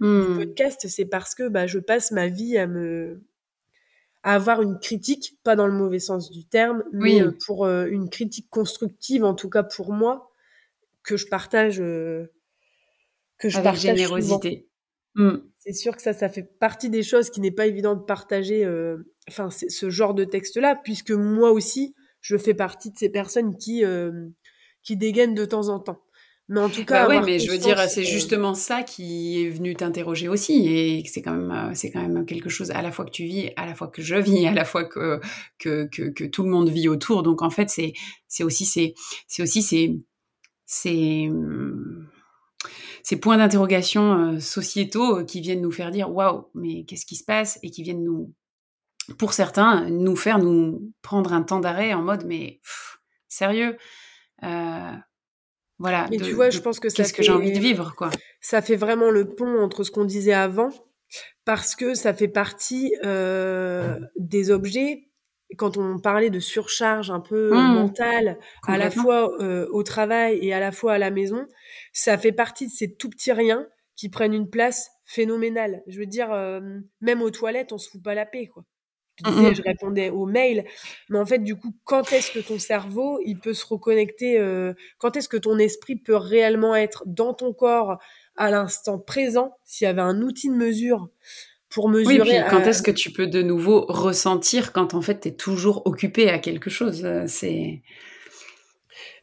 du 0.00 0.36
podcast, 0.36 0.86
c'est 0.88 1.04
parce 1.04 1.34
que 1.34 1.48
bah, 1.48 1.66
je 1.66 1.78
passe 1.78 2.10
ma 2.10 2.28
vie 2.28 2.56
à 2.56 2.66
me 2.66 3.22
à 4.22 4.34
avoir 4.34 4.60
une 4.62 4.78
critique, 4.78 5.38
pas 5.44 5.56
dans 5.56 5.66
le 5.66 5.72
mauvais 5.72 5.98
sens 5.98 6.30
du 6.30 6.44
terme, 6.44 6.84
mais 6.92 7.22
euh, 7.22 7.32
pour 7.46 7.64
euh, 7.64 7.86
une 7.86 8.10
critique 8.10 8.48
constructive, 8.50 9.24
en 9.24 9.34
tout 9.34 9.48
cas 9.48 9.62
pour 9.62 9.92
moi, 9.92 10.30
que 11.02 11.16
je 11.16 11.26
partage, 11.26 11.80
euh, 11.80 12.26
que 13.38 13.48
je 13.48 13.56
Avec 13.56 13.72
partage 13.72 13.82
générosité. 13.82 14.68
Mm. 15.14 15.36
C'est 15.58 15.72
sûr 15.72 15.96
que 15.96 16.02
ça, 16.02 16.12
ça 16.12 16.28
fait 16.28 16.42
partie 16.42 16.90
des 16.90 17.02
choses 17.02 17.30
qui 17.30 17.40
n'est 17.40 17.50
pas 17.50 17.66
évident 17.66 17.94
de 17.94 18.02
partager, 18.02 18.66
enfin, 19.28 19.50
ce 19.50 19.90
genre 19.90 20.14
de 20.14 20.24
texte-là, 20.24 20.74
puisque 20.82 21.10
moi 21.10 21.50
aussi, 21.50 21.94
je 22.22 22.38
fais 22.38 22.54
partie 22.54 22.90
de 22.90 22.96
ces 22.96 23.10
personnes 23.10 23.56
qui 23.58 23.84
qui 24.82 24.96
dégainent 24.96 25.34
de 25.34 25.44
temps 25.44 25.68
en 25.68 25.78
temps. 25.78 26.02
Mais 26.50 26.58
en 26.58 26.68
tout 26.68 26.84
cas, 26.84 27.06
bah 27.06 27.14
oui, 27.14 27.24
mais 27.24 27.38
je 27.38 27.48
veux 27.48 27.58
dire, 27.58 27.78
c'est 27.88 28.02
justement 28.02 28.54
ça 28.54 28.82
qui 28.82 29.40
est 29.40 29.50
venu 29.50 29.76
t'interroger 29.76 30.28
aussi, 30.28 30.66
et 30.66 31.04
c'est 31.06 31.22
quand 31.22 31.34
même, 31.34 31.52
euh, 31.52 31.70
c'est 31.74 31.92
quand 31.92 32.02
même 32.02 32.26
quelque 32.26 32.48
chose 32.48 32.72
à 32.72 32.82
la 32.82 32.90
fois 32.90 33.04
que 33.04 33.12
tu 33.12 33.22
vis, 33.22 33.52
à 33.54 33.66
la 33.66 33.76
fois 33.76 33.86
que 33.86 34.02
je 34.02 34.16
vis, 34.16 34.48
à 34.48 34.52
la 34.52 34.64
fois 34.64 34.82
que 34.84 35.20
que 35.60 35.84
que, 35.92 36.10
que 36.10 36.24
tout 36.24 36.42
le 36.42 36.50
monde 36.50 36.68
vit 36.68 36.88
autour. 36.88 37.22
Donc 37.22 37.42
en 37.42 37.50
fait, 37.50 37.70
c'est 37.70 37.92
c'est 38.26 38.42
aussi 38.42 38.66
c'est 38.66 38.94
c'est 39.28 39.44
aussi 39.44 39.62
c'est 39.62 39.96
c'est 40.66 41.30
ces 43.04 43.20
points 43.20 43.36
d'interrogation 43.38 44.34
euh, 44.34 44.40
sociétaux 44.40 45.24
qui 45.24 45.40
viennent 45.40 45.62
nous 45.62 45.70
faire 45.70 45.92
dire 45.92 46.12
waouh, 46.12 46.48
mais 46.54 46.82
qu'est-ce 46.84 47.06
qui 47.06 47.14
se 47.14 47.24
passe? 47.24 47.60
Et 47.62 47.70
qui 47.70 47.84
viennent 47.84 48.02
nous, 48.02 48.34
pour 49.18 49.34
certains, 49.34 49.88
nous 49.88 50.16
faire 50.16 50.40
nous 50.40 50.92
prendre 51.00 51.32
un 51.32 51.42
temps 51.42 51.60
d'arrêt 51.60 51.94
en 51.94 52.02
mode 52.02 52.24
mais 52.26 52.60
sérieux. 53.28 53.76
Euh, 54.42 54.92
voilà. 55.80 56.06
Mais 56.10 56.18
tu 56.18 56.32
vois, 56.32 56.50
je 56.50 56.60
pense 56.60 56.78
que 56.78 56.90
ça 56.90 57.04
ce 57.04 57.12
que 57.14 57.22
j'ai 57.22 57.32
envie 57.32 57.52
de 57.52 57.58
vivre, 57.58 57.94
quoi. 57.96 58.10
Ça 58.40 58.60
fait 58.60 58.76
vraiment 58.76 59.10
le 59.10 59.34
pont 59.34 59.60
entre 59.60 59.82
ce 59.82 59.90
qu'on 59.90 60.04
disait 60.04 60.34
avant, 60.34 60.68
parce 61.46 61.74
que 61.74 61.94
ça 61.94 62.12
fait 62.12 62.28
partie 62.28 62.94
euh, 63.02 63.98
des 64.16 64.50
objets. 64.50 65.08
Quand 65.56 65.78
on 65.78 65.98
parlait 65.98 66.30
de 66.30 66.38
surcharge 66.38 67.10
un 67.10 67.18
peu 67.18 67.50
mmh. 67.50 67.74
mentale, 67.74 68.38
à 68.68 68.76
la 68.76 68.90
fois 68.90 69.32
euh, 69.42 69.66
au 69.72 69.82
travail 69.82 70.38
et 70.42 70.52
à 70.52 70.60
la 70.60 70.70
fois 70.70 70.92
à 70.92 70.98
la 70.98 71.10
maison, 71.10 71.46
ça 71.92 72.18
fait 72.18 72.30
partie 72.30 72.66
de 72.66 72.72
ces 72.72 72.94
tout 72.94 73.08
petits 73.08 73.32
riens 73.32 73.66
qui 73.96 74.10
prennent 74.10 74.34
une 74.34 74.50
place 74.50 74.90
phénoménale. 75.06 75.82
Je 75.88 75.98
veux 75.98 76.06
dire, 76.06 76.30
euh, 76.30 76.60
même 77.00 77.22
aux 77.22 77.30
toilettes, 77.30 77.72
on 77.72 77.78
se 77.78 77.88
fout 77.88 78.02
pas 78.02 78.14
la 78.14 78.26
paix, 78.26 78.46
quoi 78.46 78.64
je 79.16 79.30
disais, 79.30 79.54
je 79.54 79.62
répondais 79.62 80.10
aux 80.10 80.26
mails. 80.26 80.64
Mais 81.08 81.18
en 81.18 81.26
fait, 81.26 81.38
du 81.38 81.56
coup, 81.56 81.74
quand 81.84 82.12
est-ce 82.12 82.30
que 82.30 82.38
ton 82.38 82.58
cerveau, 82.58 83.20
il 83.24 83.38
peut 83.38 83.54
se 83.54 83.66
reconnecter 83.66 84.38
euh, 84.38 84.72
Quand 84.98 85.16
est-ce 85.16 85.28
que 85.28 85.36
ton 85.36 85.58
esprit 85.58 85.96
peut 85.96 86.16
réellement 86.16 86.74
être 86.74 87.04
dans 87.06 87.34
ton 87.34 87.52
corps 87.52 87.98
à 88.36 88.50
l'instant 88.50 88.98
présent 88.98 89.56
S'il 89.64 89.84
y 89.86 89.88
avait 89.88 90.00
un 90.00 90.22
outil 90.22 90.48
de 90.48 90.54
mesure 90.54 91.08
pour 91.68 91.88
mesurer. 91.88 92.20
Oui, 92.20 92.28
puis 92.28 92.38
quand 92.50 92.62
est-ce 92.62 92.82
que 92.82 92.90
tu 92.90 93.12
peux 93.12 93.26
de 93.26 93.42
nouveau 93.42 93.86
ressentir 93.88 94.72
quand 94.72 94.94
en 94.94 95.02
fait 95.02 95.20
tu 95.20 95.28
es 95.28 95.32
toujours 95.32 95.86
occupé 95.86 96.28
à 96.28 96.38
quelque 96.38 96.70
chose 96.70 97.06
C'est. 97.26 97.82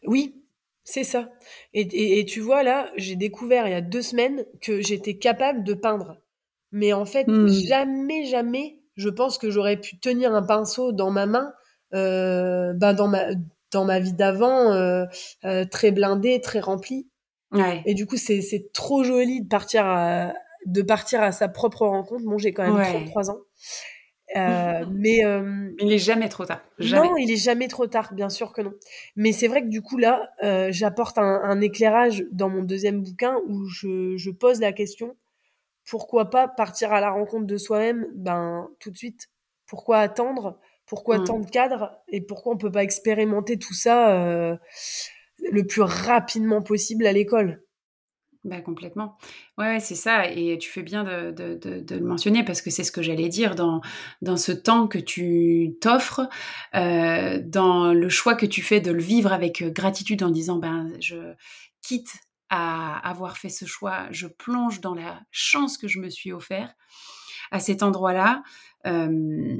Oui, 0.06 0.36
c'est 0.84 1.04
ça. 1.04 1.30
Et, 1.74 2.20
et, 2.20 2.26
tu 2.26 2.40
vois, 2.40 2.64
là, 2.64 2.90
j'ai 2.96 3.18
découvert 3.18 3.68
il 3.68 3.72
y 3.72 3.76
a 3.76 3.82
deux 3.82 4.02
semaines 4.02 4.46
que 4.62 4.82
j'étais 4.82 5.18
capable 5.18 5.66
de 5.66 5.74
peindre. 5.74 6.22
Mais 6.72 6.94
en 6.94 7.06
fait, 7.06 7.28
hmm. 7.28 7.50
jamais, 7.50 8.26
jamais, 8.26 8.77
je 8.98 9.10
pense 9.10 9.38
que 9.38 9.50
j'aurais 9.50 9.78
pu 9.78 10.00
tenir 10.00 10.34
un 10.34 10.44
pinceau 10.44 10.92
dans 10.92 11.12
ma 11.12 11.26
main, 11.26 11.54
euh, 11.94 12.74
bah, 12.74 12.94
dans, 12.94 13.08
ma, 13.08 13.28
dans 13.72 13.86
ma 13.86 14.00
vie 14.00 14.14
d'avant, 14.14 14.72
euh, 14.74 15.06
euh, 15.46 15.66
très 15.66 15.92
blindée, 15.92 16.42
très 16.42 16.60
remplie. 16.60 17.08
Ouais. 17.52 17.82
Et 17.86 17.94
du 17.94 18.06
coup, 18.06 18.18
c'est 18.18 18.42
trop 18.74 19.04
joli 19.04 19.42
de 19.42 19.48
partir 19.48 19.86
à, 19.86 20.34
de 20.66 20.82
partir 20.82 21.22
à 21.22 21.32
sa 21.32 21.48
propre 21.48 21.88
rencontre. 21.88 22.26
Bon, 22.26 22.38
j'ai 22.38 22.54
quand 22.54 22.64
même 22.64 22.84
33 23.06 23.32
ans. 23.32 23.40
Euh, 24.36 24.86
mais 24.92 25.24
euh, 25.26 25.72
il 25.80 25.92
est 25.92 26.00
jamais 26.00 26.30
trop 26.30 26.46
tard. 26.46 26.62
Non, 26.80 27.16
il 27.18 27.32
est 27.32 27.38
jamais 27.38 27.68
trop 27.68 27.88
tard, 27.88 28.14
bien 28.14 28.30
sûr 28.30 28.52
que 28.52 28.62
non. 28.62 28.74
Mais 29.16 29.32
c'est 29.32 29.48
vrai 29.48 29.62
que 29.62 29.68
du 29.68 29.82
coup 29.82 29.98
là, 29.98 30.30
euh, 30.44 30.70
j'apporte 30.72 31.18
un, 31.18 31.62
éclairage 31.62 32.26
dans 32.32 32.50
mon 32.50 32.64
deuxième 32.64 33.02
bouquin 33.02 33.38
où 33.48 33.66
je, 33.68 34.30
pose 34.32 34.60
la 34.60 34.74
question 34.74 35.16
pourquoi 35.90 36.30
pas 36.30 36.48
partir 36.48 36.94
à 36.94 37.02
la 37.02 37.10
rencontre 37.10 37.48
de 37.48 37.58
soi-même, 37.58 38.08
ben 38.14 38.70
tout 38.80 38.92
de 38.92 38.98
suite. 38.98 39.30
Pourquoi 39.66 40.00
attendre? 40.00 40.60
Pourquoi 40.86 41.20
mm. 41.20 41.24
tant 41.24 41.40
de 41.40 41.50
cadres? 41.50 41.92
Et 42.08 42.22
pourquoi 42.22 42.54
on 42.54 42.58
peut 42.58 42.72
pas 42.72 42.84
expérimenter 42.84 43.58
tout 43.58 43.74
ça 43.74 44.58
le 45.52 45.68
plus 45.68 45.82
rapidement 45.82 46.62
possible 46.62 47.06
à 47.06 47.14
l'école? 47.14 47.62
Bah, 48.48 48.62
complètement. 48.62 49.18
Ouais, 49.58 49.82
c'est 49.82 49.96
ça. 49.96 50.32
Et 50.32 50.58
tu 50.58 50.70
fais 50.70 50.82
bien 50.82 51.04
de, 51.04 51.60
le 51.90 52.00
mentionner 52.00 52.46
parce 52.46 52.62
que 52.62 52.70
c'est 52.70 52.86
ce 52.86 52.94
que 52.94 53.02
j'allais 53.02 53.28
dire 53.28 53.56
dans, 53.56 53.82
dans 54.22 54.38
ce 54.38 54.54
temps 54.54 54.88
que 54.88 55.00
tu 55.00 55.76
t'offres, 55.82 56.30
euh, 56.74 57.42
dans 57.44 57.94
le 57.94 58.08
choix 58.08 58.36
que 58.36 58.46
tu 58.46 58.62
fais 58.62 58.80
de 58.80 58.92
le 58.92 59.02
vivre 59.02 59.34
avec 59.34 59.62
euh, 59.62 59.70
gratitude 59.70 60.24
en 60.24 60.30
disant 60.30 60.58
ben 60.60 60.90
je 61.02 61.34
quitte 61.82 62.14
à 62.50 62.98
avoir 63.08 63.38
fait 63.38 63.50
ce 63.50 63.66
choix, 63.66 64.08
je 64.12 64.28
plonge 64.28 64.82
dans 64.82 64.96
la 64.96 65.22
chance 65.32 65.78
que 65.78 65.88
je 65.88 66.00
me 66.00 66.10
suis 66.10 66.32
offert 66.32 66.74
à 67.52 67.60
cet 67.60 67.84
endroit-là. 67.84 68.44
Euh, 68.86 69.58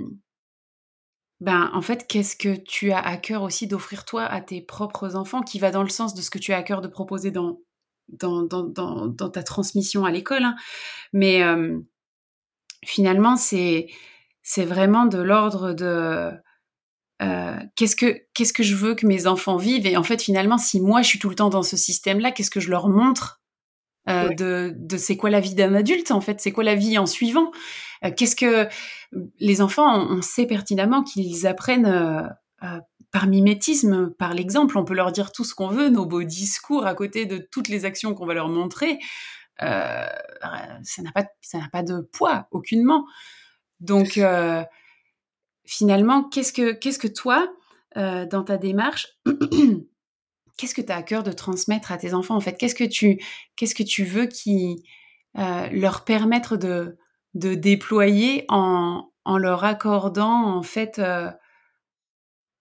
ben 1.40 1.70
en 1.74 1.82
fait, 1.82 2.08
qu'est-ce 2.08 2.36
que 2.36 2.56
tu 2.56 2.92
as 2.92 3.00
à 3.00 3.18
cœur 3.18 3.44
aussi 3.44 3.68
d'offrir 3.68 4.06
toi 4.06 4.24
à 4.24 4.42
tes 4.42 4.62
propres 4.62 5.16
enfants, 5.16 5.42
qui 5.42 5.60
va 5.60 5.72
dans 5.72 5.84
le 5.84 5.90
sens 5.90 6.14
de 6.16 6.22
ce 6.22 6.30
que 6.30 6.40
tu 6.40 6.52
as 6.54 6.58
à 6.58 6.64
cœur 6.64 6.82
de 6.82 6.88
proposer 6.88 7.32
dans 7.32 7.60
ta 8.18 9.44
transmission 9.44 10.06
à 10.06 10.12
l'école. 10.12 10.44
Hein. 10.44 10.56
Mais 11.14 11.44
euh, 11.44 11.80
finalement, 12.84 13.36
c'est 13.36 13.88
c'est 14.42 14.66
vraiment 14.66 15.06
de 15.06 15.20
l'ordre 15.20 15.74
de 15.74 16.32
euh, 17.22 17.58
qu'est-ce 17.76 17.96
que 17.96 18.22
qu'est-ce 18.34 18.54
que 18.54 18.64
je 18.64 18.76
veux 18.76 18.96
que 18.96 19.06
mes 19.06 19.28
enfants 19.28 19.58
vivent? 19.58 19.86
Et 19.88 19.98
en 19.98 20.04
fait 20.04 20.22
finalement 20.22 20.58
si 20.58 20.80
moi 20.80 21.02
je 21.02 21.08
suis 21.08 21.20
tout 21.20 21.30
le 21.30 21.36
temps 21.36 21.50
dans 21.50 21.64
ce 21.64 21.78
système 21.78 22.20
là 22.20 22.32
qu'est-ce 22.32 22.52
que 22.52 22.60
je 22.60 22.70
leur 22.70 22.90
montre 22.90 23.42
euh, 24.10 24.30
de, 24.30 24.74
de 24.78 24.98
c'est 24.98 25.18
quoi 25.18 25.30
la 25.30 25.40
vie 25.40 25.56
d'un 25.56 25.74
adulte 25.74 26.12
en 26.12 26.22
fait? 26.22 26.40
C'est 26.40 26.52
quoi 26.52 26.64
la 26.64 26.76
vie 26.76 26.98
en 26.98 27.06
suivant? 27.06 27.52
Euh, 28.06 28.12
qu'est-ce 28.16 28.36
que 28.36 28.68
les 29.40 29.62
enfants 29.62 30.08
on, 30.10 30.22
sait 30.22 30.46
pertinemment 30.46 31.04
qu'ils 31.04 31.48
apprennent 31.48 31.86
euh, 31.88 32.80
par 33.12 33.28
mimétisme, 33.28 34.12
par 34.12 34.34
l'exemple, 34.34 34.78
on 34.78 34.86
peut 34.86 34.94
leur 34.94 35.12
dire 35.12 35.32
tout 35.32 35.44
ce 35.44 35.56
qu'on 35.56 35.70
veut, 35.70 35.90
nos 35.90 36.06
beaux 36.06 36.24
discours 36.24 36.86
à 36.86 36.94
côté 36.94 37.26
de 37.26 37.38
toutes 37.38 37.68
les 37.68 37.86
actions 37.86 38.14
qu'on 38.14 38.26
va 38.26 38.34
leur 38.34 38.50
montrer, 38.50 39.00
euh, 39.62 40.06
ça 40.84 41.02
n'a 41.02 41.12
pas, 41.12 41.26
ça 41.42 41.58
n'a 41.58 41.70
pas 41.72 41.84
de 41.84 42.02
poids, 42.02 42.48
aucunement. 42.52 43.06
Donc, 43.80 44.18
euh, 44.18 44.64
finalement, 45.68 46.24
qu'est-ce 46.24 46.54
que, 46.54 46.72
qu'est-ce 46.72 47.00
que 47.00 47.08
toi, 47.08 47.48
euh, 47.98 48.26
dans 48.26 48.44
ta 48.44 48.58
démarche, 48.58 49.08
qu'est-ce 50.58 50.74
que 50.74 50.82
tu 50.82 50.92
as 50.92 50.98
à 50.98 51.04
cœur 51.04 51.24
de 51.24 51.32
transmettre 51.32 51.92
à 51.92 51.98
tes 51.98 52.14
enfants 52.14 52.36
en 52.36 52.42
fait? 52.42 52.54
Qu'est-ce 52.58 52.76
que 52.76 52.84
tu, 52.84 53.20
qu'est-ce 53.56 53.76
que 53.76 53.84
tu 53.84 54.04
veux 54.04 54.26
qui 54.26 54.84
leur 55.36 56.04
permettre 56.04 56.58
de, 56.58 56.98
de 57.36 57.54
déployer 57.54 58.46
en, 58.50 59.12
en 59.24 59.38
leur 59.38 59.64
accordant 59.66 60.56
en 60.56 60.64
fait 60.64 61.00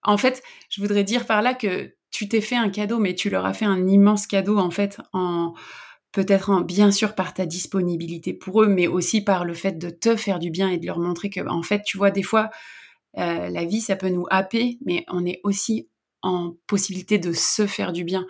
en 0.06 0.16
fait, 0.16 0.42
je 0.70 0.80
voudrais 0.80 1.04
dire 1.04 1.26
par 1.26 1.42
là 1.42 1.52
que 1.52 1.94
tu 2.10 2.28
t'es 2.28 2.40
fait 2.40 2.56
un 2.56 2.70
cadeau, 2.70 2.98
mais 2.98 3.14
tu 3.14 3.28
leur 3.28 3.44
as 3.44 3.52
fait 3.52 3.64
un 3.64 3.86
immense 3.86 4.26
cadeau, 4.26 4.58
en 4.58 4.70
fait, 4.70 5.00
en 5.12 5.52
peut-être 6.12 6.62
bien 6.62 6.90
sûr 6.90 7.14
par 7.14 7.34
ta 7.34 7.44
disponibilité 7.44 8.32
pour 8.32 8.62
eux, 8.62 8.68
mais 8.68 8.86
aussi 8.86 9.22
par 9.22 9.44
le 9.44 9.52
fait 9.52 9.72
de 9.72 9.90
te 9.90 10.16
faire 10.16 10.38
du 10.38 10.50
bien 10.50 10.70
et 10.70 10.78
de 10.78 10.86
leur 10.86 10.98
montrer 10.98 11.28
que, 11.28 11.46
en 11.46 11.62
fait, 11.62 11.82
tu 11.84 11.98
vois, 11.98 12.10
des 12.10 12.22
fois, 12.22 12.48
euh, 13.18 13.48
la 13.48 13.64
vie, 13.64 13.80
ça 13.80 13.96
peut 13.96 14.08
nous 14.08 14.26
happer, 14.30 14.78
mais 14.84 15.04
on 15.08 15.24
est 15.24 15.40
aussi 15.42 15.88
en 16.22 16.54
possibilité 16.66 17.18
de 17.18 17.32
se 17.32 17.66
faire 17.66 17.92
du 17.92 18.04
bien. 18.04 18.26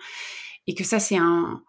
Et 0.67 0.75
que 0.75 0.83
ça, 0.83 0.99
c'est 0.99 1.17
un, 1.17 1.63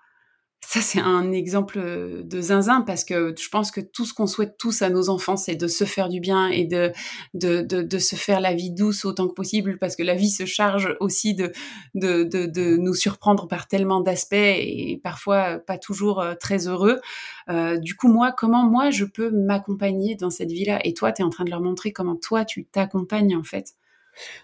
ça, 0.60 0.80
c'est 0.80 1.00
un 1.00 1.32
exemple 1.32 1.78
euh, 1.78 2.22
de 2.24 2.40
zinzin 2.40 2.82
parce 2.82 3.04
que 3.04 3.34
je 3.38 3.48
pense 3.48 3.70
que 3.70 3.80
tout 3.80 4.04
ce 4.04 4.12
qu'on 4.12 4.26
souhaite 4.26 4.56
tous 4.58 4.82
à 4.82 4.90
nos 4.90 5.08
enfants, 5.08 5.36
c'est 5.36 5.54
de 5.54 5.66
se 5.66 5.84
faire 5.84 6.08
du 6.08 6.20
bien 6.20 6.48
et 6.48 6.64
de, 6.64 6.92
de, 7.32 7.62
de, 7.62 7.98
se 7.98 8.16
faire 8.16 8.40
la 8.40 8.52
vie 8.54 8.70
douce 8.70 9.04
autant 9.04 9.28
que 9.28 9.34
possible 9.34 9.78
parce 9.78 9.96
que 9.96 10.02
la 10.02 10.14
vie 10.14 10.30
se 10.30 10.44
charge 10.44 10.96
aussi 11.00 11.34
de, 11.34 11.52
de, 11.94 12.24
de, 12.24 12.76
nous 12.76 12.94
surprendre 12.94 13.46
par 13.46 13.68
tellement 13.68 14.00
d'aspects 14.00 14.34
et 14.34 15.00
parfois 15.02 15.58
pas 15.58 15.78
toujours 15.78 16.20
euh, 16.20 16.34
très 16.34 16.66
heureux. 16.66 17.00
Euh, 17.48 17.78
du 17.78 17.94
coup, 17.94 18.08
moi, 18.08 18.32
comment 18.36 18.64
moi 18.64 18.90
je 18.90 19.04
peux 19.04 19.30
m'accompagner 19.30 20.16
dans 20.16 20.30
cette 20.30 20.50
vie-là? 20.50 20.80
Et 20.84 20.92
toi, 20.92 21.12
tu 21.12 21.22
es 21.22 21.24
en 21.24 21.30
train 21.30 21.44
de 21.44 21.50
leur 21.50 21.60
montrer 21.60 21.92
comment 21.92 22.16
toi 22.16 22.44
tu 22.44 22.66
t'accompagnes 22.66 23.36
en 23.36 23.44
fait? 23.44 23.74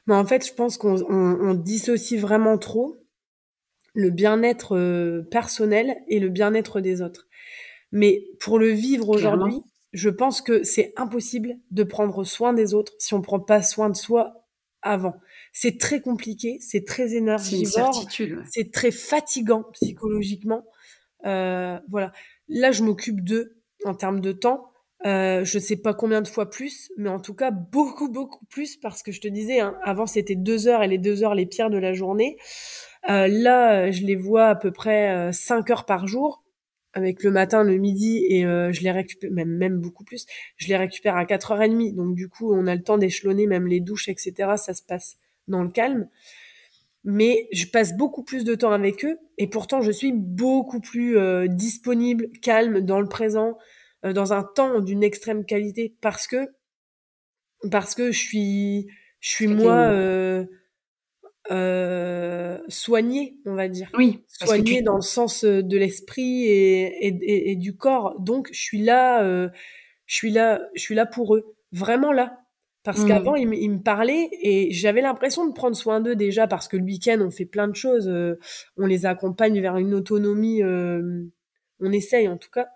Mais 0.07 0.15
en 0.15 0.25
fait, 0.25 0.47
je 0.47 0.55
pense 0.55 0.79
qu'on 0.79 1.03
on 1.11 1.55
dissocie 1.55 2.21
vraiment 2.21 2.57
trop 2.57 2.97
le 3.95 4.11
bien-être 4.11 4.77
euh, 4.77 5.23
personnel 5.31 5.97
et 6.09 6.19
le 6.19 6.29
bien-être 6.29 6.81
des 6.81 7.01
autres. 7.01 7.27
Mais 7.93 8.27
pour 8.41 8.59
le 8.59 8.69
vivre 8.69 9.09
aujourd'hui, 9.09 9.63
je 9.93 10.11
pense 10.11 10.43
que 10.43 10.65
c'est 10.65 10.93
impossible 10.97 11.57
de 11.71 11.85
prendre 11.85 12.25
soin 12.25 12.53
des 12.53 12.75
autres 12.75 12.93
si 12.99 13.15
on 13.15 13.23
prend 13.23 13.39
pas 13.39 13.63
soin 13.63 13.89
de 13.89 13.97
soi 13.97 14.45
avant. 14.83 15.15
C'est 15.53 15.79
très 15.79 16.01
compliqué, 16.01 16.59
c'est 16.61 16.85
très 16.85 17.15
énergivore, 17.15 18.05
c'est 18.51 18.73
très 18.73 18.91
fatigant 18.91 19.65
psychologiquement. 19.73 20.65
Euh, 21.25 21.79
voilà. 21.89 22.13
Là, 22.49 22.73
je 22.73 22.83
m'occupe 22.83 23.23
d'eux 23.23 23.63
en 23.85 23.95
termes 23.95 24.21
de 24.21 24.33
temps. 24.33 24.73
Euh, 25.07 25.45
je 25.45 25.59
sais 25.59 25.77
pas 25.77 25.93
combien 25.93 26.23
de 26.23 26.29
fois 26.29 26.49
plus, 26.49 26.91
mais 26.97 27.11
en 27.11 27.21
tout 27.21 27.35
cas 27.35 27.51
beaucoup 27.51 28.09
beaucoup 28.09 28.47
plus 28.47 28.79
parce 28.79 29.03
que 29.03 29.13
je 29.13 29.21
te 29.21 29.29
disais, 29.29 29.61
hein, 29.61 29.77
avant 29.83 30.07
c'était 30.07 30.35
deux 30.35 30.67
heures 30.67 30.83
et 30.83 30.89
les 30.89 30.97
deux 30.97 31.23
heures 31.23 31.35
les 31.35 31.45
pires 31.45 31.69
de 31.69 31.77
la 31.77 31.93
journée. 31.93 32.39
Euh, 33.09 33.29
là, 33.29 33.91
je 33.91 34.03
les 34.05 34.17
vois 34.17 34.47
à 34.47 34.55
peu 34.55 34.71
près 34.71 35.33
5 35.33 35.69
euh, 35.69 35.73
heures 35.73 35.85
par 35.85 36.07
jour, 36.07 36.43
avec 36.95 37.23
le 37.23 37.31
matin, 37.31 37.63
le 37.63 37.77
midi, 37.77 38.25
et 38.29 38.47
euh, 38.47 38.73
je 38.73 38.83
les 38.83 38.91
récupère, 38.91 39.31
même, 39.31 39.51
même 39.51 39.79
beaucoup 39.79 40.05
plus, 40.05 40.27
je 40.57 40.69
les 40.69 40.77
récupère 40.77 41.17
à 41.17 41.25
4h30. 41.25 41.95
Donc 41.95 42.15
du 42.15 42.29
coup, 42.29 42.53
on 42.55 42.67
a 42.67 42.75
le 42.75 42.83
temps 42.83 42.99
d'échelonner 42.99 43.47
même 43.47 43.67
les 43.67 43.81
douches, 43.81 44.09
etc. 44.09 44.53
Ça 44.57 44.75
se 44.75 44.83
passe 44.83 45.19
dans 45.49 45.63
le 45.63 45.71
calme. 45.71 46.09
Mais 47.07 47.49
je 47.53 47.67
passe 47.67 47.95
beaucoup 47.95 48.23
plus 48.23 48.45
de 48.45 48.55
temps 48.55 48.73
avec 48.73 49.05
eux, 49.05 49.19
et 49.37 49.47
pourtant 49.47 49.83
je 49.83 49.91
suis 49.91 50.13
beaucoup 50.13 50.81
plus 50.81 51.19
disponible, 51.51 52.31
calme, 52.41 52.81
dans 52.81 52.99
le 52.99 53.09
présent, 53.09 53.59
dans 54.03 54.33
un 54.33 54.43
temps 54.43 54.81
d'une 54.81 55.03
extrême 55.03 55.45
qualité, 55.45 55.95
parce 56.01 56.27
que 56.27 56.49
parce 57.71 57.95
que 57.95 58.11
je 58.11 58.19
suis 58.19 58.87
je 59.21 59.29
suis 59.29 59.49
moi 59.49 60.47
euh, 61.51 62.59
soigné, 62.69 63.37
on 63.45 63.55
va 63.55 63.69
dire. 63.69 63.91
Oui. 63.99 64.25
Soigné 64.29 64.83
dans 64.83 64.97
le 64.97 65.03
sens 65.03 65.45
euh, 65.45 65.63
de 65.63 65.77
l'esprit 65.77 66.45
et, 66.45 67.07
et, 67.07 67.51
et, 67.51 67.57
du 67.57 67.77
corps. 67.77 68.19
Donc 68.19 68.49
je 68.53 68.61
suis 68.61 68.81
là, 68.81 69.23
euh, 69.23 69.49
je 70.07 70.15
suis 70.15 70.31
là, 70.31 70.63
je 70.75 70.81
suis 70.81 70.95
là 70.95 71.05
pour 71.07 71.37
eux, 71.37 71.57
vraiment 71.73 72.13
là. 72.13 72.41
Parce 72.83 73.01
mmh. 73.01 73.09
qu'avant 73.09 73.35
ils, 73.35 73.49
me 73.49 73.83
parlaient 73.83 74.29
et 74.43 74.71
j'avais 74.73 75.01
l'impression 75.01 75.47
de 75.47 75.55
prendre 75.55 75.75
soin 75.75 76.01
d'eux 76.01 76.17
déjà 76.17 76.47
parce 76.47 76.69
que 76.69 76.77
le 76.77 76.85
week-end 76.85 77.19
on 77.21 77.31
fait 77.31 77.47
plein 77.47 77.67
de 77.67 77.75
choses, 77.75 78.09
euh, 78.09 78.39
on 78.77 78.85
les 78.85 79.07
accompagne 79.07 79.59
vers 79.61 79.79
une 79.79 79.95
autonomie, 79.95 80.63
on 80.63 81.93
essaye 81.93 82.29
en 82.29 82.37
tout 82.37 82.51
cas. 82.51 82.69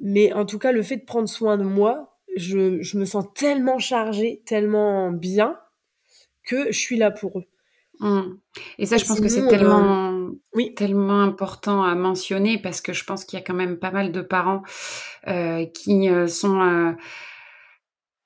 Mais 0.00 0.32
en 0.32 0.46
tout 0.46 0.58
cas 0.58 0.72
le 0.72 0.80
fait 0.80 0.96
de 0.96 1.04
prendre 1.04 1.28
soin 1.28 1.58
de 1.58 1.64
moi, 1.64 2.18
je, 2.36 2.80
je 2.80 2.96
me 2.96 3.04
sens 3.04 3.26
tellement 3.34 3.78
chargée, 3.78 4.42
tellement 4.46 5.10
bien 5.10 5.58
que 6.44 6.72
je 6.72 6.78
suis 6.78 6.96
là 6.96 7.10
pour 7.10 7.40
eux. 7.40 7.44
Mmh. 8.00 8.38
Et 8.78 8.86
ça, 8.86 8.96
je 8.96 9.04
pense 9.04 9.20
que 9.20 9.28
c'est 9.28 9.46
tellement, 9.46 10.12
euh, 10.12 10.30
oui. 10.54 10.74
tellement 10.74 11.20
important 11.20 11.84
à 11.84 11.94
mentionner 11.94 12.58
parce 12.58 12.80
que 12.80 12.94
je 12.94 13.04
pense 13.04 13.24
qu'il 13.24 13.38
y 13.38 13.42
a 13.42 13.44
quand 13.44 13.54
même 13.54 13.78
pas 13.78 13.90
mal 13.90 14.10
de 14.10 14.22
parents 14.22 14.62
euh, 15.28 15.66
qui 15.66 16.08
euh, 16.08 16.26
sont 16.26 16.96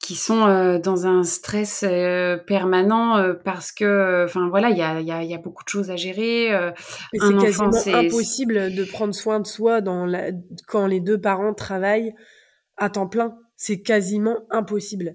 qui 0.00 0.16
sont 0.16 0.78
dans 0.84 1.06
un 1.06 1.24
stress 1.24 1.82
permanent 2.46 3.34
parce 3.42 3.72
que, 3.72 4.26
enfin 4.26 4.50
voilà, 4.50 4.68
il 4.68 4.76
y 4.76 4.82
a, 4.82 5.00
y, 5.00 5.10
a, 5.10 5.22
y 5.22 5.34
a, 5.34 5.38
beaucoup 5.38 5.64
de 5.64 5.68
choses 5.70 5.90
à 5.90 5.96
gérer. 5.96 6.50
c'est 7.14 7.36
quasiment 7.38 7.70
impossible 7.86 8.74
de 8.74 8.84
prendre 8.84 9.14
soin 9.14 9.40
de 9.40 9.46
soi 9.46 9.80
dans 9.80 10.04
la... 10.04 10.26
quand 10.68 10.86
les 10.86 11.00
deux 11.00 11.18
parents 11.18 11.54
travaillent 11.54 12.14
à 12.76 12.90
temps 12.90 13.08
plein. 13.08 13.38
C'est 13.56 13.80
quasiment 13.80 14.40
impossible. 14.50 15.14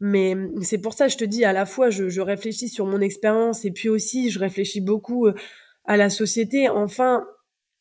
Mais 0.00 0.36
c'est 0.62 0.78
pour 0.78 0.94
ça, 0.94 1.08
je 1.08 1.16
te 1.16 1.24
dis, 1.24 1.44
à 1.44 1.52
la 1.52 1.66
fois, 1.66 1.90
je, 1.90 2.08
je 2.08 2.20
réfléchis 2.20 2.68
sur 2.68 2.86
mon 2.86 3.00
expérience 3.00 3.64
et 3.64 3.72
puis 3.72 3.88
aussi, 3.88 4.30
je 4.30 4.38
réfléchis 4.38 4.80
beaucoup 4.80 5.26
euh, 5.26 5.34
à 5.84 5.96
la 5.96 6.08
société. 6.08 6.68
Enfin, 6.68 7.26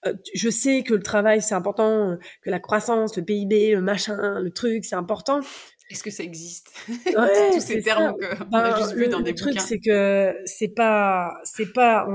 euh, 0.05 0.13
je 0.33 0.49
sais 0.49 0.83
que 0.83 0.93
le 0.95 1.03
travail, 1.03 1.41
c'est 1.41 1.55
important, 1.55 2.11
euh, 2.11 2.15
que 2.41 2.49
la 2.49 2.59
croissance, 2.59 3.15
le 3.17 3.23
PIB, 3.23 3.75
le 3.75 3.81
machin, 3.81 4.39
le 4.39 4.51
truc, 4.51 4.85
c'est 4.85 4.95
important. 4.95 5.41
Est-ce 5.89 6.03
que 6.03 6.11
ça 6.11 6.23
existe? 6.23 6.69
Ouais, 7.17 7.51
Tous 7.53 7.61
ces 7.61 7.81
termes 7.81 8.13
qu'on 8.13 8.45
ben, 8.45 8.59
a 8.59 8.77
juste 8.77 8.93
vu 8.93 9.07
dans 9.07 9.21
des 9.21 9.31
bouquins. 9.31 9.45
Le 9.45 9.55
truc, 9.55 9.61
c'est 9.61 9.79
que 9.79 10.35
c'est 10.45 10.67
pas, 10.67 11.39
c'est 11.43 11.71
pas, 11.71 12.07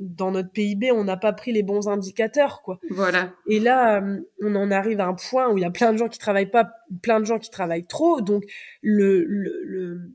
dans 0.00 0.30
notre 0.30 0.50
PIB, 0.50 0.92
on 0.92 1.04
n'a 1.04 1.16
pas 1.16 1.32
pris 1.32 1.52
les 1.52 1.62
bons 1.62 1.88
indicateurs, 1.88 2.62
quoi. 2.62 2.78
Voilà. 2.90 3.32
Et 3.48 3.58
là, 3.58 4.02
on 4.42 4.54
en 4.54 4.70
arrive 4.70 5.00
à 5.00 5.06
un 5.06 5.14
point 5.14 5.50
où 5.50 5.56
il 5.56 5.62
y 5.62 5.64
a 5.64 5.70
plein 5.70 5.92
de 5.92 5.98
gens 5.98 6.08
qui 6.08 6.18
travaillent 6.18 6.50
pas, 6.50 6.68
plein 7.02 7.20
de 7.20 7.24
gens 7.24 7.38
qui 7.38 7.50
travaillent 7.50 7.86
trop. 7.86 8.20
Donc, 8.20 8.44
le, 8.82 9.24
le, 9.24 9.62
le, 9.64 10.12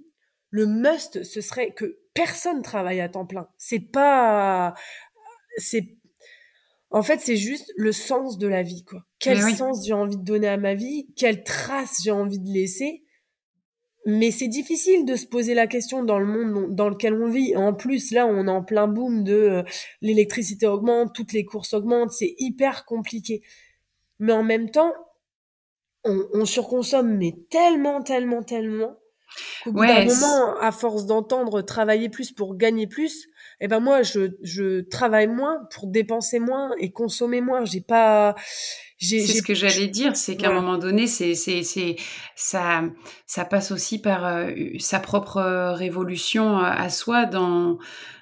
le 0.52 0.66
must, 0.68 1.24
ce 1.24 1.42
serait 1.42 1.72
que 1.72 1.98
personne 2.14 2.62
travaille 2.62 3.02
à 3.02 3.10
temps 3.10 3.26
plein. 3.26 3.48
C'est 3.58 3.80
pas, 3.92 4.76
c'est 5.58 5.98
en 6.92 7.04
fait, 7.04 7.20
c'est 7.20 7.38
juste 7.38 7.72
le 7.78 7.92
sens 7.92 8.38
de 8.38 8.48
la 8.48 8.64
vie, 8.64 8.84
quoi. 8.84 9.04
Quel 9.22 9.42
sens 9.56 9.86
j'ai 9.86 9.94
envie 9.94 10.18
de 10.18 10.24
donner 10.24 10.48
à 10.48 10.58
ma 10.58 10.74
vie, 10.74 11.08
quelle 11.16 11.44
trace 11.44 12.02
j'ai 12.04 12.12
envie 12.12 12.40
de 12.40 12.50
laisser? 12.50 13.04
Mais 14.08 14.32
c'est 14.32 14.48
difficile 14.48 15.06
de 15.06 15.16
se 15.16 15.28
poser 15.28 15.54
la 15.54 15.68
question 15.68 16.04
dans 16.04 16.18
le 16.18 16.26
monde 16.26 16.76
dans 16.76 16.90
lequel 16.90 17.14
on 17.14 17.30
vit. 17.30 17.56
En 17.56 17.74
plus, 17.74 18.12
là, 18.12 18.26
on 18.26 18.48
est 18.48 18.52
en 18.52 18.64
plein 18.64 18.88
boom 18.88 19.24
de 19.24 19.34
euh, 19.34 19.64
l'électricité 20.02 20.66
augmente, 20.66 21.14
toutes 21.14 21.34
les 21.34 21.46
courses 21.46 21.74
augmentent, 21.74 22.12
c'est 22.12 22.34
hyper 22.40 22.86
compliqué. 22.86 23.44
Mais 24.18 24.34
en 24.34 24.42
même 24.42 24.72
temps, 24.72 24.92
on, 26.04 26.28
on 26.34 26.46
surconsomme, 26.46 27.16
mais 27.16 27.36
tellement, 27.52 28.02
tellement, 28.02 28.42
tellement, 28.42 28.98
qu'au 29.64 29.72
bout 29.72 29.86
d'un 29.86 30.06
moment, 30.06 30.58
à 30.60 30.72
force 30.72 31.06
d'entendre 31.06 31.62
travailler 31.62 32.10
plus 32.10 32.32
pour 32.32 32.58
gagner 32.58 32.88
plus, 32.88 33.28
eh 33.60 33.68
ben 33.68 33.80
moi 33.80 34.02
je, 34.02 34.32
je 34.42 34.82
travaille 34.82 35.28
moins 35.28 35.60
pour 35.74 35.88
dépenser 35.88 36.40
moins 36.40 36.72
et 36.80 36.92
consommer 36.92 37.42
moins 37.42 37.64
j'ai 37.66 37.82
pas 37.82 38.36
c'est 39.02 39.20
ce 39.20 39.42
que 39.42 39.54
j'allais 39.54 39.88
dire 39.88 40.16
c'est 40.16 40.36
qu'à 40.36 40.50
un 40.50 40.54
moment 40.54 40.78
donné 40.78 41.08
c'est 41.08 41.34
ça 42.36 42.84
ça 43.26 43.46
passe 43.46 43.72
aussi 43.72 44.00
par 44.00 44.26
euh, 44.26 44.52
sa 44.80 45.00
propre 45.00 45.38
euh, 45.38 45.74
révolution 45.74 46.58
à 46.58 46.90
soi 46.90 47.26
dans 47.26 47.78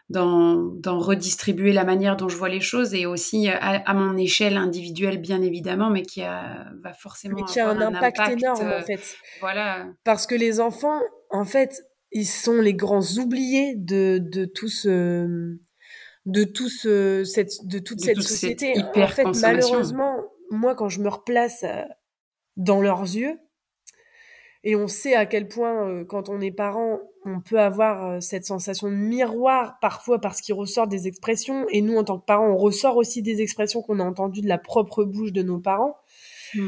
dans, 0.10 0.56
dans 0.56 0.98
redistribuer 0.98 1.72
la 1.72 1.84
manière 1.84 2.18
dont 2.18 2.30
je 2.30 2.36
vois 2.36 2.50
les 2.50 2.62
choses 2.62 2.96
et 2.96 3.06
aussi 3.06 3.48
à, 3.48 3.94
mon 3.94 4.18
échelle 4.18 4.58
individuelle 4.58 5.20
bien 5.20 5.42
évidemment 5.42 5.92
mais 5.92 6.02
qui 6.02 6.24
a 6.24 6.66
va 6.82 6.94
forcément 6.94 7.36
mais 7.38 7.44
qui 7.44 7.60
a 7.60 7.70
un, 7.70 7.80
impact, 7.80 8.20
énorme 8.28 8.60
en 8.60 8.72
euh, 8.72 8.82
fait. 8.82 9.18
voilà. 9.40 9.86
Parce 10.04 10.26
que 10.26 10.34
les 10.34 10.60
enfants 10.60 11.00
en 11.30 11.46
fait 11.46 11.84
ils 12.12 12.26
sont 12.26 12.60
les 12.60 12.74
grands 12.74 13.18
oubliés 13.18 13.76
de, 13.76 14.20
de 14.20 14.46
tout 14.46 14.68
ce 14.68 15.58
de 16.26 16.44
tout 16.44 16.70
ce, 16.70 17.24
cette 17.24 17.52
de 17.66 17.80
toute 17.80 18.00
cette 18.02 18.22
société. 18.22 18.74
en 18.96 19.08
fait, 19.08 19.26
malheureusement, 19.42 20.18
moi 20.52 20.76
quand 20.76 20.90
je 20.90 21.02
me 21.02 21.10
replace 21.10 21.64
euh, 21.64 21.84
dans 22.58 22.82
leurs 22.82 23.04
yeux 23.04 23.40
et 24.64 24.76
on 24.76 24.88
sait 24.88 25.14
à 25.16 25.26
quel 25.26 25.48
point 25.48 25.88
euh, 25.88 26.04
quand 26.04 26.28
on 26.28 26.42
est 26.42 26.52
parent, 26.52 27.00
on 27.26 27.40
peut 27.40 27.60
avoir 27.60 28.06
euh, 28.06 28.20
cette 28.20 28.46
sensation 28.46 28.90
de 28.90 28.96
miroir 28.96 29.78
parfois 29.80 30.20
parce 30.20 30.42
qu'il 30.42 30.54
ressort 30.54 30.88
des 30.88 31.08
expressions 31.08 31.66
et 31.70 31.82
nous 31.82 31.96
en 31.96 32.04
tant 32.04 32.20
que 32.20 32.26
parents, 32.26 32.50
on 32.50 32.58
ressort 32.58 32.98
aussi 32.98 33.22
des 33.22 33.42
expressions 33.42 33.82
qu'on 33.82 34.00
a 34.00 34.04
entendues 34.04 34.42
de 34.42 34.48
la 34.48 34.58
propre 34.58 35.06
bouche 35.06 35.32
de 35.32 35.44
nos 35.44 35.60
parents. 35.60 35.96
Hmm. 36.54 36.68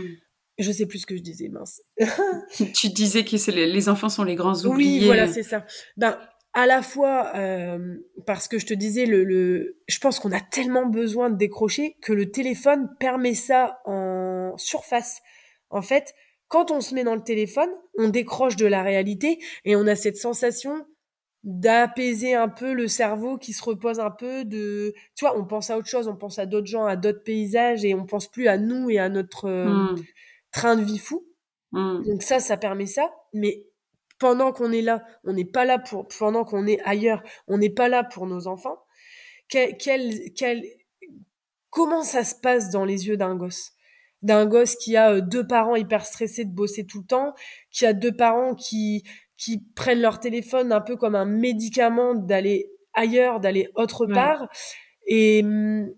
Je 0.58 0.72
sais 0.72 0.86
plus 0.86 1.00
ce 1.00 1.06
que 1.06 1.18
je 1.18 1.22
disais, 1.22 1.50
mince. 1.50 1.82
tu 2.76 2.90
disais 2.90 3.26
que 3.26 3.52
les, 3.52 3.90
enfants 3.90 4.10
sont 4.10 4.24
les 4.24 4.36
grands 4.36 4.64
oubliés. 4.66 5.00
Oui, 5.00 5.06
voilà, 5.06 5.28
c'est 5.28 5.44
ça. 5.44 5.66
Ben, 5.98 6.18
à 6.54 6.66
la 6.66 6.82
fois 6.82 7.32
euh, 7.36 7.98
parce 8.26 8.48
que 8.48 8.60
je 8.60 8.66
te 8.66 8.74
disais, 8.74 9.06
le, 9.06 9.24
le 9.24 9.78
je 9.88 10.00
pense 10.00 10.20
qu'on 10.20 10.32
a 10.32 10.42
tellement 10.42 10.86
besoin 10.86 11.30
de 11.30 11.38
décrocher 11.38 11.96
que 12.02 12.14
le 12.14 12.32
téléphone 12.32 12.90
permet 13.00 13.34
ça 13.34 13.80
en 13.86 14.54
surface. 14.58 15.22
En 15.70 15.82
fait, 15.82 16.14
quand 16.48 16.72
on 16.72 16.82
se 16.82 16.94
met 16.94 17.04
dans 17.04 17.16
le 17.16 17.24
téléphone, 17.24 17.70
on 17.98 18.10
décroche 18.10 18.56
de 18.56 18.66
la 18.66 18.84
réalité 18.84 19.40
et 19.64 19.76
on 19.76 19.88
a 19.88 19.96
cette 19.96 20.18
sensation 20.18 20.86
d'apaiser 21.44 22.36
un 22.36 22.50
peu 22.50 22.74
le 22.74 22.88
cerveau 22.88 23.38
qui 23.38 23.54
se 23.54 23.64
repose 23.64 24.00
un 24.00 24.12
peu 24.12 24.46
de 24.46 24.94
tu 25.16 25.26
vois 25.26 25.36
on 25.36 25.44
pense 25.44 25.72
à 25.72 25.78
autre 25.80 25.88
chose 25.88 26.08
on 26.08 26.16
pense 26.16 26.38
à 26.38 26.46
d'autres 26.46 26.68
gens 26.68 26.86
à 26.86 26.96
d'autres 26.96 27.24
paysages 27.24 27.84
et 27.84 27.96
on 27.96 28.06
pense 28.06 28.28
plus 28.28 28.48
à 28.48 28.60
nous 28.60 28.92
et 28.92 29.00
à 29.00 29.10
notre 29.10 29.46
euh, 29.46 29.66
hmm 29.66 29.96
train 30.52 30.76
de 30.76 30.84
vie 30.84 31.00
fou. 31.00 31.26
Mmh. 31.72 32.04
Donc 32.04 32.24
ça, 32.24 32.40
ça 32.40 32.58
permet 32.58 32.86
ça. 32.86 33.14
Mais 33.34 33.66
pendant 34.22 34.52
qu'on 34.52 34.72
est 34.72 34.84
là, 34.84 35.04
on 35.24 35.34
n'est 35.34 35.46
pas 35.46 35.66
là 35.66 35.80
pour, 35.80 36.08
pendant 36.08 36.46
qu'on 36.46 36.68
est 36.68 36.80
ailleurs, 36.82 37.24
on 37.48 37.58
n'est 37.58 37.72
pas 37.72 37.90
là 37.90 38.04
pour 38.04 38.28
nos 38.28 38.46
enfants. 38.46 38.78
Quel, 39.50 39.76
quel, 39.78 40.64
comment 41.72 42.04
ça 42.04 42.24
se 42.24 42.36
passe 42.36 42.70
dans 42.70 42.86
les 42.86 43.08
yeux 43.08 43.18
d'un 43.18 43.36
gosse? 43.36 43.72
D'un 44.22 44.46
gosse 44.46 44.76
qui 44.76 44.96
a 44.96 45.14
euh, 45.14 45.22
deux 45.22 45.46
parents 45.46 45.76
hyper 45.76 46.06
stressés 46.06 46.46
de 46.46 46.54
bosser 46.54 46.86
tout 46.86 47.00
le 47.00 47.08
temps, 47.08 47.34
qui 47.72 47.88
a 47.88 47.94
deux 47.94 48.16
parents 48.16 48.54
qui, 48.54 49.04
qui 49.38 49.66
prennent 49.76 50.02
leur 50.02 50.20
téléphone 50.20 50.72
un 50.72 50.82
peu 50.82 50.96
comme 50.96 51.16
un 51.16 51.26
médicament 51.26 52.14
d'aller 52.14 52.70
ailleurs, 52.94 53.40
d'aller 53.40 53.70
autre 53.74 54.06
part. 54.06 54.48
Et, 55.08 55.42
hum, 55.44 55.92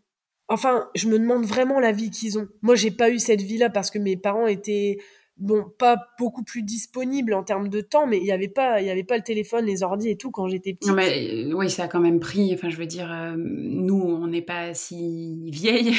Enfin, 0.49 0.89
je 0.93 1.07
me 1.07 1.17
demande 1.17 1.45
vraiment 1.45 1.79
la 1.79 1.93
vie 1.93 2.11
qu'ils 2.11 2.37
ont. 2.37 2.47
Moi, 2.61 2.75
j'ai 2.75 2.91
pas 2.91 3.09
eu 3.09 3.17
cette 3.17 3.41
vie-là 3.41 3.69
parce 3.69 3.89
que 3.89 3.97
mes 3.97 4.17
parents 4.17 4.45
étaient 4.45 4.97
bon, 5.43 5.65
pas 5.77 5.97
beaucoup 6.17 6.43
plus 6.43 6.63
disponibles 6.63 7.33
en 7.33 7.43
termes 7.43 7.67
de 7.67 7.81
temps, 7.81 8.07
mais 8.07 8.17
il 8.17 8.25
y 8.25 8.31
avait 8.31 8.47
pas, 8.47 8.81
il 8.81 8.87
y 8.87 8.89
avait 8.89 9.03
pas 9.03 9.17
le 9.17 9.23
téléphone, 9.23 9.65
les 9.65 9.83
ordi 9.83 10.09
et 10.09 10.17
tout 10.17 10.31
quand 10.31 10.47
j'étais 10.47 10.73
petite. 10.73 10.89
Non, 10.89 10.95
mais 10.95 11.45
euh, 11.45 11.53
oui, 11.53 11.69
ça 11.69 11.83
a 11.83 11.87
quand 11.87 11.99
même 11.99 12.19
pris. 12.19 12.53
Enfin, 12.53 12.69
je 12.69 12.77
veux 12.77 12.85
dire, 12.85 13.11
euh, 13.11 13.35
nous, 13.37 14.01
on 14.01 14.27
n'est 14.27 14.41
pas 14.41 14.73
si 14.73 15.51
vieilles. 15.51 15.93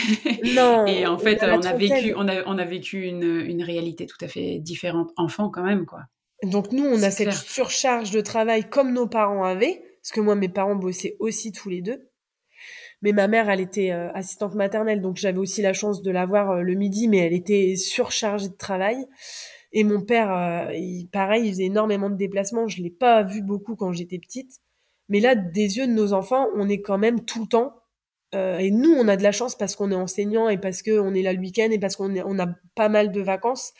Non. 0.57 0.87
et 0.89 1.07
en 1.07 1.19
fait, 1.19 1.41
on 1.43 1.63
a 1.63 1.73
vécu, 1.75 2.15
on 2.17 2.27
a, 2.27 2.43
on 2.47 2.59
a 2.59 2.65
vécu 2.65 3.05
une, 3.05 3.23
une 3.23 3.63
réalité 3.63 4.07
tout 4.07 4.23
à 4.23 4.29
fait 4.29 4.59
différente, 4.59 5.13
enfant 5.17 5.51
quand 5.51 5.63
même, 5.63 5.87
quoi. 5.87 6.01
Donc 6.43 6.73
nous, 6.73 6.85
on 6.85 7.03
a 7.03 7.11
cette 7.11 7.33
surcharge 7.33 8.11
de 8.11 8.21
travail 8.21 8.69
comme 8.69 8.93
nos 8.93 9.07
parents 9.07 9.45
avaient, 9.45 9.83
parce 10.03 10.13
que 10.13 10.21
moi, 10.21 10.35
mes 10.35 10.49
parents 10.49 10.75
bossaient 10.75 11.17
aussi 11.21 11.53
tous 11.53 11.69
les 11.69 11.83
deux. 11.83 12.11
Mais 13.05 13.13
ma 13.13 13.29
mère, 13.29 13.51
elle 13.51 13.61
était 13.61 13.93
euh, 13.93 14.11
assistante 14.15 14.55
maternelle, 14.55 15.03
donc 15.03 15.19
j'avais 15.19 15.37
aussi 15.37 15.61
la 15.61 15.75
chance 15.75 16.01
de 16.01 16.11
la 16.11 16.25
voir 16.25 16.53
euh, 16.53 16.63
le 16.63 16.73
midi, 16.73 17.07
mais 17.07 17.19
elle 17.19 17.35
était 17.35 17.77
surchargée 17.77 18.49
de 18.49 18.57
travail. 18.57 18.97
Et 19.73 19.85
mon 19.85 20.01
père, 20.01 20.33
euh, 20.33 20.73
il, 20.73 21.09
pareil, 21.13 21.45
il 21.45 21.51
faisait 21.51 21.65
énormément 21.65 22.09
de 22.09 22.17
déplacements. 22.17 22.67
Je 22.67 22.83
l'ai 22.83 22.91
pas 22.91 23.23
vu 23.23 23.43
beaucoup 23.43 23.77
quand 23.77 23.93
j'étais 23.93 24.19
petite. 24.19 24.53
Mais 25.11 25.21
là, 25.21 25.35
des 25.35 25.77
yeux 25.77 25.87
de 25.87 25.93
nos 25.93 26.15
enfants, 26.15 26.49
on 26.57 26.67
est 26.71 26.81
quand 26.81 26.97
même 26.97 27.27
tout 27.27 27.43
le 27.43 27.47
temps. 27.47 27.75
et 28.33 28.71
nous, 28.71 28.93
on 28.93 29.07
a 29.07 29.17
de 29.17 29.23
la 29.23 29.33
chance 29.33 29.55
parce 29.55 29.77
qu'on 29.77 29.93
est 29.93 29.95
enseignant 29.95 30.49
et 30.49 30.59
parce 30.59 30.83
qu'on 30.83 31.15
est 31.15 31.23
là 31.23 31.33
le 31.35 31.41
week-end 31.41 31.69
et 31.71 31.79
parce 31.79 31.97
qu'on 31.97 32.17
on 32.17 32.39
a 32.39 32.49
pas 32.75 32.89
mal 32.89 33.13
de 33.13 33.21
vacances. 33.21 33.75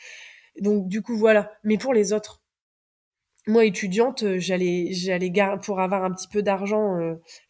Donc 0.61 0.87
du 0.87 1.01
coup, 1.01 1.17
voilà. 1.17 1.51
Mais 1.63 1.77
pour 1.77 1.93
les 1.93 2.13
autres, 2.13 2.44
moi 3.47 3.65
étudiante, 3.65 4.37
j'allais 4.37 4.87
j'allais 4.91 5.31
pour 5.63 5.79
avoir 5.79 6.03
un 6.03 6.11
petit 6.11 6.27
peu 6.27 6.41
d'argent 6.41 6.97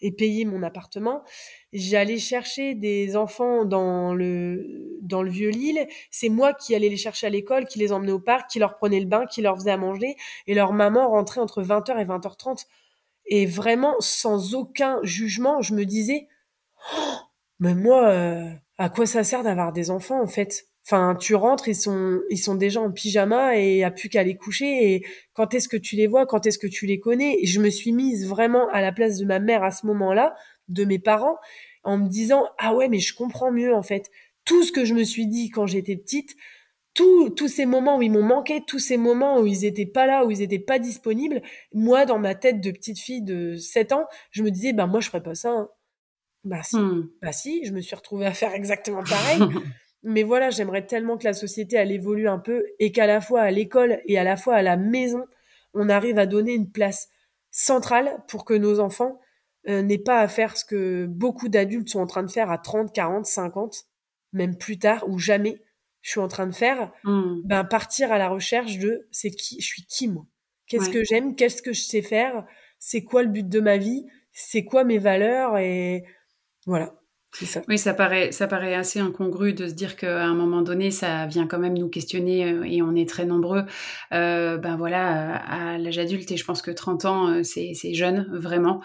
et 0.02 0.12
payer 0.12 0.44
mon 0.46 0.62
appartement, 0.64 1.24
j'allais 1.72 2.18
chercher 2.18 2.76
des 2.76 3.16
enfants 3.16 3.66
dans 3.66 4.14
le 4.14 4.98
dans 5.02 5.24
le 5.24 5.30
vieux 5.30 5.50
Lille. 5.50 5.88
C'est 6.12 6.30
moi 6.30 6.54
qui 6.54 6.76
allais 6.76 6.90
les 6.90 6.98
chercher 6.98 7.28
à 7.28 7.30
l'école, 7.30 7.66
qui 7.66 7.80
les 7.80 7.92
emmenais 7.92 8.12
au 8.12 8.20
parc, 8.20 8.50
qui 8.50 8.60
leur 8.60 8.76
prenais 8.76 9.00
le 9.00 9.06
bain, 9.06 9.26
qui 9.26 9.42
leur 9.42 9.56
faisait 9.56 9.72
à 9.72 9.78
manger. 9.78 10.16
Et 10.48 10.54
leur 10.54 10.74
maman 10.74 11.10
rentrait 11.10 11.42
entre 11.42 11.64
20h 11.64 12.00
et 12.00 12.06
20h30. 12.06 12.66
Et 13.28 13.46
vraiment, 13.46 13.96
sans 14.00 14.54
aucun 14.56 15.00
jugement, 15.04 15.62
je 15.62 15.74
me 15.74 15.86
disais, 15.86 16.28
oh, 16.98 17.16
mais 17.60 17.74
moi, 17.74 18.08
euh, 18.10 18.50
à 18.78 18.90
quoi 18.90 19.06
ça 19.06 19.24
sert 19.24 19.44
d'avoir 19.44 19.74
des 19.74 19.90
enfants 19.92 20.22
en 20.22 20.28
fait? 20.28 20.68
Enfin, 20.88 21.16
tu 21.20 21.34
rentres, 21.34 21.68
ils 21.68 21.76
sont, 21.76 22.22
ils 22.30 22.38
sont 22.38 22.54
déjà 22.54 22.80
en 22.80 22.92
pyjama 22.92 23.58
et 23.58 23.72
il 23.72 23.76
n'y 23.78 23.84
a 23.84 23.90
plus 23.90 24.08
qu'à 24.08 24.22
les 24.24 24.36
coucher. 24.36 24.94
Et 24.94 25.06
quand 25.34 25.56
est-ce 25.56 25.68
que 25.68 25.78
tu 25.78 25.96
les 25.96 26.06
vois? 26.06 26.28
Quand 26.28 26.46
est-ce 26.46 26.60
que 26.60 26.68
tu 26.68 26.86
les 26.86 27.00
connais? 27.00 27.40
Et 27.42 27.48
je 27.48 27.60
me 27.60 27.72
suis 27.72 27.92
mise 27.92 28.28
vraiment 28.28 28.70
à 28.70 28.82
la 28.82 28.92
place 28.92 29.18
de 29.18 29.26
ma 29.26 29.40
mère 29.40 29.64
à 29.64 29.72
ce 29.72 29.88
moment-là, 29.88 30.36
de 30.68 30.86
mes 30.86 31.00
parents, 31.00 31.38
en 31.86 31.98
me 31.98 32.10
disant 32.10 32.46
ah 32.58 32.74
ouais 32.74 32.90
mais 32.90 33.00
je 33.00 33.16
comprends 33.16 33.52
mieux 33.52 33.74
en 33.74 33.84
fait 33.84 34.10
tout 34.44 34.64
ce 34.64 34.72
que 34.72 34.84
je 34.84 34.94
me 34.94 35.04
suis 35.04 35.28
dit 35.28 35.50
quand 35.50 35.68
j'étais 35.68 35.96
petite 35.96 36.36
tous 36.94 37.30
tous 37.30 37.48
ces 37.48 37.66
moments 37.66 37.98
où 37.98 38.02
ils 38.02 38.12
m'ont 38.12 38.24
manqué 38.24 38.64
tous 38.66 38.80
ces 38.80 38.98
moments 38.98 39.40
où 39.40 39.46
ils 39.46 39.66
étaient 39.66 39.86
pas 39.86 40.08
là 40.08 40.26
où 40.26 40.32
ils 40.32 40.42
étaient 40.42 40.60
pas 40.60 40.80
disponibles 40.80 41.42
moi 41.74 42.06
dans 42.06 42.20
ma 42.20 42.36
tête 42.36 42.60
de 42.60 42.72
petite 42.72 43.00
fille 43.00 43.22
de 43.22 43.56
7 43.56 43.94
ans 43.94 44.06
je 44.32 44.44
me 44.44 44.52
disais 44.52 44.74
bah 44.74 44.88
moi 44.88 45.00
je 45.00 45.08
ferais 45.08 45.24
pas 45.24 45.36
ça 45.36 45.52
hein. 45.52 45.70
bah 46.44 46.64
si 46.64 46.78
hmm. 46.78 47.10
bah 47.22 47.32
si 47.32 47.64
je 47.66 47.72
me 47.72 47.82
suis 47.82 47.96
retrouvée 47.96 48.26
à 48.26 48.34
faire 48.34 48.54
exactement 48.54 49.04
pareil 49.04 49.40
mais 50.06 50.24
voilà 50.24 50.50
j'aimerais 50.50 50.86
tellement 50.86 51.18
que 51.18 51.26
la 51.26 51.34
société 51.34 51.76
elle 51.76 51.92
évolue 51.92 52.28
un 52.28 52.40
peu 52.40 52.66
et 52.80 52.92
qu'à 52.92 53.08
la 53.08 53.20
fois 53.22 53.42
à 53.42 53.52
l'école 53.52 54.00
et 54.06 54.18
à 54.18 54.24
la 54.24 54.38
fois 54.38 54.56
à 54.56 54.62
la 54.62 54.78
maison 54.78 55.26
on 55.74 55.90
arrive 55.90 56.18
à 56.18 56.26
donner 56.26 56.54
une 56.54 56.72
place 56.72 57.10
centrale 57.52 58.24
pour 58.28 58.46
que 58.46 58.54
nos 58.54 58.80
enfants 58.80 59.20
euh, 59.68 59.82
n'est 59.82 59.98
pas 59.98 60.20
à 60.20 60.28
faire 60.28 60.56
ce 60.58 60.64
que 60.64 61.06
beaucoup 61.08 61.50
d'adultes 61.50 61.90
sont 61.90 62.00
en 62.00 62.08
train 62.08 62.24
de 62.24 62.32
faire 62.32 62.52
à 62.52 62.58
30, 62.58 62.94
40, 62.94 63.26
50, 63.26 63.86
même 64.32 64.58
plus 64.58 64.78
tard 64.78 65.04
ou 65.08 65.18
jamais. 65.18 65.62
je 66.02 66.12
suis 66.12 66.20
en 66.20 66.28
train 66.28 66.46
de 66.46 66.54
faire, 66.54 66.92
mmh. 67.04 67.42
ben 67.46 67.64
partir 67.64 68.12
à 68.12 68.20
la 68.20 68.30
recherche 68.30 68.78
de 68.78 69.08
c'est 69.12 69.32
qui, 69.32 69.60
je 69.60 69.66
suis 69.66 69.86
qui 69.86 70.08
moi? 70.08 70.26
Qu'est-ce 70.68 70.90
que 70.90 71.04
j'aime? 71.04 71.36
Qu'est-ce 71.36 71.62
que 71.62 71.74
je 71.74 71.82
sais 71.82 72.02
faire? 72.02 72.46
C'est 72.80 73.04
quoi 73.04 73.24
le 73.24 73.30
but 73.30 73.48
de 73.48 73.60
ma 73.60 73.78
vie? 73.78 74.06
C'est 74.32 74.66
quoi 74.66 74.84
mes 74.84 74.98
valeurs? 74.98 75.58
Et 75.58 76.04
voilà. 76.66 76.96
Ça. 77.44 77.62
Oui, 77.68 77.78
ça 77.78 77.94
paraît, 77.94 78.32
ça 78.32 78.48
paraît 78.48 78.76
assez 78.76 79.00
incongru 79.00 79.54
de 79.54 79.68
se 79.68 79.74
dire 79.74 79.98
qu'à 79.98 80.24
un 80.24 80.34
moment 80.34 80.62
donné, 80.62 80.90
ça 80.90 81.26
vient 81.26 81.48
quand 81.48 81.60
même 81.60 81.78
nous 81.78 81.90
questionner 81.90 82.46
euh, 82.46 82.64
et 82.64 82.82
on 82.82 82.96
est 82.96 83.10
très 83.10 83.26
nombreux. 83.26 83.64
Euh, 84.14 84.58
ben 84.58 84.78
voilà, 84.78 85.36
à 85.36 85.78
l'âge 85.78 85.98
adulte, 85.98 86.32
et 86.32 86.38
je 86.38 86.46
pense 86.46 86.62
que 86.62 86.72
30 86.72 87.06
ans, 87.06 87.28
euh, 87.28 87.44
c'est 87.44 87.94
jeune, 87.94 88.28
vraiment, 88.32 88.82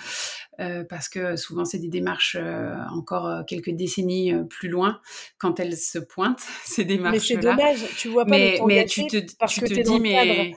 euh, 0.58 0.82
parce 0.82 1.08
que 1.08 1.36
souvent, 1.36 1.64
c'est 1.64 1.78
des 1.78 1.88
démarches 1.88 2.36
euh, 2.40 2.74
encore 2.92 3.44
quelques 3.46 3.70
décennies 3.70 4.34
plus 4.48 4.68
loin 4.68 5.00
quand 5.38 5.60
elles 5.60 5.76
se 5.76 5.98
pointent, 5.98 6.42
ces 6.64 6.84
démarches-là. 6.84 7.18
Mais 7.20 7.20
c'est 7.20 7.36
dommage, 7.36 7.96
tu 7.96 8.08
vois 8.08 8.24
pas 8.24 8.30
mais, 8.30 8.52
le 8.52 8.58
temps 8.58 8.66
mais 8.66 8.84
tu 8.86 9.06
te, 9.06 9.18
parce 9.38 9.54
tu 9.54 9.60
que 9.60 9.66
te 9.66 9.80
dis, 9.80 10.00
mais 10.00 10.54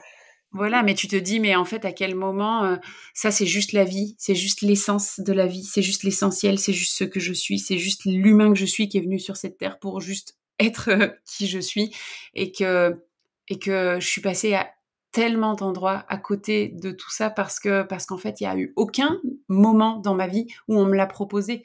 voilà, 0.54 0.84
mais 0.84 0.94
tu 0.94 1.08
te 1.08 1.16
dis, 1.16 1.40
mais 1.40 1.56
en 1.56 1.64
fait, 1.64 1.84
à 1.84 1.92
quel 1.92 2.14
moment 2.14 2.64
euh, 2.64 2.76
ça, 3.12 3.32
c'est 3.32 3.44
juste 3.46 3.72
la 3.72 3.82
vie, 3.82 4.14
c'est 4.18 4.36
juste 4.36 4.60
l'essence 4.62 5.18
de 5.18 5.32
la 5.32 5.48
vie, 5.48 5.64
c'est 5.64 5.82
juste 5.82 6.04
l'essentiel, 6.04 6.60
c'est 6.60 6.72
juste 6.72 6.96
ce 6.96 7.02
que 7.02 7.18
je 7.18 7.32
suis, 7.32 7.58
c'est 7.58 7.76
juste 7.76 8.04
l'humain 8.04 8.52
que 8.52 8.58
je 8.58 8.64
suis 8.64 8.88
qui 8.88 8.98
est 8.98 9.00
venu 9.00 9.18
sur 9.18 9.36
cette 9.36 9.58
terre 9.58 9.80
pour 9.80 10.00
juste 10.00 10.38
être 10.60 10.90
euh, 10.90 11.08
qui 11.26 11.48
je 11.48 11.58
suis, 11.58 11.92
et 12.34 12.52
que 12.52 13.02
et 13.48 13.58
que 13.58 13.98
je 14.00 14.06
suis 14.06 14.20
passée 14.20 14.54
à 14.54 14.70
tellement 15.10 15.54
d'endroits 15.54 16.04
à 16.08 16.16
côté 16.16 16.68
de 16.68 16.92
tout 16.92 17.10
ça 17.10 17.30
parce 17.30 17.58
que 17.58 17.82
parce 17.82 18.06
qu'en 18.06 18.18
fait, 18.18 18.40
il 18.40 18.44
y 18.44 18.46
a 18.46 18.56
eu 18.56 18.72
aucun 18.76 19.20
moment 19.48 19.98
dans 19.98 20.14
ma 20.14 20.28
vie 20.28 20.46
où 20.68 20.78
on 20.78 20.86
me 20.86 20.96
l'a 20.96 21.06
proposé. 21.06 21.64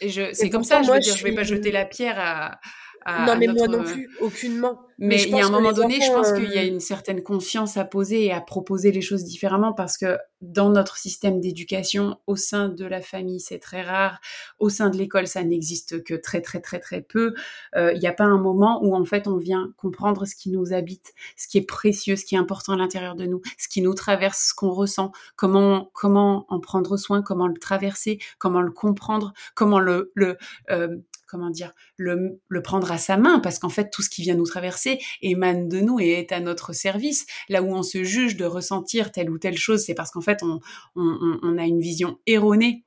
Et 0.00 0.08
je, 0.08 0.32
c'est 0.32 0.50
comme 0.50 0.64
ça, 0.64 0.82
je 0.82 0.90
veux 0.90 0.98
dire, 0.98 1.16
je 1.16 1.22
vais 1.22 1.34
pas 1.34 1.44
jeter 1.44 1.70
la 1.70 1.84
pierre 1.84 2.18
à, 2.18 2.60
non, 3.06 3.36
mais 3.38 3.46
moi 3.46 3.66
non 3.68 3.82
plus, 3.82 4.10
aucunement. 4.20 4.78
Mais, 4.98 5.20
il 5.20 5.30
y 5.36 5.40
a 5.40 5.46
un 5.46 5.50
moment 5.50 5.72
donné, 5.72 6.00
je 6.00 6.12
pense 6.12 6.32
qu'il 6.32 6.50
y 6.52 6.58
a 6.58 6.62
euh, 6.62 6.68
une 6.68 6.78
certaine 6.78 7.22
confiance 7.24 7.76
à 7.76 7.84
poser 7.84 8.26
et 8.26 8.32
à 8.32 8.40
proposer 8.40 8.92
les 8.92 9.00
choses 9.00 9.24
différemment 9.24 9.72
parce 9.72 9.98
que 9.98 10.16
dans 10.40 10.70
notre 10.70 10.96
système 10.96 11.40
d'éducation, 11.40 12.18
au 12.28 12.36
sein 12.36 12.68
de 12.68 12.84
la 12.84 13.00
famille, 13.00 13.40
c'est 13.40 13.58
très 13.58 13.82
rare. 13.82 14.20
Au 14.60 14.68
sein 14.68 14.90
de 14.90 14.96
l'école, 14.96 15.26
ça 15.26 15.42
n'existe 15.42 16.04
que 16.04 16.14
très, 16.14 16.40
très, 16.40 16.60
très, 16.60 16.78
très 16.78 17.00
peu. 17.00 17.34
Euh, 17.74 17.92
il 17.92 17.98
n'y 17.98 18.06
a 18.06 18.12
pas 18.12 18.24
un 18.24 18.38
moment 18.38 18.84
où, 18.84 18.94
en 18.94 19.04
fait, 19.04 19.26
on 19.26 19.38
vient 19.38 19.72
comprendre 19.76 20.24
ce 20.24 20.36
qui 20.36 20.50
nous 20.50 20.72
habite, 20.72 21.12
ce 21.36 21.48
qui 21.48 21.58
est 21.58 21.66
précieux, 21.66 22.14
ce 22.14 22.24
qui 22.24 22.36
est 22.36 22.38
important 22.38 22.72
à 22.72 22.76
l'intérieur 22.76 23.16
de 23.16 23.26
nous, 23.26 23.40
ce 23.58 23.68
qui 23.68 23.82
nous 23.82 23.94
traverse, 23.94 24.50
ce 24.50 24.54
qu'on 24.54 24.70
ressent, 24.70 25.10
comment, 25.34 25.90
comment 25.94 26.46
en 26.48 26.60
prendre 26.60 26.96
soin, 26.96 27.22
comment 27.22 27.48
le 27.48 27.58
traverser, 27.58 28.18
comment 28.38 28.62
le 28.62 28.70
comprendre, 28.70 29.32
comment 29.54 29.80
le, 29.80 30.12
le 30.14 30.36
euh, 30.70 30.96
comment 31.32 31.48
dire, 31.48 31.72
le, 31.96 32.38
prendre 32.62 32.92
à 32.92 32.98
sa 32.98 33.16
main, 33.16 33.40
parce 33.40 33.58
qu'en 33.58 33.70
fait, 33.70 33.88
tout 33.90 34.02
ce 34.02 34.10
qui 34.10 34.20
vient 34.20 34.34
nous 34.34 34.44
traverser 34.44 35.00
émane 35.22 35.66
de 35.66 35.80
nous 35.80 35.98
et 35.98 36.10
est 36.10 36.30
à 36.30 36.40
notre 36.40 36.74
service. 36.74 37.26
Là 37.48 37.62
où 37.62 37.74
on 37.74 37.82
se 37.82 38.04
juge 38.04 38.36
de 38.36 38.44
ressentir 38.44 39.10
telle 39.10 39.30
ou 39.30 39.38
telle 39.38 39.56
chose, 39.56 39.82
c'est 39.82 39.94
parce 39.94 40.10
qu'en 40.10 40.20
fait, 40.20 40.42
on, 40.42 41.58
a 41.58 41.64
une 41.64 41.80
vision 41.80 42.18
erronée 42.26 42.84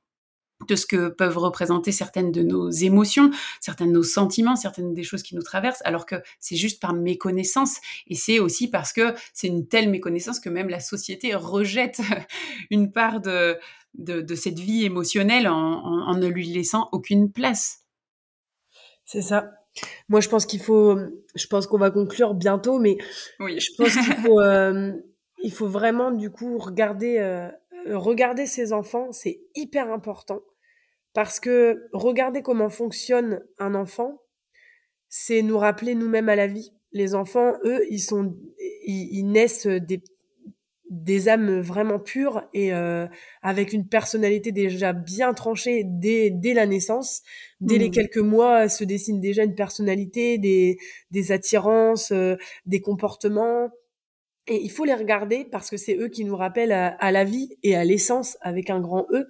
de 0.68 0.76
ce 0.76 0.86
que 0.86 1.08
peuvent 1.08 1.36
représenter 1.36 1.90
certaines 1.90 2.30
de 2.30 2.42
nos 2.42 2.70
émotions, 2.70 3.30
certains 3.60 3.86
de 3.86 3.90
nos 3.90 4.04
sentiments, 4.04 4.54
certaines 4.54 4.94
des 4.94 5.02
choses 5.02 5.24
qui 5.24 5.34
nous 5.34 5.42
traversent, 5.42 5.82
alors 5.84 6.06
que 6.06 6.16
c'est 6.38 6.56
juste 6.56 6.80
par 6.80 6.94
méconnaissance. 6.94 7.78
Et 8.06 8.14
c'est 8.14 8.38
aussi 8.38 8.70
parce 8.70 8.92
que 8.92 9.12
c'est 9.34 9.48
une 9.48 9.66
telle 9.66 9.90
méconnaissance 9.90 10.38
que 10.38 10.48
même 10.48 10.68
la 10.68 10.80
société 10.80 11.34
rejette 11.34 12.00
une 12.70 12.92
part 12.92 13.20
de, 13.20 13.58
de, 13.94 14.34
cette 14.36 14.60
vie 14.60 14.84
émotionnelle 14.84 15.48
en 15.48 16.14
ne 16.14 16.28
lui 16.28 16.46
laissant 16.46 16.88
aucune 16.92 17.32
place. 17.32 17.85
C'est 19.06 19.22
ça. 19.22 19.52
Moi, 20.08 20.20
je 20.20 20.28
pense 20.28 20.46
qu'il 20.46 20.60
faut, 20.60 20.98
je 21.34 21.46
pense 21.46 21.66
qu'on 21.66 21.78
va 21.78 21.90
conclure 21.90 22.34
bientôt, 22.34 22.78
mais 22.78 22.98
oui. 23.40 23.58
je 23.60 23.70
pense 23.76 23.92
qu'il 23.92 24.14
faut, 24.26 24.40
euh, 24.40 24.92
il 25.42 25.52
faut 25.52 25.68
vraiment 25.68 26.10
du 26.10 26.30
coup 26.30 26.58
regarder, 26.58 27.18
euh, 27.18 27.48
regarder 27.86 28.46
ses 28.46 28.72
enfants, 28.72 29.12
c'est 29.12 29.40
hyper 29.54 29.90
important 29.90 30.40
parce 31.14 31.40
que 31.40 31.88
regarder 31.92 32.42
comment 32.42 32.68
fonctionne 32.68 33.42
un 33.58 33.74
enfant, 33.74 34.20
c'est 35.08 35.40
nous 35.40 35.56
rappeler 35.56 35.94
nous-mêmes 35.94 36.28
à 36.28 36.36
la 36.36 36.46
vie. 36.46 36.72
Les 36.92 37.14
enfants, 37.14 37.54
eux, 37.64 37.80
ils 37.90 38.00
sont, 38.00 38.36
ils 38.58 39.24
naissent 39.24 39.66
des 39.66 40.02
des 40.88 41.28
âmes 41.28 41.60
vraiment 41.60 41.98
pures 41.98 42.48
et 42.54 42.72
euh, 42.72 43.06
avec 43.42 43.72
une 43.72 43.88
personnalité 43.88 44.52
déjà 44.52 44.92
bien 44.92 45.34
tranchée 45.34 45.82
dès, 45.84 46.30
dès 46.30 46.54
la 46.54 46.66
naissance. 46.66 47.22
Dès 47.60 47.78
les 47.78 47.88
mmh. 47.88 47.92
quelques 47.92 48.18
mois, 48.18 48.68
se 48.68 48.84
dessine 48.84 49.20
déjà 49.20 49.42
une 49.42 49.54
personnalité, 49.54 50.38
des, 50.38 50.78
des 51.10 51.32
attirances, 51.32 52.12
euh, 52.12 52.36
des 52.66 52.80
comportements. 52.80 53.70
Et 54.46 54.62
il 54.62 54.70
faut 54.70 54.84
les 54.84 54.94
regarder 54.94 55.44
parce 55.44 55.70
que 55.70 55.76
c'est 55.76 55.96
eux 55.96 56.08
qui 56.08 56.24
nous 56.24 56.36
rappellent 56.36 56.72
à, 56.72 57.10
la 57.10 57.24
vie 57.24 57.56
et 57.64 57.74
à 57.74 57.84
l'essence 57.84 58.38
avec 58.40 58.70
un 58.70 58.80
grand 58.80 59.06
E. 59.12 59.26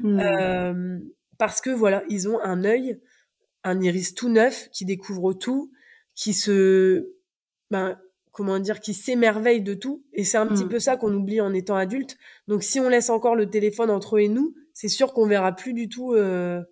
Mmh. 0.00 0.20
Euh, 0.20 0.98
parce 1.38 1.62
que 1.62 1.70
voilà, 1.70 2.02
ils 2.10 2.28
ont 2.28 2.38
un 2.40 2.64
œil, 2.64 3.00
un 3.64 3.80
iris 3.80 4.14
tout 4.14 4.28
neuf 4.28 4.68
qui 4.70 4.84
découvre 4.84 5.32
tout, 5.32 5.72
qui 6.14 6.34
se... 6.34 7.14
Ben, 7.70 7.98
comment 8.32 8.58
dire, 8.58 8.80
qui 8.80 8.94
s'émerveille 8.94 9.62
de 9.62 9.74
tout. 9.74 10.04
Et 10.12 10.24
c'est 10.24 10.38
un 10.38 10.46
petit 10.46 10.64
mm. 10.64 10.68
peu 10.68 10.78
ça 10.78 10.96
qu'on 10.96 11.12
oublie 11.14 11.40
en 11.40 11.52
étant 11.52 11.76
adulte. 11.76 12.16
Donc 12.48 12.62
si 12.62 12.80
on 12.80 12.88
laisse 12.88 13.10
encore 13.10 13.36
le 13.36 13.50
téléphone 13.50 13.90
entre 13.90 14.16
eux 14.16 14.20
et 14.20 14.28
nous, 14.28 14.54
c'est 14.72 14.88
sûr 14.88 15.12
qu'on 15.12 15.26
verra 15.26 15.52
plus 15.52 15.74
du 15.74 15.88
tout 15.88 16.14
euh, 16.14 16.62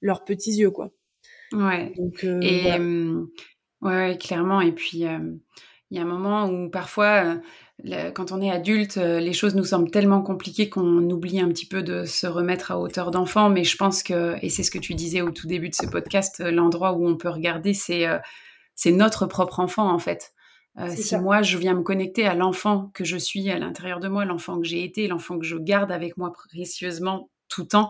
leurs 0.00 0.24
petits 0.24 0.52
yeux, 0.52 0.70
quoi. 0.70 0.90
Ouais. 1.52 1.92
Donc, 1.96 2.24
euh, 2.24 2.40
et 2.42 2.72
euh, 2.72 3.24
ouais, 3.82 4.16
clairement. 4.18 4.60
Et 4.60 4.72
puis 4.72 5.04
il 5.90 5.96
y 5.96 5.98
a 5.98 6.02
un 6.02 6.06
moment 6.06 6.48
où 6.48 6.70
parfois, 6.70 7.40
quand 8.14 8.32
on 8.32 8.40
est 8.40 8.50
adulte, 8.50 8.96
les 8.96 9.32
choses 9.32 9.54
nous 9.54 9.64
semblent 9.64 9.90
tellement 9.90 10.22
compliquées 10.22 10.68
qu'on 10.68 11.10
oublie 11.10 11.40
un 11.40 11.48
petit 11.48 11.66
peu 11.66 11.82
de 11.82 12.04
se 12.04 12.26
remettre 12.26 12.70
à 12.70 12.78
hauteur 12.78 13.10
d'enfant. 13.10 13.48
Mais 13.48 13.64
je 13.64 13.76
pense 13.76 14.02
que, 14.02 14.36
et 14.42 14.50
c'est 14.50 14.62
ce 14.62 14.70
que 14.70 14.78
tu 14.78 14.94
disais 14.94 15.22
au 15.22 15.30
tout 15.30 15.46
début 15.46 15.70
de 15.70 15.74
ce 15.74 15.86
podcast, 15.86 16.40
l'endroit 16.40 16.92
où 16.92 17.08
on 17.08 17.16
peut 17.16 17.30
regarder, 17.30 17.74
c'est 17.74 18.06
c'est 18.74 18.92
notre 18.92 19.26
propre 19.26 19.60
enfant 19.60 19.90
en 19.90 19.98
fait. 19.98 20.32
Euh, 20.78 20.94
si 20.94 21.16
moi, 21.16 21.42
je 21.42 21.58
viens 21.58 21.74
me 21.74 21.82
connecter 21.82 22.26
à 22.26 22.34
l'enfant 22.34 22.90
que 22.94 23.04
je 23.04 23.16
suis 23.16 23.50
à 23.50 23.58
l'intérieur 23.58 24.00
de 24.00 24.08
moi, 24.08 24.24
l'enfant 24.24 24.60
que 24.60 24.66
j'ai 24.66 24.84
été, 24.84 25.08
l'enfant 25.08 25.38
que 25.38 25.44
je 25.44 25.56
garde 25.56 25.90
avec 25.90 26.16
moi 26.16 26.32
précieusement 26.32 27.30
tout 27.48 27.62
le 27.62 27.68
temps, 27.68 27.88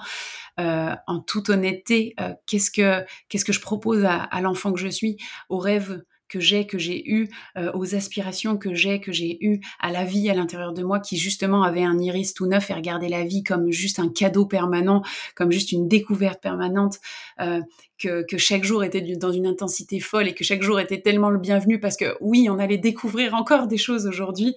euh, 0.61 0.95
en 1.07 1.20
toute 1.20 1.51
honnêteté, 1.51 2.14
euh, 2.20 2.32
qu'est-ce 2.47 2.70
que 2.70 3.05
qu'est-ce 3.28 3.45
que 3.45 3.53
je 3.53 3.61
propose 3.61 4.05
à, 4.05 4.22
à 4.22 4.41
l'enfant 4.41 4.72
que 4.72 4.78
je 4.78 4.89
suis, 4.89 5.16
au 5.49 5.59
rêve 5.59 6.03
que 6.28 6.40
j'ai, 6.40 6.66
que 6.66 6.78
j'ai 6.78 7.08
eu, 7.10 7.28
euh, 7.56 7.70
aux 7.74 7.94
aspirations 7.94 8.56
que 8.56 8.74
j'ai, 8.74 9.00
que 9.00 9.12
j'ai 9.12 9.38
eu, 9.44 9.60
à 9.80 9.90
la 9.90 10.04
vie 10.04 10.28
à 10.30 10.34
l'intérieur 10.34 10.72
de 10.72 10.82
moi, 10.82 11.00
qui 11.00 11.16
justement 11.16 11.62
avait 11.62 11.82
un 11.82 11.98
iris 11.98 12.34
tout 12.34 12.46
neuf 12.46 12.70
et 12.70 12.74
regardait 12.74 13.08
la 13.08 13.24
vie 13.24 13.42
comme 13.42 13.70
juste 13.70 13.98
un 13.98 14.08
cadeau 14.08 14.46
permanent, 14.46 15.02
comme 15.34 15.50
juste 15.50 15.72
une 15.72 15.88
découverte 15.88 16.40
permanente, 16.40 16.98
euh, 17.40 17.60
que, 17.98 18.24
que, 18.24 18.38
chaque 18.38 18.64
jour 18.64 18.84
était 18.84 19.00
dans 19.16 19.32
une 19.32 19.46
intensité 19.46 19.98
folle 20.00 20.28
et 20.28 20.34
que 20.34 20.44
chaque 20.44 20.62
jour 20.62 20.78
était 20.78 21.00
tellement 21.00 21.30
le 21.30 21.38
bienvenu 21.38 21.80
parce 21.80 21.96
que 21.96 22.16
oui, 22.20 22.48
on 22.50 22.58
allait 22.58 22.78
découvrir 22.78 23.34
encore 23.34 23.66
des 23.66 23.78
choses 23.78 24.06
aujourd'hui. 24.06 24.54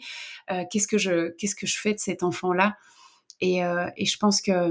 Euh, 0.52 0.64
qu'est-ce 0.70 0.88
que 0.88 0.98
je, 0.98 1.30
qu'est-ce 1.38 1.56
que 1.56 1.66
je 1.66 1.80
fais 1.80 1.94
de 1.94 2.00
cet 2.00 2.24
enfant-là? 2.24 2.76
Et, 3.44 3.62
et 3.98 4.06
je 4.06 4.18
pense 4.18 4.40
que 4.40 4.70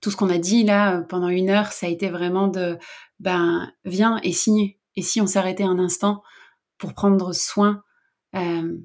tout 0.00 0.10
ce 0.10 0.16
qu'on 0.16 0.30
a 0.30 0.38
dit 0.38 0.64
là 0.64 1.02
pendant 1.02 1.28
une 1.28 1.48
heure, 1.48 1.70
ça 1.70 1.86
a 1.86 1.88
été 1.88 2.08
vraiment 2.08 2.48
de, 2.48 2.76
ben, 3.20 3.72
viens 3.84 4.18
et 4.24 4.32
signe 4.32 4.74
et 4.98 5.02
si 5.02 5.20
on 5.20 5.28
s'arrêtait 5.28 5.62
un 5.62 5.78
instant 5.78 6.24
pour 6.76 6.92
prendre 6.92 7.32
soin 7.32 7.84
euh, 8.34 8.76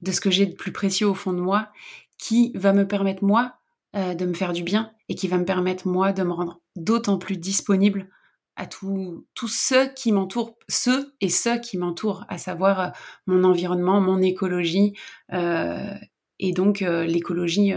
de 0.00 0.10
ce 0.10 0.20
que 0.20 0.32
j'ai 0.32 0.46
de 0.46 0.54
plus 0.56 0.72
précieux 0.72 1.06
au 1.06 1.14
fond 1.14 1.32
de 1.32 1.38
moi, 1.38 1.70
qui 2.18 2.50
va 2.56 2.72
me 2.72 2.88
permettre 2.88 3.22
moi 3.22 3.54
euh, 3.94 4.14
de 4.14 4.26
me 4.26 4.34
faire 4.34 4.52
du 4.52 4.64
bien 4.64 4.92
et 5.08 5.14
qui 5.14 5.28
va 5.28 5.38
me 5.38 5.44
permettre 5.44 5.86
moi 5.86 6.12
de 6.12 6.24
me 6.24 6.32
rendre 6.32 6.60
d'autant 6.74 7.18
plus 7.18 7.36
disponible 7.36 8.10
à 8.56 8.66
tous 8.66 9.24
ceux 9.46 9.86
qui 9.94 10.10
m'entourent, 10.10 10.58
ceux 10.68 11.14
et 11.20 11.28
ceux 11.28 11.60
qui 11.60 11.78
m'entourent, 11.78 12.24
à 12.28 12.36
savoir 12.36 12.80
euh, 12.80 12.88
mon 13.28 13.44
environnement, 13.44 14.00
mon 14.00 14.20
écologie, 14.20 14.92
et 15.30 16.52
donc 16.52 16.80
l'écologie 16.80 17.72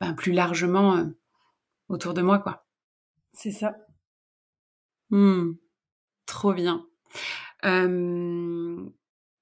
ben, 0.00 0.14
plus 0.14 0.32
largement 0.32 1.04
autour 1.88 2.14
de 2.14 2.22
moi, 2.22 2.38
quoi. 2.38 2.64
C'est 3.32 3.50
ça. 3.50 3.74
Mmh. 5.10 5.54
Trop 6.26 6.52
bien. 6.52 6.86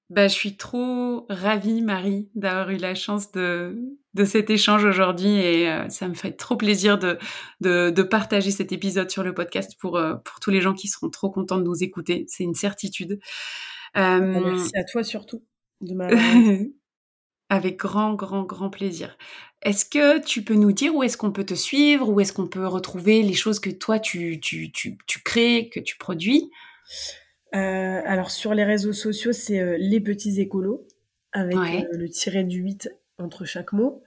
bah, 0.09 0.27
je 0.27 0.33
suis 0.33 0.57
trop 0.57 1.25
ravie, 1.29 1.81
Marie, 1.81 2.29
d'avoir 2.35 2.69
eu 2.69 2.77
la 2.77 2.93
chance 2.93 3.31
de, 3.31 3.75
de 4.13 4.25
cet 4.25 4.49
échange 4.49 4.85
aujourd'hui 4.85 5.37
et 5.37 5.89
ça 5.89 6.07
me 6.07 6.13
fait 6.13 6.33
trop 6.33 6.55
plaisir 6.55 6.99
de, 6.99 7.17
de, 7.61 7.89
de, 7.89 8.03
partager 8.03 8.51
cet 8.51 8.71
épisode 8.71 9.09
sur 9.09 9.23
le 9.23 9.33
podcast 9.33 9.75
pour, 9.79 9.99
pour 10.23 10.39
tous 10.39 10.51
les 10.51 10.61
gens 10.61 10.73
qui 10.73 10.87
seront 10.87 11.09
trop 11.09 11.31
contents 11.31 11.57
de 11.57 11.63
nous 11.63 11.83
écouter. 11.83 12.25
C'est 12.27 12.43
une 12.43 12.53
certitude. 12.53 13.19
Bah, 13.95 14.19
merci 14.19 14.77
à 14.77 14.83
toi 14.83 15.03
surtout 15.03 15.43
de 15.83 15.95
Avec 17.49 17.77
grand, 17.77 18.15
grand, 18.15 18.43
grand 18.43 18.69
plaisir. 18.69 19.17
Est-ce 19.61 19.85
que 19.85 20.19
tu 20.19 20.43
peux 20.43 20.55
nous 20.55 20.71
dire 20.71 20.95
où 20.95 21.03
est-ce 21.03 21.17
qu'on 21.17 21.31
peut 21.31 21.45
te 21.45 21.53
suivre, 21.53 22.09
où 22.09 22.19
est-ce 22.19 22.33
qu'on 22.33 22.47
peut 22.47 22.65
retrouver 22.65 23.21
les 23.21 23.33
choses 23.33 23.59
que 23.59 23.69
toi 23.69 23.99
tu, 23.99 24.39
tu, 24.39 24.71
tu, 24.71 24.97
tu 25.05 25.21
crées, 25.21 25.69
que 25.71 25.79
tu 25.79 25.97
produis? 25.97 26.49
Alors 27.51 28.31
sur 28.31 28.53
les 28.53 28.63
réseaux 28.63 28.93
sociaux, 28.93 29.31
c'est 29.31 29.77
les 29.77 29.99
petits 29.99 30.39
écolos 30.39 30.87
avec 31.31 31.55
le 31.91 32.09
tiré 32.09 32.43
du 32.43 32.59
8 32.59 32.89
entre 33.17 33.45
chaque 33.45 33.73
mot. 33.73 34.03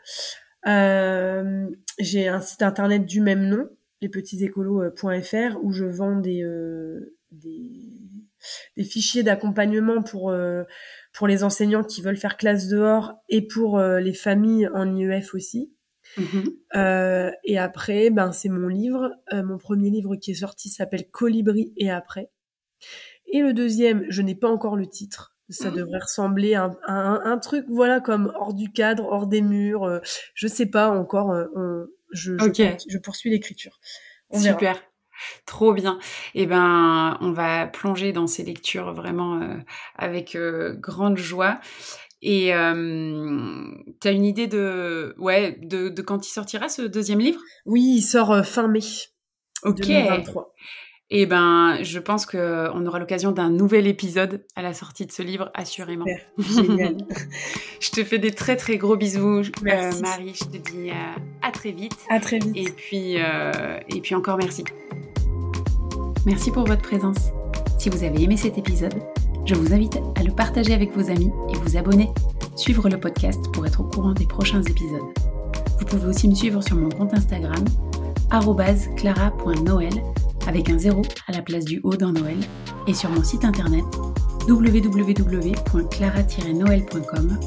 J'ai 0.65 2.29
un 2.29 2.41
site 2.41 2.63
internet 2.63 3.07
du 3.07 3.21
même 3.21 3.49
nom, 3.49 3.69
lespetitsécolos.fr, 4.01 5.59
où 5.63 5.73
je 5.73 5.85
vends 5.85 6.17
des, 6.17 6.45
des, 7.31 8.85
fichiers 8.85 9.23
d'accompagnement 9.23 10.03
pour, 10.03 10.35
pour 11.13 11.27
les 11.29 11.45
enseignants 11.45 11.85
qui 11.85 12.03
veulent 12.03 12.17
faire 12.17 12.37
classe 12.37 12.69
dehors 12.69 13.15
et 13.29 13.47
pour 13.47 13.81
les 13.81 14.15
familles 14.15 14.69
en 14.75 14.93
IEF 14.97 15.35
aussi. 15.35 15.73
Mhm. 16.17 16.53
Euh, 16.77 17.31
et 17.45 17.59
après, 17.59 18.11
ben 18.11 18.33
c'est 18.33 18.49
mon 18.49 18.69
livre. 18.69 19.11
Euh, 19.33 19.43
mon 19.43 19.59
premier 19.59 19.91
livre 19.91 20.17
qui 20.17 20.33
est 20.33 20.35
sorti 20.35 20.69
s'appelle 20.69 21.09
Colibri 21.11 21.73
et 21.77 21.91
après. 21.91 22.31
Et 23.33 23.41
le 23.41 23.53
deuxième, 23.53 24.05
je 24.09 24.23
n'ai 24.23 24.35
pas 24.35 24.49
encore 24.49 24.77
le 24.77 24.87
titre. 24.87 25.37
Ça 25.49 25.71
mhm. 25.71 25.77
devrait 25.77 26.01
ressembler 26.01 26.55
à 26.55 26.71
un, 26.87 27.39
truc, 27.39 27.67
voilà, 27.69 28.01
comme 28.01 28.33
hors 28.39 28.55
du 28.55 28.73
cadre, 28.73 29.05
hors 29.05 29.27
des 29.27 29.43
murs. 29.43 29.85
Euh, 29.85 30.01
je 30.35 30.49
sais 30.49 30.67
pas 30.67 30.91
encore. 30.91 31.35
je, 32.13 32.37
je, 32.37 32.99
poursuis 32.99 33.31
l'écriture. 33.31 33.79
Super. 34.33 34.83
Trop 35.47 35.73
bien. 35.73 35.99
Eh 36.35 36.47
ben, 36.47 37.17
on 37.21 37.33
va 37.33 37.67
plonger 37.67 38.13
dans 38.13 38.27
ces 38.27 38.43
lectures 38.43 38.93
vraiment 38.93 39.41
avec 39.97 40.37
grande 40.81 41.17
joie. 41.17 41.61
Et 42.23 42.55
euh, 42.55 43.71
tu 44.01 44.09
as 44.09 44.11
une 44.11 44.25
idée 44.25 44.47
de, 44.47 45.15
ouais, 45.19 45.59
de, 45.63 45.89
de, 45.89 46.03
quand 46.03 46.27
il 46.27 46.31
sortira 46.31 46.69
ce 46.69 46.83
deuxième 46.83 47.21
livre? 47.21 47.41
Oui, 47.67 47.97
il 47.99 48.03
sort 48.03 48.33
euh, 48.33 48.43
fin 48.43 48.69
mai 48.69 48.81
ok 49.63 49.77
2023. 49.77 50.55
Et 51.09 51.23
eh 51.23 51.27
ben, 51.27 51.79
je 51.83 52.01
pense 52.01 52.27
qu'on 52.27 52.85
aura 52.85 52.99
l'occasion 52.99 53.31
d'un 53.31 53.49
nouvel 53.49 53.87
épisode 53.87 54.45
à 54.57 54.63
la 54.63 54.75
sortie 54.75 55.07
de 55.07 55.13
ce 55.13 55.23
livre, 55.23 55.53
assurément. 55.55 56.05
Génial. 56.37 56.97
je 57.81 57.91
te 57.91 58.03
fais 58.03 58.19
des 58.19 58.33
très 58.33 58.57
très 58.57 58.77
gros 58.77 58.97
bisous, 58.97 59.43
euh, 59.67 59.93
Marie. 60.03 60.35
Je 60.35 60.59
te 60.59 60.71
dis 60.71 60.91
à 61.43 61.53
très 61.53 61.71
vite. 61.71 61.97
À 62.11 62.19
très 62.19 62.41
vite. 62.41 62.57
Et 62.57 62.73
puis, 62.73 63.19
euh, 63.19 63.79
et 63.89 64.01
puis 64.01 64.17
encore 64.17 64.37
merci. 64.37 64.65
Merci 66.25 66.51
pour 66.51 66.65
votre 66.65 66.83
présence. 66.83 67.31
Si 67.79 67.89
vous 67.89 68.03
avez 68.03 68.25
aimé 68.25 68.37
cet 68.37 68.59
épisode, 68.59 69.01
je 69.45 69.55
vous 69.55 69.73
invite 69.73 70.01
à 70.17 70.25
le 70.25 70.33
partager 70.33 70.75
avec 70.75 70.91
vos 70.91 71.09
amis 71.09 71.31
et 71.55 71.57
vous 71.57 71.77
abonner, 71.77 72.11
suivre 72.57 72.89
le 72.89 72.99
podcast 72.99 73.41
pour 73.53 73.65
être 73.65 73.81
au 73.81 73.85
courant 73.85 74.13
des 74.13 74.27
prochains 74.27 74.63
épisodes. 74.63 75.07
Vous 75.79 75.85
pouvez 75.85 76.09
aussi 76.09 76.27
me 76.27 76.35
suivre 76.35 76.61
sur 76.63 76.75
mon 76.75 76.89
compte 76.89 77.15
Instagram, 77.15 77.65
clara.noël, 78.97 80.03
avec 80.47 80.71
un 80.71 80.79
zéro 80.79 81.03
à 81.27 81.33
la 81.33 81.43
place 81.43 81.65
du 81.65 81.81
haut 81.83 81.97
dans 81.97 82.13
Noël, 82.13 82.39
et 82.87 82.95
sur 82.95 83.11
mon 83.11 83.25
site 83.25 83.45
internet 83.45 83.83
www.clara-noël.com 84.49 87.39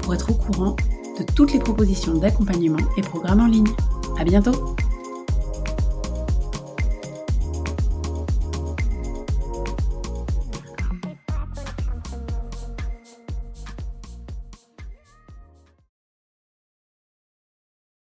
pour 0.00 0.14
être 0.14 0.30
au 0.30 0.34
courant 0.34 0.74
de 1.18 1.24
toutes 1.34 1.52
les 1.52 1.58
propositions 1.58 2.14
d'accompagnement 2.14 2.78
et 2.96 3.02
programmes 3.02 3.40
en 3.40 3.46
ligne. 3.46 3.68
À 4.18 4.24
bientôt! 4.24 4.74